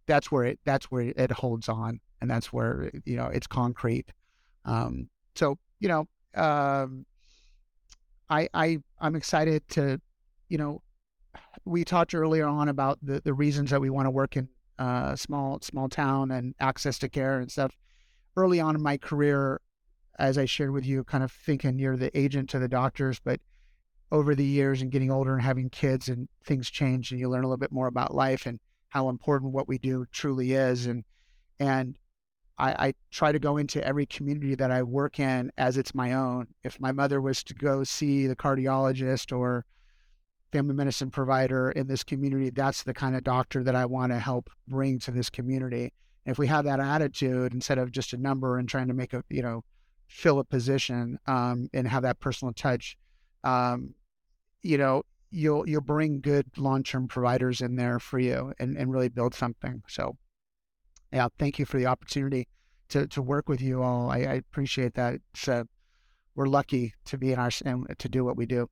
that's 0.07 0.31
where 0.31 0.45
it 0.45 0.61
that's 0.65 0.87
where 0.87 1.13
it 1.17 1.31
holds 1.33 1.69
on 1.69 2.01
and 2.21 2.31
that's 2.31 2.53
where 2.53 2.91
you 3.05 3.17
know 3.17 3.27
it's 3.27 3.47
concrete. 3.47 4.13
Um, 4.65 5.09
so 5.35 5.59
you 5.81 5.89
know 5.89 6.07
um, 6.35 7.05
I 8.31 8.49
I 8.55 8.79
I'm 9.01 9.17
excited 9.17 9.67
to 9.71 10.01
you 10.49 10.59
know 10.59 10.83
we 11.65 11.85
talked 11.85 12.15
earlier 12.15 12.47
on 12.47 12.69
about 12.69 12.99
the 13.03 13.21
the 13.25 13.35
reasons 13.35 13.71
that 13.71 13.81
we 13.81 13.91
want 13.91 14.07
to 14.07 14.11
work 14.11 14.37
in 14.37 14.49
uh, 14.79 15.15
small 15.17 15.59
small 15.61 15.89
town 15.89 16.31
and 16.31 16.55
access 16.61 16.99
to 16.99 17.09
care 17.09 17.39
and 17.39 17.51
stuff 17.51 17.77
early 18.37 18.61
on 18.61 18.75
in 18.75 18.83
my 18.83 18.97
career 18.97 19.61
as 20.19 20.39
I 20.39 20.45
shared 20.45 20.73
with 20.73 20.85
you 20.85 21.05
kind 21.05 21.23
of 21.23 21.31
thinking 21.31 21.79
you're 21.79 21.97
the 21.97 22.17
agent 22.19 22.51
to 22.51 22.59
the 22.59 22.69
doctors 22.69 23.21
but 23.21 23.41
over 24.11 24.35
the 24.35 24.45
years 24.45 24.83
and 24.83 24.91
getting 24.91 25.11
older 25.11 25.33
and 25.35 25.43
having 25.43 25.71
kids 25.71 26.09
and 26.09 26.29
things 26.45 26.69
change 26.69 27.11
and 27.11 27.21
you 27.21 27.29
learn 27.29 27.45
a 27.45 27.47
little 27.47 27.57
bit 27.57 27.73
more 27.73 27.87
about 27.87 28.15
life 28.15 28.47
and 28.47 28.59
how 28.89 29.09
important 29.09 29.53
what 29.53 29.69
we 29.69 29.79
do 29.79 30.05
truly 30.13 30.53
is 30.53 30.87
and 30.87 31.05
and 31.61 31.97
I, 32.59 32.89
I 32.89 32.95
try 33.11 33.33
to 33.33 33.39
go 33.39 33.57
into 33.57 33.85
every 33.85 34.07
community 34.07 34.55
that 34.55 34.71
I 34.71 34.83
work 34.83 35.19
in 35.19 35.51
as 35.57 35.77
it's 35.79 35.95
my 35.95 36.13
own. 36.13 36.49
If 36.63 36.79
my 36.79 36.93
mother 36.93 37.21
was 37.21 37.43
to 37.45 37.55
go 37.55 37.83
see 37.83 38.27
the 38.27 38.37
cardiologist 38.37 39.37
or 39.37 39.65
family 40.53 40.75
medicine 40.75 41.11
provider 41.11 41.71
in 41.71 41.87
this 41.87 42.05
community, 42.05 42.51
that's 42.51 42.83
the 42.83 42.95
kind 42.95 43.17
of 43.17 43.25
doctor 43.25 43.65
that 43.65 43.75
I 43.75 43.87
want 43.87 44.13
to 44.13 44.19
help 44.19 44.51
bring 44.69 44.99
to 45.01 45.11
this 45.11 45.31
community. 45.31 45.93
if 46.25 46.39
we 46.39 46.47
have 46.47 46.65
that 46.67 46.79
attitude 46.79 47.53
instead 47.53 47.79
of 47.79 47.91
just 47.91 48.13
a 48.13 48.17
number 48.17 48.59
and 48.59 48.69
trying 48.69 48.87
to 48.89 48.95
make 48.95 49.13
a, 49.13 49.25
you 49.29 49.43
know, 49.43 49.65
fill 50.07 50.39
a 50.39 50.45
position 50.45 51.19
um, 51.27 51.69
and 51.73 51.89
have 51.89 52.03
that 52.03 52.21
personal 52.21 52.53
touch, 52.53 52.97
um, 53.43 53.95
you 54.63 54.79
know, 54.79 55.03
you'll 55.31 55.69
you'll 55.69 55.81
bring 55.81 56.21
good 56.21 56.47
long 56.57 56.83
term 56.85 57.09
providers 57.09 57.61
in 57.61 57.75
there 57.75 57.99
for 57.99 58.19
you 58.19 58.53
and, 58.61 58.77
and 58.77 58.93
really 58.93 59.09
build 59.09 59.35
something. 59.35 59.83
So 59.89 60.17
yeah, 61.13 61.29
thank 61.39 61.59
you 61.59 61.65
for 61.65 61.79
the 61.79 61.87
opportunity 61.87 62.47
to, 62.91 63.07
to 63.09 63.23
work 63.23 63.49
with 63.49 63.61
you 63.61 63.83
all. 63.83 64.11
I, 64.11 64.19
I 64.19 64.35
appreciate 64.35 64.95
that. 64.95 65.21
Uh, 65.49 65.65
we're 66.35 66.47
lucky 66.47 66.95
to 67.07 67.19
be 67.19 67.33
in 67.33 67.39
our 67.39 67.51
and 67.65 67.87
to 67.99 68.09
do 68.09 68.25
what 68.25 68.37
we 68.37 68.47
do. 68.47 68.69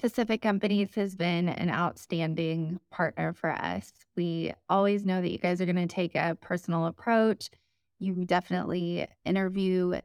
Pacific 0.00 0.40
Companies 0.40 0.94
has 0.94 1.14
been 1.14 1.50
an 1.50 1.68
outstanding 1.68 2.80
partner 2.90 3.34
for 3.34 3.50
us. 3.50 3.92
We 4.16 4.54
always 4.68 5.04
know 5.04 5.20
that 5.20 5.30
you 5.30 5.36
guys 5.36 5.60
are 5.60 5.66
going 5.66 5.76
to 5.76 5.94
take 5.94 6.14
a 6.14 6.38
personal 6.40 6.86
approach. 6.86 7.50
You 7.98 8.24
definitely 8.24 9.06
interview 9.26 10.00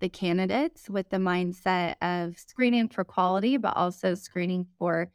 the 0.00 0.08
candidates 0.08 0.88
with 0.88 1.10
the 1.10 1.18
mindset 1.18 1.96
of 2.00 2.38
screening 2.38 2.88
for 2.88 3.04
quality, 3.04 3.58
but 3.58 3.76
also 3.76 4.14
screening 4.14 4.66
for 4.78 5.10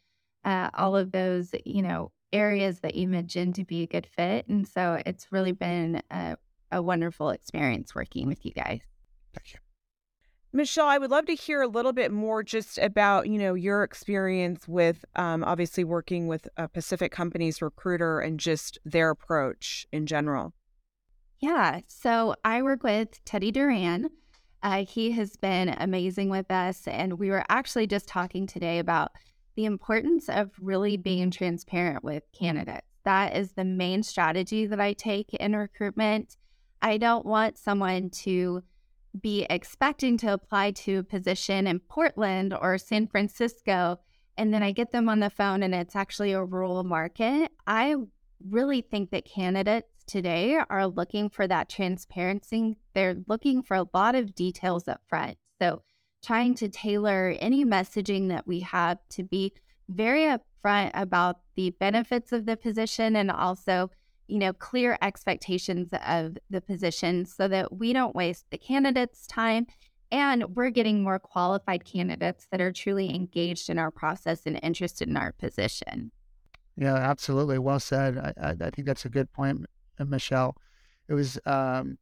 uh, 0.46 0.70
all 0.76 0.96
of 0.96 1.12
those, 1.12 1.56
you 1.66 1.82
know, 1.82 2.12
areas 2.32 2.80
that 2.82 2.94
you 2.94 3.08
mentioned 3.08 3.56
to 3.56 3.66
be 3.66 3.82
a 3.82 3.88
good 3.88 4.06
fit. 4.06 4.48
And 4.48 4.68
so 4.68 5.02
it's 5.04 5.32
really 5.32 5.52
been 5.52 6.02
a, 6.12 6.38
a 6.72 6.82
wonderful 6.82 7.32
experience 7.32 7.96
working 7.96 8.28
with 8.28 8.46
you 8.46 8.54
guys. 8.54 8.82
Thank 9.34 9.54
you. 9.54 9.71
Michelle, 10.54 10.88
I 10.88 10.98
would 10.98 11.12
love 11.12 11.28
to 11.28 11.36
hear 11.36 11.62
a 11.62 11.68
little 11.68 11.94
bit 11.94 12.12
more 12.12 12.44
just 12.44 12.78
about, 12.78 13.28
you 13.28 13.40
know, 13.40 13.54
your 13.54 13.84
experience 13.84 14.68
with 14.68 15.06
um, 15.16 15.46
obviously 15.46 15.86
working 15.86 16.28
with 16.28 16.50
a 16.58 16.68
Pacific 16.68 17.12
Companies 17.12 17.62
recruiter 17.62 18.20
and 18.20 18.38
just 18.38 18.78
their 18.84 19.12
approach 19.12 19.88
in 19.94 20.06
general. 20.06 20.54
Yeah. 21.40 21.80
So 21.88 22.36
I 22.44 22.62
work 22.62 22.84
with 22.84 23.24
Teddy 23.24 23.52
Duran. 23.52 24.10
Uh, 24.62 24.86
he 24.86 25.12
has 25.12 25.38
been 25.38 25.70
amazing 25.70 26.30
with 26.30 26.52
us. 26.52 26.86
And 26.86 27.18
we 27.18 27.30
were 27.30 27.46
actually 27.48 27.88
just 27.88 28.08
talking 28.08 28.46
today 28.46 28.80
about 28.80 29.12
the 29.56 29.66
importance 29.66 30.28
of 30.28 30.52
really 30.60 30.98
being 30.98 31.32
transparent 31.32 32.04
with 32.04 32.24
candidates. 32.38 32.86
That 33.06 33.36
is 33.36 33.54
the 33.54 33.66
main 33.66 34.04
strategy 34.04 34.66
that 34.66 34.80
I 34.80 34.94
take 34.94 35.34
in 35.34 35.56
recruitment. 35.56 36.38
I 36.82 36.98
don't 36.98 37.26
want 37.26 37.58
someone 37.58 38.10
to 38.10 38.64
be 39.20 39.46
expecting 39.50 40.18
to 40.18 40.34
apply 40.34 40.72
to 40.72 41.00
a 41.00 41.04
position 41.04 41.68
in 41.68 41.80
Portland 41.80 42.54
or 42.54 42.78
San 42.78 43.08
Francisco, 43.08 44.00
and 44.38 44.54
then 44.54 44.64
I 44.64 44.72
get 44.72 44.92
them 44.92 45.10
on 45.10 45.20
the 45.20 45.30
phone 45.30 45.64
and 45.64 45.76
it's 45.76 45.96
actually 45.96 46.32
a 46.32 46.44
rural 46.44 46.84
market. 46.84 47.52
I 47.68 47.96
really 48.50 48.82
think 48.82 49.12
that 49.12 49.26
candidates 49.26 50.04
today 50.08 50.58
are 50.70 50.88
looking 50.88 51.30
for 51.30 51.48
that 51.48 51.70
transparency. 51.70 52.78
They're 52.94 53.18
looking 53.28 53.62
for 53.62 53.76
a 53.76 53.88
lot 53.94 54.16
of 54.16 54.36
details 54.36 54.88
up 54.88 55.02
front. 55.08 55.38
So, 55.62 55.84
trying 56.24 56.54
to 56.56 56.70
tailor 56.70 57.36
any 57.40 57.66
messaging 57.66 58.30
that 58.30 58.46
we 58.46 58.60
have 58.60 59.00
to 59.10 59.24
be 59.24 59.54
very 59.90 60.26
upfront 60.26 60.92
about 60.94 61.40
the 61.56 61.72
benefits 61.72 62.32
of 62.32 62.46
the 62.46 62.56
position 62.56 63.16
and 63.16 63.32
also, 63.32 63.90
you 64.28 64.40
know, 64.40 64.54
clear 64.54 64.98
expectations 65.02 65.90
of 66.06 66.38
the 66.50 66.62
position 66.62 67.26
so 67.26 67.48
that 67.48 67.74
we 67.74 67.94
don't 67.94 68.16
waste 68.16 68.46
the 68.50 68.58
candidate's 68.58 69.28
time 69.28 69.68
and 70.12 70.56
we're 70.56 70.70
getting 70.70 71.04
more 71.04 71.20
qualified 71.20 71.86
candidates 71.86 72.48
that 72.52 72.60
are 72.60 72.72
truly 72.72 73.14
engaged 73.16 73.70
in 73.70 73.80
our 73.80 73.92
process 73.92 74.42
and 74.46 74.60
interested 74.62 75.08
in 75.08 75.16
our 75.16 75.32
position. 75.32 76.12
Yeah, 76.76 76.96
absolutely. 76.96 77.60
Well 77.60 77.80
said. 77.80 78.18
I, 78.18 78.34
I, 78.42 78.50
I 78.50 78.70
think 78.72 78.86
that's 78.86 79.06
a 79.06 79.10
good 79.10 79.32
point, 79.32 79.66
Michelle. 80.00 80.56
It 81.08 81.14
was 81.14 81.40
um, 81.46 81.98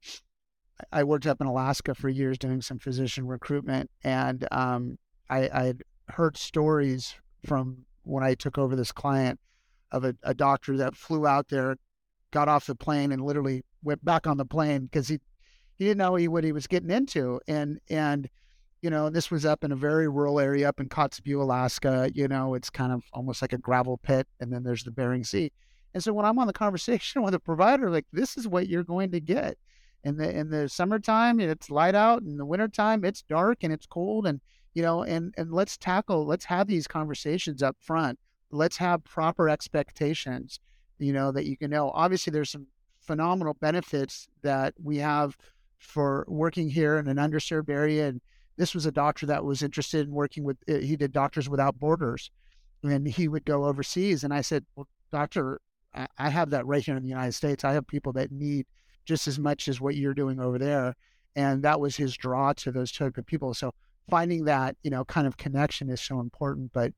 I 0.91 1.03
worked 1.03 1.27
up 1.27 1.41
in 1.41 1.47
Alaska 1.47 1.93
for 1.93 2.09
years 2.09 2.37
doing 2.37 2.61
some 2.61 2.79
physician 2.79 3.27
recruitment, 3.27 3.89
and 4.03 4.47
um, 4.51 4.97
I 5.29 5.41
I 5.41 5.73
heard 6.09 6.37
stories 6.37 7.15
from 7.45 7.85
when 8.03 8.23
I 8.23 8.33
took 8.33 8.57
over 8.57 8.75
this 8.75 8.91
client 8.91 9.39
of 9.91 10.03
a, 10.03 10.15
a 10.23 10.33
doctor 10.33 10.77
that 10.77 10.95
flew 10.95 11.27
out 11.27 11.49
there, 11.49 11.75
got 12.31 12.47
off 12.47 12.67
the 12.67 12.75
plane, 12.75 13.11
and 13.11 13.21
literally 13.21 13.63
went 13.83 14.03
back 14.03 14.27
on 14.27 14.37
the 14.37 14.45
plane 14.45 14.85
because 14.85 15.07
he 15.07 15.19
he 15.77 15.85
didn't 15.85 15.97
know 15.99 16.15
he, 16.15 16.27
what 16.27 16.43
he 16.43 16.51
was 16.51 16.67
getting 16.67 16.91
into, 16.91 17.39
and 17.47 17.79
and 17.89 18.29
you 18.81 18.89
know 18.89 19.09
this 19.09 19.31
was 19.31 19.45
up 19.45 19.63
in 19.63 19.71
a 19.71 19.75
very 19.75 20.07
rural 20.07 20.39
area 20.39 20.67
up 20.67 20.79
in 20.79 20.89
Kotzebue, 20.89 21.41
Alaska. 21.41 22.09
You 22.13 22.27
know 22.27 22.53
it's 22.53 22.69
kind 22.69 22.91
of 22.91 23.03
almost 23.13 23.41
like 23.41 23.53
a 23.53 23.57
gravel 23.57 23.97
pit, 23.97 24.27
and 24.39 24.51
then 24.51 24.63
there's 24.63 24.83
the 24.83 24.91
Bering 24.91 25.23
Sea. 25.23 25.51
And 25.93 26.03
so 26.03 26.13
when 26.13 26.25
I'm 26.25 26.39
on 26.39 26.47
the 26.47 26.53
conversation 26.53 27.21
with 27.23 27.33
a 27.33 27.39
provider, 27.39 27.89
like 27.89 28.05
this 28.11 28.37
is 28.37 28.47
what 28.47 28.67
you're 28.67 28.83
going 28.83 29.11
to 29.11 29.19
get. 29.19 29.57
In 30.03 30.15
the 30.17 30.29
in 30.29 30.49
the 30.49 30.69
summertime, 30.69 31.39
it's 31.39 31.69
light 31.69 31.95
out. 31.95 32.21
In 32.21 32.37
the 32.37 32.45
wintertime, 32.45 33.03
it's 33.03 33.21
dark 33.23 33.59
and 33.63 33.73
it's 33.73 33.85
cold. 33.85 34.27
And 34.27 34.39
you 34.73 34.81
know, 34.81 35.03
and 35.03 35.33
and 35.37 35.51
let's 35.51 35.77
tackle, 35.77 36.25
let's 36.25 36.45
have 36.45 36.67
these 36.67 36.87
conversations 36.87 37.61
up 37.61 37.75
front. 37.81 38.17
let's 38.51 38.77
have 38.77 39.03
proper 39.03 39.49
expectations, 39.49 40.59
you 40.99 41.13
know, 41.13 41.31
that 41.31 41.45
you 41.45 41.57
can 41.57 41.71
know. 41.71 41.91
Obviously, 41.93 42.31
there's 42.31 42.51
some 42.51 42.67
phenomenal 43.01 43.55
benefits 43.55 44.27
that 44.41 44.73
we 44.81 44.97
have 44.97 45.35
for 45.79 46.25
working 46.27 46.69
here 46.69 46.97
in 46.97 47.07
an 47.07 47.17
underserved 47.17 47.69
area. 47.69 48.07
And 48.07 48.21
this 48.57 48.75
was 48.75 48.85
a 48.85 48.91
doctor 48.91 49.25
that 49.27 49.43
was 49.43 49.63
interested 49.63 50.05
in 50.05 50.13
working 50.13 50.43
with, 50.43 50.57
eh, 50.67 50.79
he 50.79 50.95
did 50.95 51.11
Doctors 51.11 51.49
Without 51.49 51.79
Borders, 51.79 52.29
and 52.83 53.07
he 53.07 53.27
would 53.27 53.45
go 53.45 53.65
overseas. 53.65 54.23
And 54.23 54.33
I 54.33 54.41
said, 54.41 54.65
Well, 54.75 54.87
doctor, 55.11 55.61
I 56.17 56.29
have 56.29 56.51
that 56.51 56.67
right 56.67 56.83
here 56.83 56.95
in 56.95 57.03
the 57.03 57.09
United 57.09 57.31
States. 57.31 57.63
I 57.63 57.73
have 57.73 57.87
people 57.87 58.13
that 58.13 58.31
need 58.31 58.67
just 59.05 59.27
as 59.27 59.39
much 59.39 59.67
as 59.67 59.81
what 59.81 59.95
you're 59.95 60.13
doing 60.13 60.39
over 60.39 60.59
there. 60.59 60.95
And 61.35 61.63
that 61.63 61.79
was 61.79 61.95
his 61.95 62.15
draw 62.15 62.53
to 62.53 62.71
those 62.71 62.91
type 62.91 63.17
of 63.17 63.25
people. 63.25 63.53
So 63.53 63.73
finding 64.09 64.45
that, 64.45 64.75
you 64.83 64.91
know, 64.91 65.03
kind 65.05 65.25
of 65.25 65.37
connection 65.37 65.89
is 65.89 66.01
so 66.01 66.19
important. 66.19 66.71
But, 66.73 66.93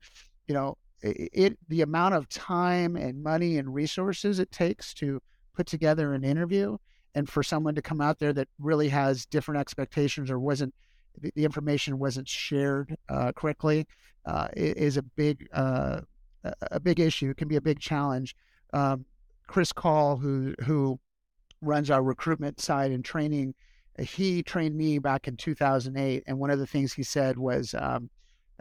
you 0.46 0.54
know, 0.54 0.76
it, 1.02 1.58
the 1.68 1.82
amount 1.82 2.14
of 2.14 2.28
time 2.28 2.96
and 2.96 3.22
money 3.22 3.58
and 3.58 3.74
resources 3.74 4.38
it 4.38 4.50
takes 4.52 4.94
to 4.94 5.20
put 5.54 5.66
together 5.66 6.14
an 6.14 6.24
interview 6.24 6.76
and 7.14 7.28
for 7.28 7.42
someone 7.42 7.74
to 7.74 7.82
come 7.82 8.00
out 8.00 8.18
there 8.18 8.32
that 8.32 8.48
really 8.58 8.88
has 8.88 9.26
different 9.26 9.60
expectations 9.60 10.30
or 10.30 10.38
wasn't 10.38 10.74
the, 11.20 11.30
the 11.34 11.44
information 11.44 11.98
wasn't 11.98 12.28
shared 12.28 12.96
uh, 13.08 13.32
correctly 13.32 13.86
uh, 14.24 14.48
is 14.56 14.96
a 14.96 15.02
big 15.02 15.48
uh, 15.52 16.00
a 16.70 16.80
big 16.80 17.00
issue. 17.00 17.30
It 17.30 17.36
can 17.36 17.48
be 17.48 17.56
a 17.56 17.60
big 17.60 17.80
challenge. 17.80 18.34
Um, 18.72 19.04
Chris 19.46 19.72
Call, 19.72 20.16
who 20.16 20.54
who 20.60 20.98
runs 21.60 21.90
our 21.90 22.02
recruitment 22.02 22.60
side 22.60 22.90
and 22.90 23.04
training, 23.04 23.54
he 23.98 24.42
trained 24.42 24.76
me 24.76 24.98
back 24.98 25.28
in 25.28 25.36
2008, 25.36 26.24
and 26.26 26.38
one 26.38 26.50
of 26.50 26.58
the 26.58 26.66
things 26.66 26.92
he 26.92 27.02
said 27.02 27.38
was. 27.38 27.74
Um, 27.78 28.10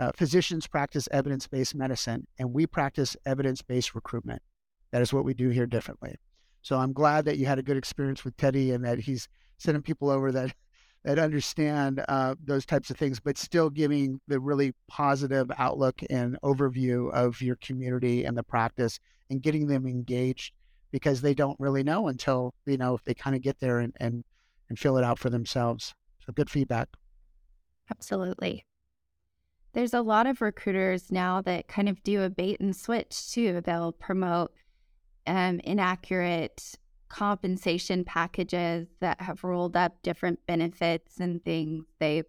uh, 0.01 0.11
physicians 0.15 0.65
practice 0.65 1.07
evidence 1.11 1.47
based 1.47 1.75
medicine, 1.75 2.25
and 2.39 2.51
we 2.51 2.65
practice 2.65 3.15
evidence 3.25 3.61
based 3.61 3.93
recruitment. 3.93 4.41
That 4.91 5.03
is 5.03 5.13
what 5.13 5.23
we 5.23 5.35
do 5.35 5.49
here 5.49 5.67
differently. 5.67 6.15
So 6.63 6.77
I'm 6.77 6.91
glad 6.91 7.25
that 7.25 7.37
you 7.37 7.45
had 7.45 7.59
a 7.59 7.63
good 7.63 7.77
experience 7.77 8.25
with 8.25 8.35
Teddy 8.35 8.71
and 8.71 8.83
that 8.83 8.99
he's 8.99 9.29
sending 9.59 9.83
people 9.83 10.09
over 10.09 10.31
that 10.31 10.55
that 11.03 11.19
understand 11.19 12.03
uh, 12.07 12.35
those 12.43 12.65
types 12.65 12.89
of 12.89 12.97
things, 12.97 13.19
but 13.19 13.37
still 13.37 13.69
giving 13.69 14.19
the 14.27 14.39
really 14.39 14.73
positive 14.87 15.51
outlook 15.57 16.01
and 16.11 16.37
overview 16.43 17.11
of 17.11 17.41
your 17.41 17.55
community 17.55 18.23
and 18.23 18.37
the 18.37 18.43
practice 18.43 18.99
and 19.31 19.41
getting 19.41 19.65
them 19.65 19.87
engaged 19.87 20.53
because 20.91 21.21
they 21.21 21.33
don't 21.33 21.59
really 21.59 21.81
know 21.83 22.07
until 22.07 22.53
you 22.65 22.77
know 22.77 22.95
if 22.95 23.03
they 23.03 23.13
kind 23.13 23.35
of 23.35 23.41
get 23.43 23.59
there 23.59 23.79
and 23.79 23.95
and 23.99 24.23
and 24.67 24.79
fill 24.79 24.97
it 24.97 25.03
out 25.03 25.19
for 25.19 25.29
themselves. 25.29 25.93
So 26.25 26.33
good 26.33 26.49
feedback. 26.49 26.89
Absolutely. 27.91 28.65
There's 29.73 29.93
a 29.93 30.01
lot 30.01 30.27
of 30.27 30.41
recruiters 30.41 31.11
now 31.11 31.41
that 31.43 31.67
kind 31.67 31.87
of 31.87 32.03
do 32.03 32.23
a 32.23 32.29
bait 32.29 32.59
and 32.59 32.75
switch 32.75 33.31
too. 33.31 33.61
They'll 33.61 33.93
promote 33.93 34.51
um, 35.25 35.61
inaccurate 35.63 36.75
compensation 37.07 38.03
packages 38.03 38.87
that 38.99 39.21
have 39.21 39.43
rolled 39.43 39.75
up 39.75 40.01
different 40.01 40.39
benefits 40.45 41.19
and 41.19 41.43
things. 41.43 41.85
They've, 41.99 42.25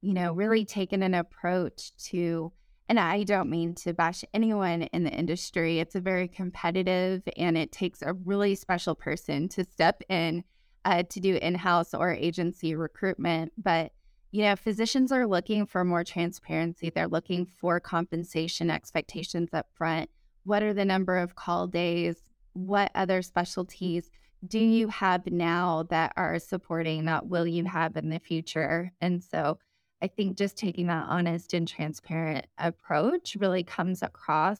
you 0.00 0.14
know, 0.14 0.32
really 0.32 0.64
taken 0.64 1.02
an 1.02 1.14
approach 1.14 1.96
to, 2.08 2.52
and 2.88 3.00
I 3.00 3.24
don't 3.24 3.50
mean 3.50 3.74
to 3.76 3.92
bash 3.92 4.24
anyone 4.32 4.82
in 4.82 5.04
the 5.04 5.10
industry. 5.10 5.80
It's 5.80 5.94
a 5.94 6.00
very 6.00 6.28
competitive 6.28 7.22
and 7.36 7.58
it 7.58 7.72
takes 7.72 8.02
a 8.02 8.12
really 8.12 8.54
special 8.54 8.94
person 8.94 9.48
to 9.50 9.64
step 9.64 10.02
in 10.08 10.44
uh, 10.84 11.02
to 11.02 11.20
do 11.20 11.34
in 11.36 11.54
house 11.56 11.92
or 11.94 12.12
agency 12.12 12.74
recruitment. 12.74 13.52
But 13.58 13.92
you 14.30 14.42
know, 14.42 14.56
physicians 14.56 15.12
are 15.12 15.26
looking 15.26 15.66
for 15.66 15.84
more 15.84 16.04
transparency. 16.04 16.90
They're 16.90 17.08
looking 17.08 17.46
for 17.46 17.80
compensation 17.80 18.70
expectations 18.70 19.50
up 19.52 19.66
front. 19.72 20.10
What 20.44 20.62
are 20.62 20.74
the 20.74 20.84
number 20.84 21.16
of 21.16 21.34
call 21.34 21.66
days? 21.66 22.16
what 22.56 22.90
other 22.94 23.20
specialties 23.20 24.10
do 24.46 24.58
you 24.58 24.88
have 24.88 25.26
now 25.26 25.84
that 25.90 26.12
are 26.16 26.38
supporting 26.38 27.04
that 27.04 27.26
will 27.26 27.46
you 27.46 27.64
have 27.64 27.96
in 27.96 28.08
the 28.08 28.18
future? 28.18 28.92
And 29.00 29.22
so 29.22 29.58
I 30.02 30.08
think 30.08 30.36
just 30.36 30.56
taking 30.56 30.86
that 30.86 31.06
honest 31.08 31.52
and 31.54 31.66
transparent 31.68 32.46
approach 32.58 33.36
really 33.38 33.62
comes 33.62 34.02
across. 34.02 34.58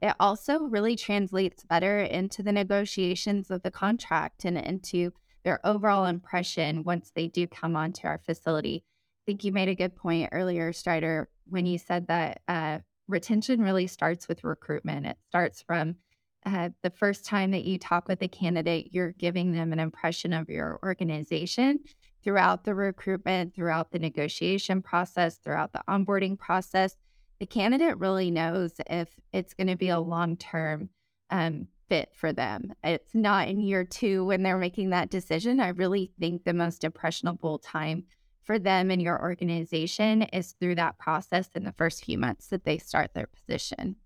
It 0.00 0.14
also 0.20 0.60
really 0.60 0.96
translates 0.96 1.64
better 1.64 2.00
into 2.00 2.42
the 2.42 2.52
negotiations 2.52 3.50
of 3.50 3.62
the 3.62 3.70
contract 3.70 4.44
and 4.44 4.58
into 4.58 5.12
their 5.42 5.60
overall 5.64 6.06
impression 6.06 6.84
once 6.84 7.12
they 7.14 7.28
do 7.28 7.46
come 7.46 7.76
onto 7.76 8.06
our 8.06 8.18
facility. 8.18 8.84
I 9.24 9.30
think 9.30 9.42
you 9.42 9.52
made 9.52 9.70
a 9.70 9.74
good 9.74 9.96
point 9.96 10.28
earlier, 10.32 10.70
Strider, 10.74 11.30
when 11.48 11.64
you 11.64 11.78
said 11.78 12.08
that 12.08 12.42
uh, 12.46 12.80
retention 13.08 13.62
really 13.62 13.86
starts 13.86 14.28
with 14.28 14.44
recruitment. 14.44 15.06
It 15.06 15.16
starts 15.28 15.62
from 15.62 15.96
uh, 16.44 16.68
the 16.82 16.90
first 16.90 17.24
time 17.24 17.52
that 17.52 17.64
you 17.64 17.78
talk 17.78 18.06
with 18.06 18.20
a 18.20 18.28
candidate, 18.28 18.88
you're 18.92 19.12
giving 19.12 19.52
them 19.52 19.72
an 19.72 19.78
impression 19.78 20.34
of 20.34 20.50
your 20.50 20.78
organization 20.82 21.78
throughout 22.22 22.64
the 22.64 22.74
recruitment, 22.74 23.54
throughout 23.54 23.92
the 23.92 23.98
negotiation 23.98 24.82
process, 24.82 25.38
throughout 25.38 25.72
the 25.72 25.82
onboarding 25.88 26.38
process. 26.38 26.94
The 27.40 27.46
candidate 27.46 27.96
really 27.96 28.30
knows 28.30 28.72
if 28.90 29.08
it's 29.32 29.54
going 29.54 29.68
to 29.68 29.76
be 29.76 29.88
a 29.88 30.00
long 30.00 30.36
term 30.36 30.90
um, 31.30 31.68
fit 31.88 32.10
for 32.12 32.34
them. 32.34 32.74
It's 32.82 33.14
not 33.14 33.48
in 33.48 33.58
year 33.60 33.84
two 33.84 34.26
when 34.26 34.42
they're 34.42 34.58
making 34.58 34.90
that 34.90 35.08
decision. 35.08 35.60
I 35.60 35.68
really 35.68 36.12
think 36.20 36.44
the 36.44 36.52
most 36.52 36.84
impressionable 36.84 37.58
time 37.58 38.04
for 38.44 38.58
them 38.58 38.90
and 38.90 39.02
your 39.02 39.20
organization 39.20 40.22
is 40.22 40.52
through 40.60 40.76
that 40.76 40.98
process 40.98 41.48
in 41.54 41.64
the 41.64 41.72
first 41.72 42.04
few 42.04 42.18
months 42.18 42.48
that 42.48 42.64
they 42.64 42.78
start 42.78 43.12
their 43.14 43.26
position. 43.26 43.96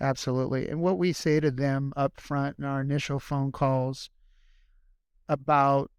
Absolutely. 0.00 0.68
And 0.68 0.80
what 0.80 0.98
we 0.98 1.12
say 1.12 1.38
to 1.38 1.50
them 1.50 1.92
up 1.96 2.20
front 2.20 2.58
in 2.58 2.64
our 2.64 2.80
initial 2.80 3.20
phone 3.20 3.52
calls 3.52 4.10
about 5.28 5.90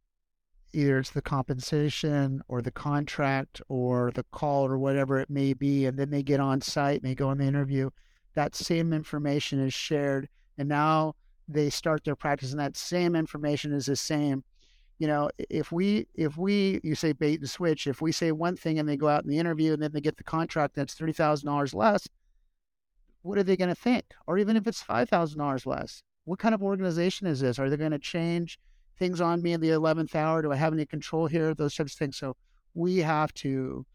either 0.73 0.99
it's 0.99 1.11
the 1.11 1.21
compensation 1.21 2.41
or 2.47 2.61
the 2.61 2.71
contract 2.71 3.61
or 3.69 4.11
the 4.15 4.25
call 4.31 4.65
or 4.65 4.77
whatever 4.77 5.19
it 5.19 5.29
may 5.29 5.53
be, 5.53 5.85
and 5.85 5.97
then 5.97 6.09
they 6.09 6.23
get 6.23 6.39
on 6.39 6.59
site 6.59 7.01
and 7.01 7.09
they 7.09 7.15
go 7.15 7.29
on 7.29 7.37
the 7.37 7.45
interview, 7.45 7.89
that 8.33 8.55
same 8.55 8.91
information 8.91 9.59
is 9.59 9.73
shared. 9.73 10.27
And 10.57 10.67
now 10.67 11.15
they 11.47 11.69
start 11.69 12.03
their 12.03 12.15
practice 12.15 12.51
and 12.51 12.59
that 12.59 12.75
same 12.75 13.15
information 13.15 13.71
is 13.71 13.85
the 13.85 13.95
same. 13.95 14.43
You 14.99 15.07
know, 15.07 15.29
if 15.49 15.71
we 15.71 16.07
if 16.15 16.37
we 16.37 16.79
you 16.83 16.95
say 16.95 17.13
bait 17.13 17.39
and 17.39 17.49
switch, 17.49 17.87
if 17.87 18.01
we 18.01 18.11
say 18.11 18.31
one 18.31 18.55
thing 18.55 18.79
and 18.79 18.87
they 18.87 18.97
go 18.97 19.09
out 19.09 19.23
in 19.23 19.29
the 19.29 19.39
interview 19.39 19.73
and 19.73 19.81
then 19.81 19.91
they 19.91 20.01
get 20.01 20.17
the 20.17 20.23
contract 20.23 20.75
that's 20.75 20.93
thirty 20.93 21.13
thousand 21.13 21.47
dollars 21.47 21.73
less, 21.73 22.07
what 23.23 23.37
are 23.37 23.43
they 23.43 23.57
going 23.57 23.69
to 23.69 23.75
think? 23.75 24.05
Or 24.27 24.37
even 24.37 24.55
if 24.55 24.67
it's 24.67 24.83
$5,000 24.83 25.65
less, 25.65 26.03
what 26.25 26.39
kind 26.39 26.53
of 26.53 26.61
organization 26.61 27.25
is 27.25 27.39
this? 27.39 27.57
Are 27.57 27.69
they 27.69 27.77
going 27.77 27.91
to 27.91 27.99
change 27.99 28.59
things 28.99 29.19
on 29.19 29.41
me 29.41 29.53
in 29.53 29.61
the 29.61 29.69
11th 29.69 30.13
hour? 30.13 30.41
Do 30.41 30.51
I 30.51 30.57
have 30.57 30.73
any 30.73 30.85
control 30.85 31.27
here? 31.27 31.53
Those 31.53 31.75
types 31.75 31.93
of 31.93 31.97
things. 31.97 32.17
So 32.17 32.35
we 32.73 32.97
have 32.99 33.33
to 33.35 33.85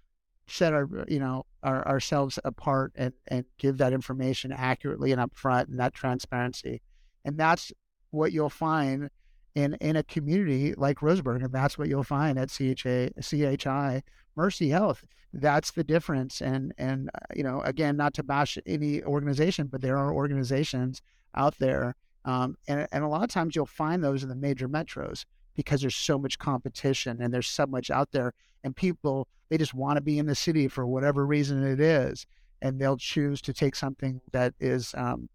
set 0.47 0.73
our, 0.73 0.89
you 1.09 1.19
know, 1.19 1.45
our, 1.63 1.87
ourselves 1.87 2.39
apart 2.45 2.93
and, 2.97 3.13
and 3.29 3.45
give 3.59 3.77
that 3.79 3.93
information 3.93 4.51
accurately 4.51 5.13
and 5.13 5.21
upfront 5.21 5.69
and 5.69 5.79
that 5.79 5.95
transparency. 5.95 6.81
And 7.25 7.37
that's 7.37 7.71
what 8.11 8.33
you'll 8.33 8.49
find 8.49 9.11
in, 9.55 9.75
in 9.75 9.97
a 9.97 10.03
community 10.03 10.75
like 10.75 10.99
Roseburg. 10.99 11.45
And 11.45 11.53
that's 11.53 11.79
what 11.79 11.89
you'll 11.89 12.05
find 12.05 12.39
at 12.39 12.51
CHA, 12.51 13.21
CHI 13.21 14.03
Mercy 14.37 14.69
Health. 14.69 15.05
That's 15.33 15.73
the 15.73 15.85
difference. 15.85 16.41
And 16.41 16.73
and 16.79 17.11
uh, 17.15 17.19
you 17.35 17.43
know, 17.43 17.61
again, 17.63 17.97
not 17.97 18.15
to 18.15 18.23
bash 18.23 18.57
any 18.67 19.03
organization, 19.03 19.67
but 19.67 19.83
there 19.83 19.99
are 19.99 20.13
organizations 20.13 21.03
out 21.35 21.59
there, 21.59 21.95
um, 22.25 22.57
and 22.67 22.89
and 22.93 23.05
a 23.05 23.09
lot 23.09 23.23
of 23.23 23.29
times 23.29 23.55
you'll 23.55 23.67
find 23.67 24.03
those 24.03 24.23
in 24.23 24.31
the 24.31 24.35
major 24.35 24.69
metros 24.69 25.27
because 25.55 25.83
there's 25.83 25.97
so 25.97 26.19
much 26.19 26.39
competition 26.39 27.21
and 27.21 27.35
there's 27.35 27.49
so 27.49 27.67
much 27.67 27.91
out 27.91 28.11
there, 28.13 28.33
and 28.65 28.75
people 28.75 29.29
they 29.51 29.59
just 29.59 29.75
want 29.75 29.99
to 29.99 30.01
be 30.01 30.19
in 30.19 30.27
the 30.27 30.35
city 30.35 30.67
for 30.67 30.87
whatever 30.87 31.27
reason 31.27 31.63
it 31.63 31.81
is, 31.81 32.27
and 32.63 32.81
they'll 32.81 32.97
choose 32.97 33.43
to 33.43 33.53
take 33.53 33.77
something 33.77 34.23
that 34.33 34.55
is 34.61 34.95
um, 34.97 35.29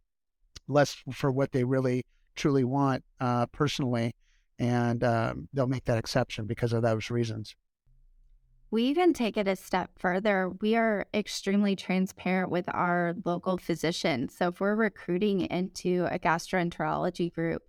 less 0.67 0.95
for 1.11 1.31
what 1.31 1.51
they 1.51 1.63
really 1.63 2.03
truly 2.35 2.63
want 2.63 3.03
uh, 3.19 3.45
personally, 3.47 4.15
and 4.59 5.03
um, 5.03 5.47
they'll 5.53 5.67
make 5.67 5.85
that 5.85 5.97
exception 5.97 6.45
because 6.45 6.73
of 6.73 6.81
those 6.81 7.09
reasons. 7.09 7.55
We 8.73 8.85
even 8.85 9.13
take 9.13 9.37
it 9.37 9.47
a 9.47 9.55
step 9.55 9.91
further. 9.99 10.51
We 10.61 10.75
are 10.75 11.05
extremely 11.13 11.75
transparent 11.75 12.49
with 12.49 12.65
our 12.69 13.13
local 13.23 13.59
physicians. 13.59 14.35
So 14.35 14.47
if 14.47 14.59
we're 14.59 14.73
recruiting 14.73 15.41
into 15.41 16.07
a 16.09 16.17
gastroenterology 16.17 17.31
group, 17.31 17.61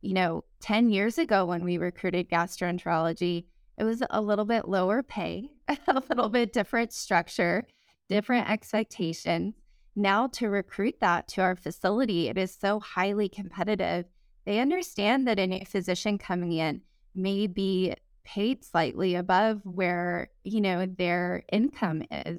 you 0.00 0.14
know, 0.14 0.44
10 0.60 0.88
years 0.88 1.18
ago 1.18 1.44
when 1.44 1.64
we 1.64 1.76
recruited 1.76 2.30
gastroenterology, 2.30 3.44
it 3.76 3.84
was 3.84 4.02
a 4.08 4.22
little 4.22 4.46
bit 4.46 4.66
lower 4.66 5.02
pay, 5.02 5.50
a 5.68 6.02
little 6.08 6.30
bit 6.30 6.54
different 6.54 6.94
structure, 6.94 7.66
different 8.08 8.48
expectations. 8.48 9.54
Now, 9.98 10.28
to 10.28 10.48
recruit 10.48 11.00
that 11.00 11.26
to 11.28 11.42
our 11.42 11.56
facility, 11.56 12.28
it 12.28 12.38
is 12.38 12.56
so 12.58 12.78
highly 12.78 13.28
competitive. 13.28 14.04
They 14.44 14.60
understand 14.60 15.26
that 15.26 15.40
a 15.40 15.46
new 15.48 15.64
physician 15.66 16.18
coming 16.18 16.52
in 16.52 16.82
may 17.16 17.48
be 17.48 17.94
paid 18.22 18.64
slightly 18.64 19.16
above 19.16 19.60
where 19.64 20.28
you 20.44 20.60
know 20.60 20.86
their 20.86 21.42
income 21.50 22.04
is 22.12 22.38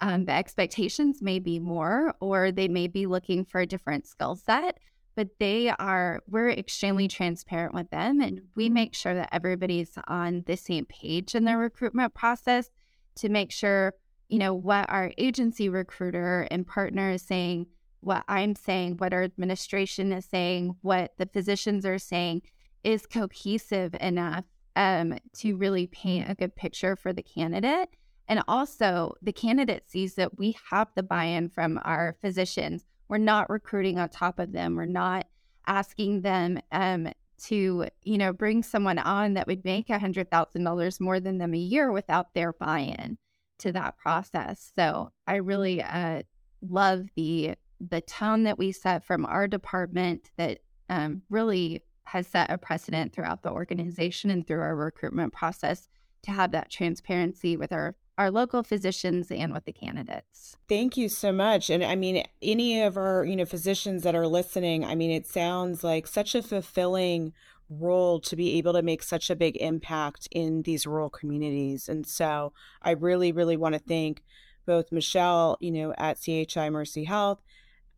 um, 0.00 0.24
the 0.24 0.32
expectations 0.32 1.20
may 1.20 1.38
be 1.38 1.58
more, 1.58 2.14
or 2.20 2.50
they 2.50 2.68
may 2.68 2.88
be 2.88 3.04
looking 3.04 3.44
for 3.44 3.60
a 3.60 3.66
different 3.66 4.06
skill 4.06 4.34
set, 4.34 4.78
but 5.14 5.28
they 5.38 5.68
are, 5.68 6.22
we're 6.26 6.50
extremely 6.50 7.06
transparent 7.06 7.74
with 7.74 7.90
them 7.90 8.22
and 8.22 8.40
we 8.56 8.68
make 8.68 8.94
sure 8.94 9.14
that 9.14 9.28
everybody's 9.30 9.92
on 10.08 10.42
the 10.46 10.56
same 10.56 10.86
page 10.86 11.34
in 11.34 11.44
their 11.44 11.58
recruitment 11.58 12.14
process 12.14 12.70
to 13.16 13.28
make 13.28 13.52
sure, 13.52 13.94
you 14.28 14.38
know, 14.38 14.54
what 14.54 14.88
our 14.88 15.12
agency 15.18 15.68
recruiter 15.68 16.48
and 16.50 16.66
partner 16.66 17.10
is 17.10 17.22
saying, 17.22 17.66
what 18.00 18.24
I'm 18.28 18.54
saying, 18.54 18.98
what 18.98 19.14
our 19.14 19.22
administration 19.22 20.12
is 20.12 20.24
saying, 20.26 20.76
what 20.82 21.12
the 21.18 21.26
physicians 21.26 21.86
are 21.86 21.98
saying 21.98 22.42
is 22.82 23.06
cohesive 23.06 23.94
enough 24.00 24.44
um, 24.76 25.18
to 25.38 25.56
really 25.56 25.86
paint 25.86 26.28
a 26.28 26.34
good 26.34 26.54
picture 26.54 26.96
for 26.96 27.12
the 27.12 27.22
candidate. 27.22 27.88
And 28.28 28.42
also, 28.48 29.14
the 29.22 29.32
candidate 29.32 29.90
sees 29.90 30.14
that 30.14 30.38
we 30.38 30.56
have 30.70 30.88
the 30.94 31.02
buy 31.02 31.24
in 31.24 31.48
from 31.48 31.78
our 31.84 32.16
physicians. 32.20 32.84
We're 33.08 33.18
not 33.18 33.50
recruiting 33.50 33.98
on 33.98 34.08
top 34.08 34.38
of 34.38 34.52
them. 34.52 34.76
We're 34.76 34.86
not 34.86 35.26
asking 35.66 36.22
them 36.22 36.58
um, 36.72 37.08
to, 37.44 37.86
you 38.02 38.18
know, 38.18 38.32
bring 38.32 38.62
someone 38.62 38.98
on 38.98 39.34
that 39.34 39.46
would 39.46 39.64
make 39.64 39.88
$100,000 39.88 41.00
more 41.00 41.20
than 41.20 41.38
them 41.38 41.54
a 41.54 41.58
year 41.58 41.92
without 41.92 42.32
their 42.34 42.52
buy 42.54 42.80
in 42.80 43.18
to 43.58 43.72
that 43.72 43.96
process. 43.98 44.72
So 44.76 45.10
I 45.26 45.36
really 45.36 45.82
uh, 45.82 46.22
love 46.62 47.06
the 47.16 47.54
the 47.80 48.00
tone 48.00 48.44
that 48.44 48.56
we 48.56 48.72
set 48.72 49.04
from 49.04 49.26
our 49.26 49.46
department 49.46 50.30
that 50.36 50.60
um, 50.88 51.22
really 51.28 51.82
has 52.04 52.26
set 52.26 52.50
a 52.50 52.56
precedent 52.56 53.12
throughout 53.12 53.42
the 53.42 53.50
organization 53.50 54.30
and 54.30 54.46
through 54.46 54.60
our 54.60 54.76
recruitment 54.76 55.32
process 55.32 55.88
to 56.22 56.30
have 56.30 56.52
that 56.52 56.70
transparency 56.70 57.56
with 57.56 57.72
our 57.72 57.96
our 58.16 58.30
local 58.30 58.62
physicians 58.62 59.28
and 59.32 59.52
with 59.52 59.64
the 59.64 59.72
candidates. 59.72 60.56
Thank 60.68 60.96
you 60.96 61.08
so 61.08 61.32
much. 61.32 61.68
And 61.68 61.82
I 61.82 61.96
mean 61.96 62.24
any 62.40 62.80
of 62.82 62.96
our, 62.96 63.24
you 63.24 63.34
know, 63.34 63.44
physicians 63.44 64.04
that 64.04 64.14
are 64.14 64.28
listening, 64.28 64.84
I 64.84 64.94
mean 64.94 65.10
it 65.10 65.26
sounds 65.26 65.82
like 65.82 66.06
such 66.06 66.34
a 66.36 66.42
fulfilling 66.42 67.32
role 67.70 68.20
to 68.20 68.36
be 68.36 68.58
able 68.58 68.72
to 68.74 68.82
make 68.82 69.02
such 69.02 69.30
a 69.30 69.36
big 69.36 69.56
impact 69.56 70.28
in 70.30 70.62
these 70.62 70.86
rural 70.86 71.10
communities. 71.10 71.88
And 71.88 72.06
so 72.06 72.52
I 72.82 72.92
really 72.92 73.32
really 73.32 73.56
want 73.56 73.74
to 73.74 73.78
thank 73.78 74.22
both 74.66 74.92
Michelle, 74.92 75.58
you 75.60 75.70
know, 75.70 75.94
at 75.98 76.18
CHI 76.20 76.70
Mercy 76.70 77.04
Health 77.04 77.40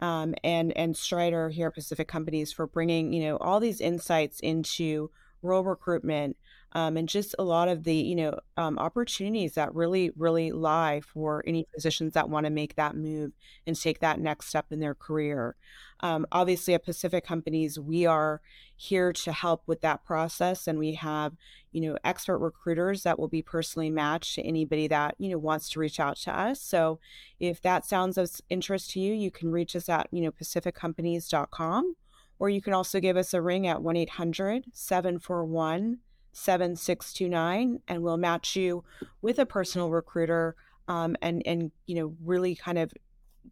um, 0.01 0.35
and 0.45 0.77
and 0.77 0.97
Strider 0.97 1.49
here 1.49 1.69
at 1.69 1.75
Pacific 1.75 2.09
Companies 2.09 2.53
for 2.53 2.67
bringing 2.67 3.13
you 3.13 3.25
know 3.25 3.37
all 3.39 3.61
these 3.61 3.81
insights 3.81 4.41
into 4.41 5.11
rural 5.43 5.65
recruitment 5.65 6.37
um, 6.73 6.97
and 6.97 7.09
just 7.09 7.35
a 7.39 7.45
lot 7.45 7.69
of 7.69 7.85
the 7.85 7.95
you 7.95 8.15
know 8.15 8.39
um, 8.57 8.79
opportunities 8.79 9.55
that 9.55 9.75
really 9.75 10.11
really 10.17 10.53
lie 10.53 11.01
for 11.01 11.43
any 11.47 11.67
physicians 11.75 12.13
that 12.15 12.29
want 12.29 12.45
to 12.45 12.51
make 12.51 12.75
that 12.77 12.97
move 12.97 13.33
and 13.67 13.81
take 13.81 14.01
that 14.01 14.21
next 14.21 14.49
step 14.49 14.67
in 14.71 14.81
their 14.81 14.95
career 14.95 15.57
um, 16.01 16.27
obviously 16.31 16.75
at 16.75 16.85
pacific 16.85 17.25
companies 17.25 17.79
we 17.79 18.05
are 18.07 18.41
here 18.75 19.13
to 19.13 19.33
help 19.33 19.63
with 19.67 19.81
that 19.81 20.05
process 20.05 20.67
and 20.67 20.79
we 20.79 20.93
have 20.95 21.33
you 21.73 21.81
know 21.81 21.97
expert 22.05 22.37
recruiters 22.39 23.03
that 23.03 23.19
will 23.19 23.29
be 23.29 23.41
personally 23.43 23.91
matched 23.91 24.35
to 24.35 24.43
anybody 24.43 24.87
that 24.87 25.15
you 25.19 25.31
know 25.31 25.39
wants 25.39 25.71
to 25.71 25.81
reach 25.81 25.99
out 25.99 26.17
to 26.17 26.39
us. 26.39 26.61
So 26.61 26.99
if 27.41 27.63
that 27.63 27.87
sounds 27.87 28.19
of 28.19 28.31
interest 28.51 28.91
to 28.91 29.01
you 29.01 29.15
you 29.15 29.31
can 29.31 29.51
reach 29.51 29.75
us 29.77 29.89
at 29.89 30.09
you 30.11 30.21
know 30.23 30.31
pacificcompanies.com 30.31 31.97
or 32.39 32.51
you 32.51 32.61
can 32.61 32.75
also 32.75 33.01
give 33.01 33.17
us 33.17 33.33
a 33.33 33.41
ring 33.41 33.67
at 33.67 33.79
1-800-741 33.79 35.97
7629 36.33 37.81
and 37.89 38.03
we'll 38.03 38.19
match 38.19 38.57
you 38.57 38.85
with 39.23 39.39
a 39.39 39.47
personal 39.47 39.89
recruiter 39.89 40.55
um, 40.89 41.17
and 41.23 41.43
and 41.47 41.73
you 41.87 41.97
know 41.97 42.15
really 42.23 42.55
kind 42.55 42.79
of 42.79 42.93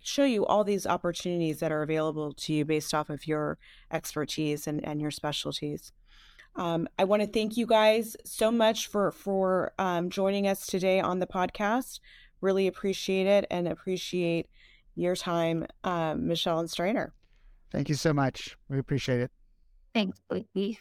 show 0.02 0.24
you 0.24 0.44
all 0.46 0.64
these 0.64 0.86
opportunities 0.86 1.60
that 1.60 1.72
are 1.72 1.82
available 1.82 2.32
to 2.32 2.52
you 2.52 2.64
based 2.64 2.94
off 2.94 3.10
of 3.10 3.26
your 3.26 3.58
expertise 3.90 4.66
and, 4.66 4.84
and 4.84 5.00
your 5.00 5.10
specialties 5.10 5.92
um, 6.56 6.88
i 6.98 7.04
want 7.04 7.22
to 7.22 7.28
thank 7.28 7.56
you 7.56 7.66
guys 7.66 8.16
so 8.24 8.50
much 8.50 8.86
for 8.86 9.10
for 9.10 9.72
um, 9.78 10.10
joining 10.10 10.46
us 10.46 10.66
today 10.66 11.00
on 11.00 11.18
the 11.18 11.26
podcast 11.26 12.00
really 12.40 12.66
appreciate 12.66 13.26
it 13.26 13.46
and 13.50 13.68
appreciate 13.68 14.48
your 14.94 15.16
time 15.16 15.66
um, 15.84 16.26
michelle 16.26 16.58
and 16.58 16.70
Strider 16.70 17.12
thank 17.72 17.88
you 17.88 17.94
so 17.94 18.12
much 18.12 18.56
we 18.68 18.78
appreciate 18.78 19.20
it 19.20 19.30
thanks 19.92 20.18
Blakey. 20.28 20.80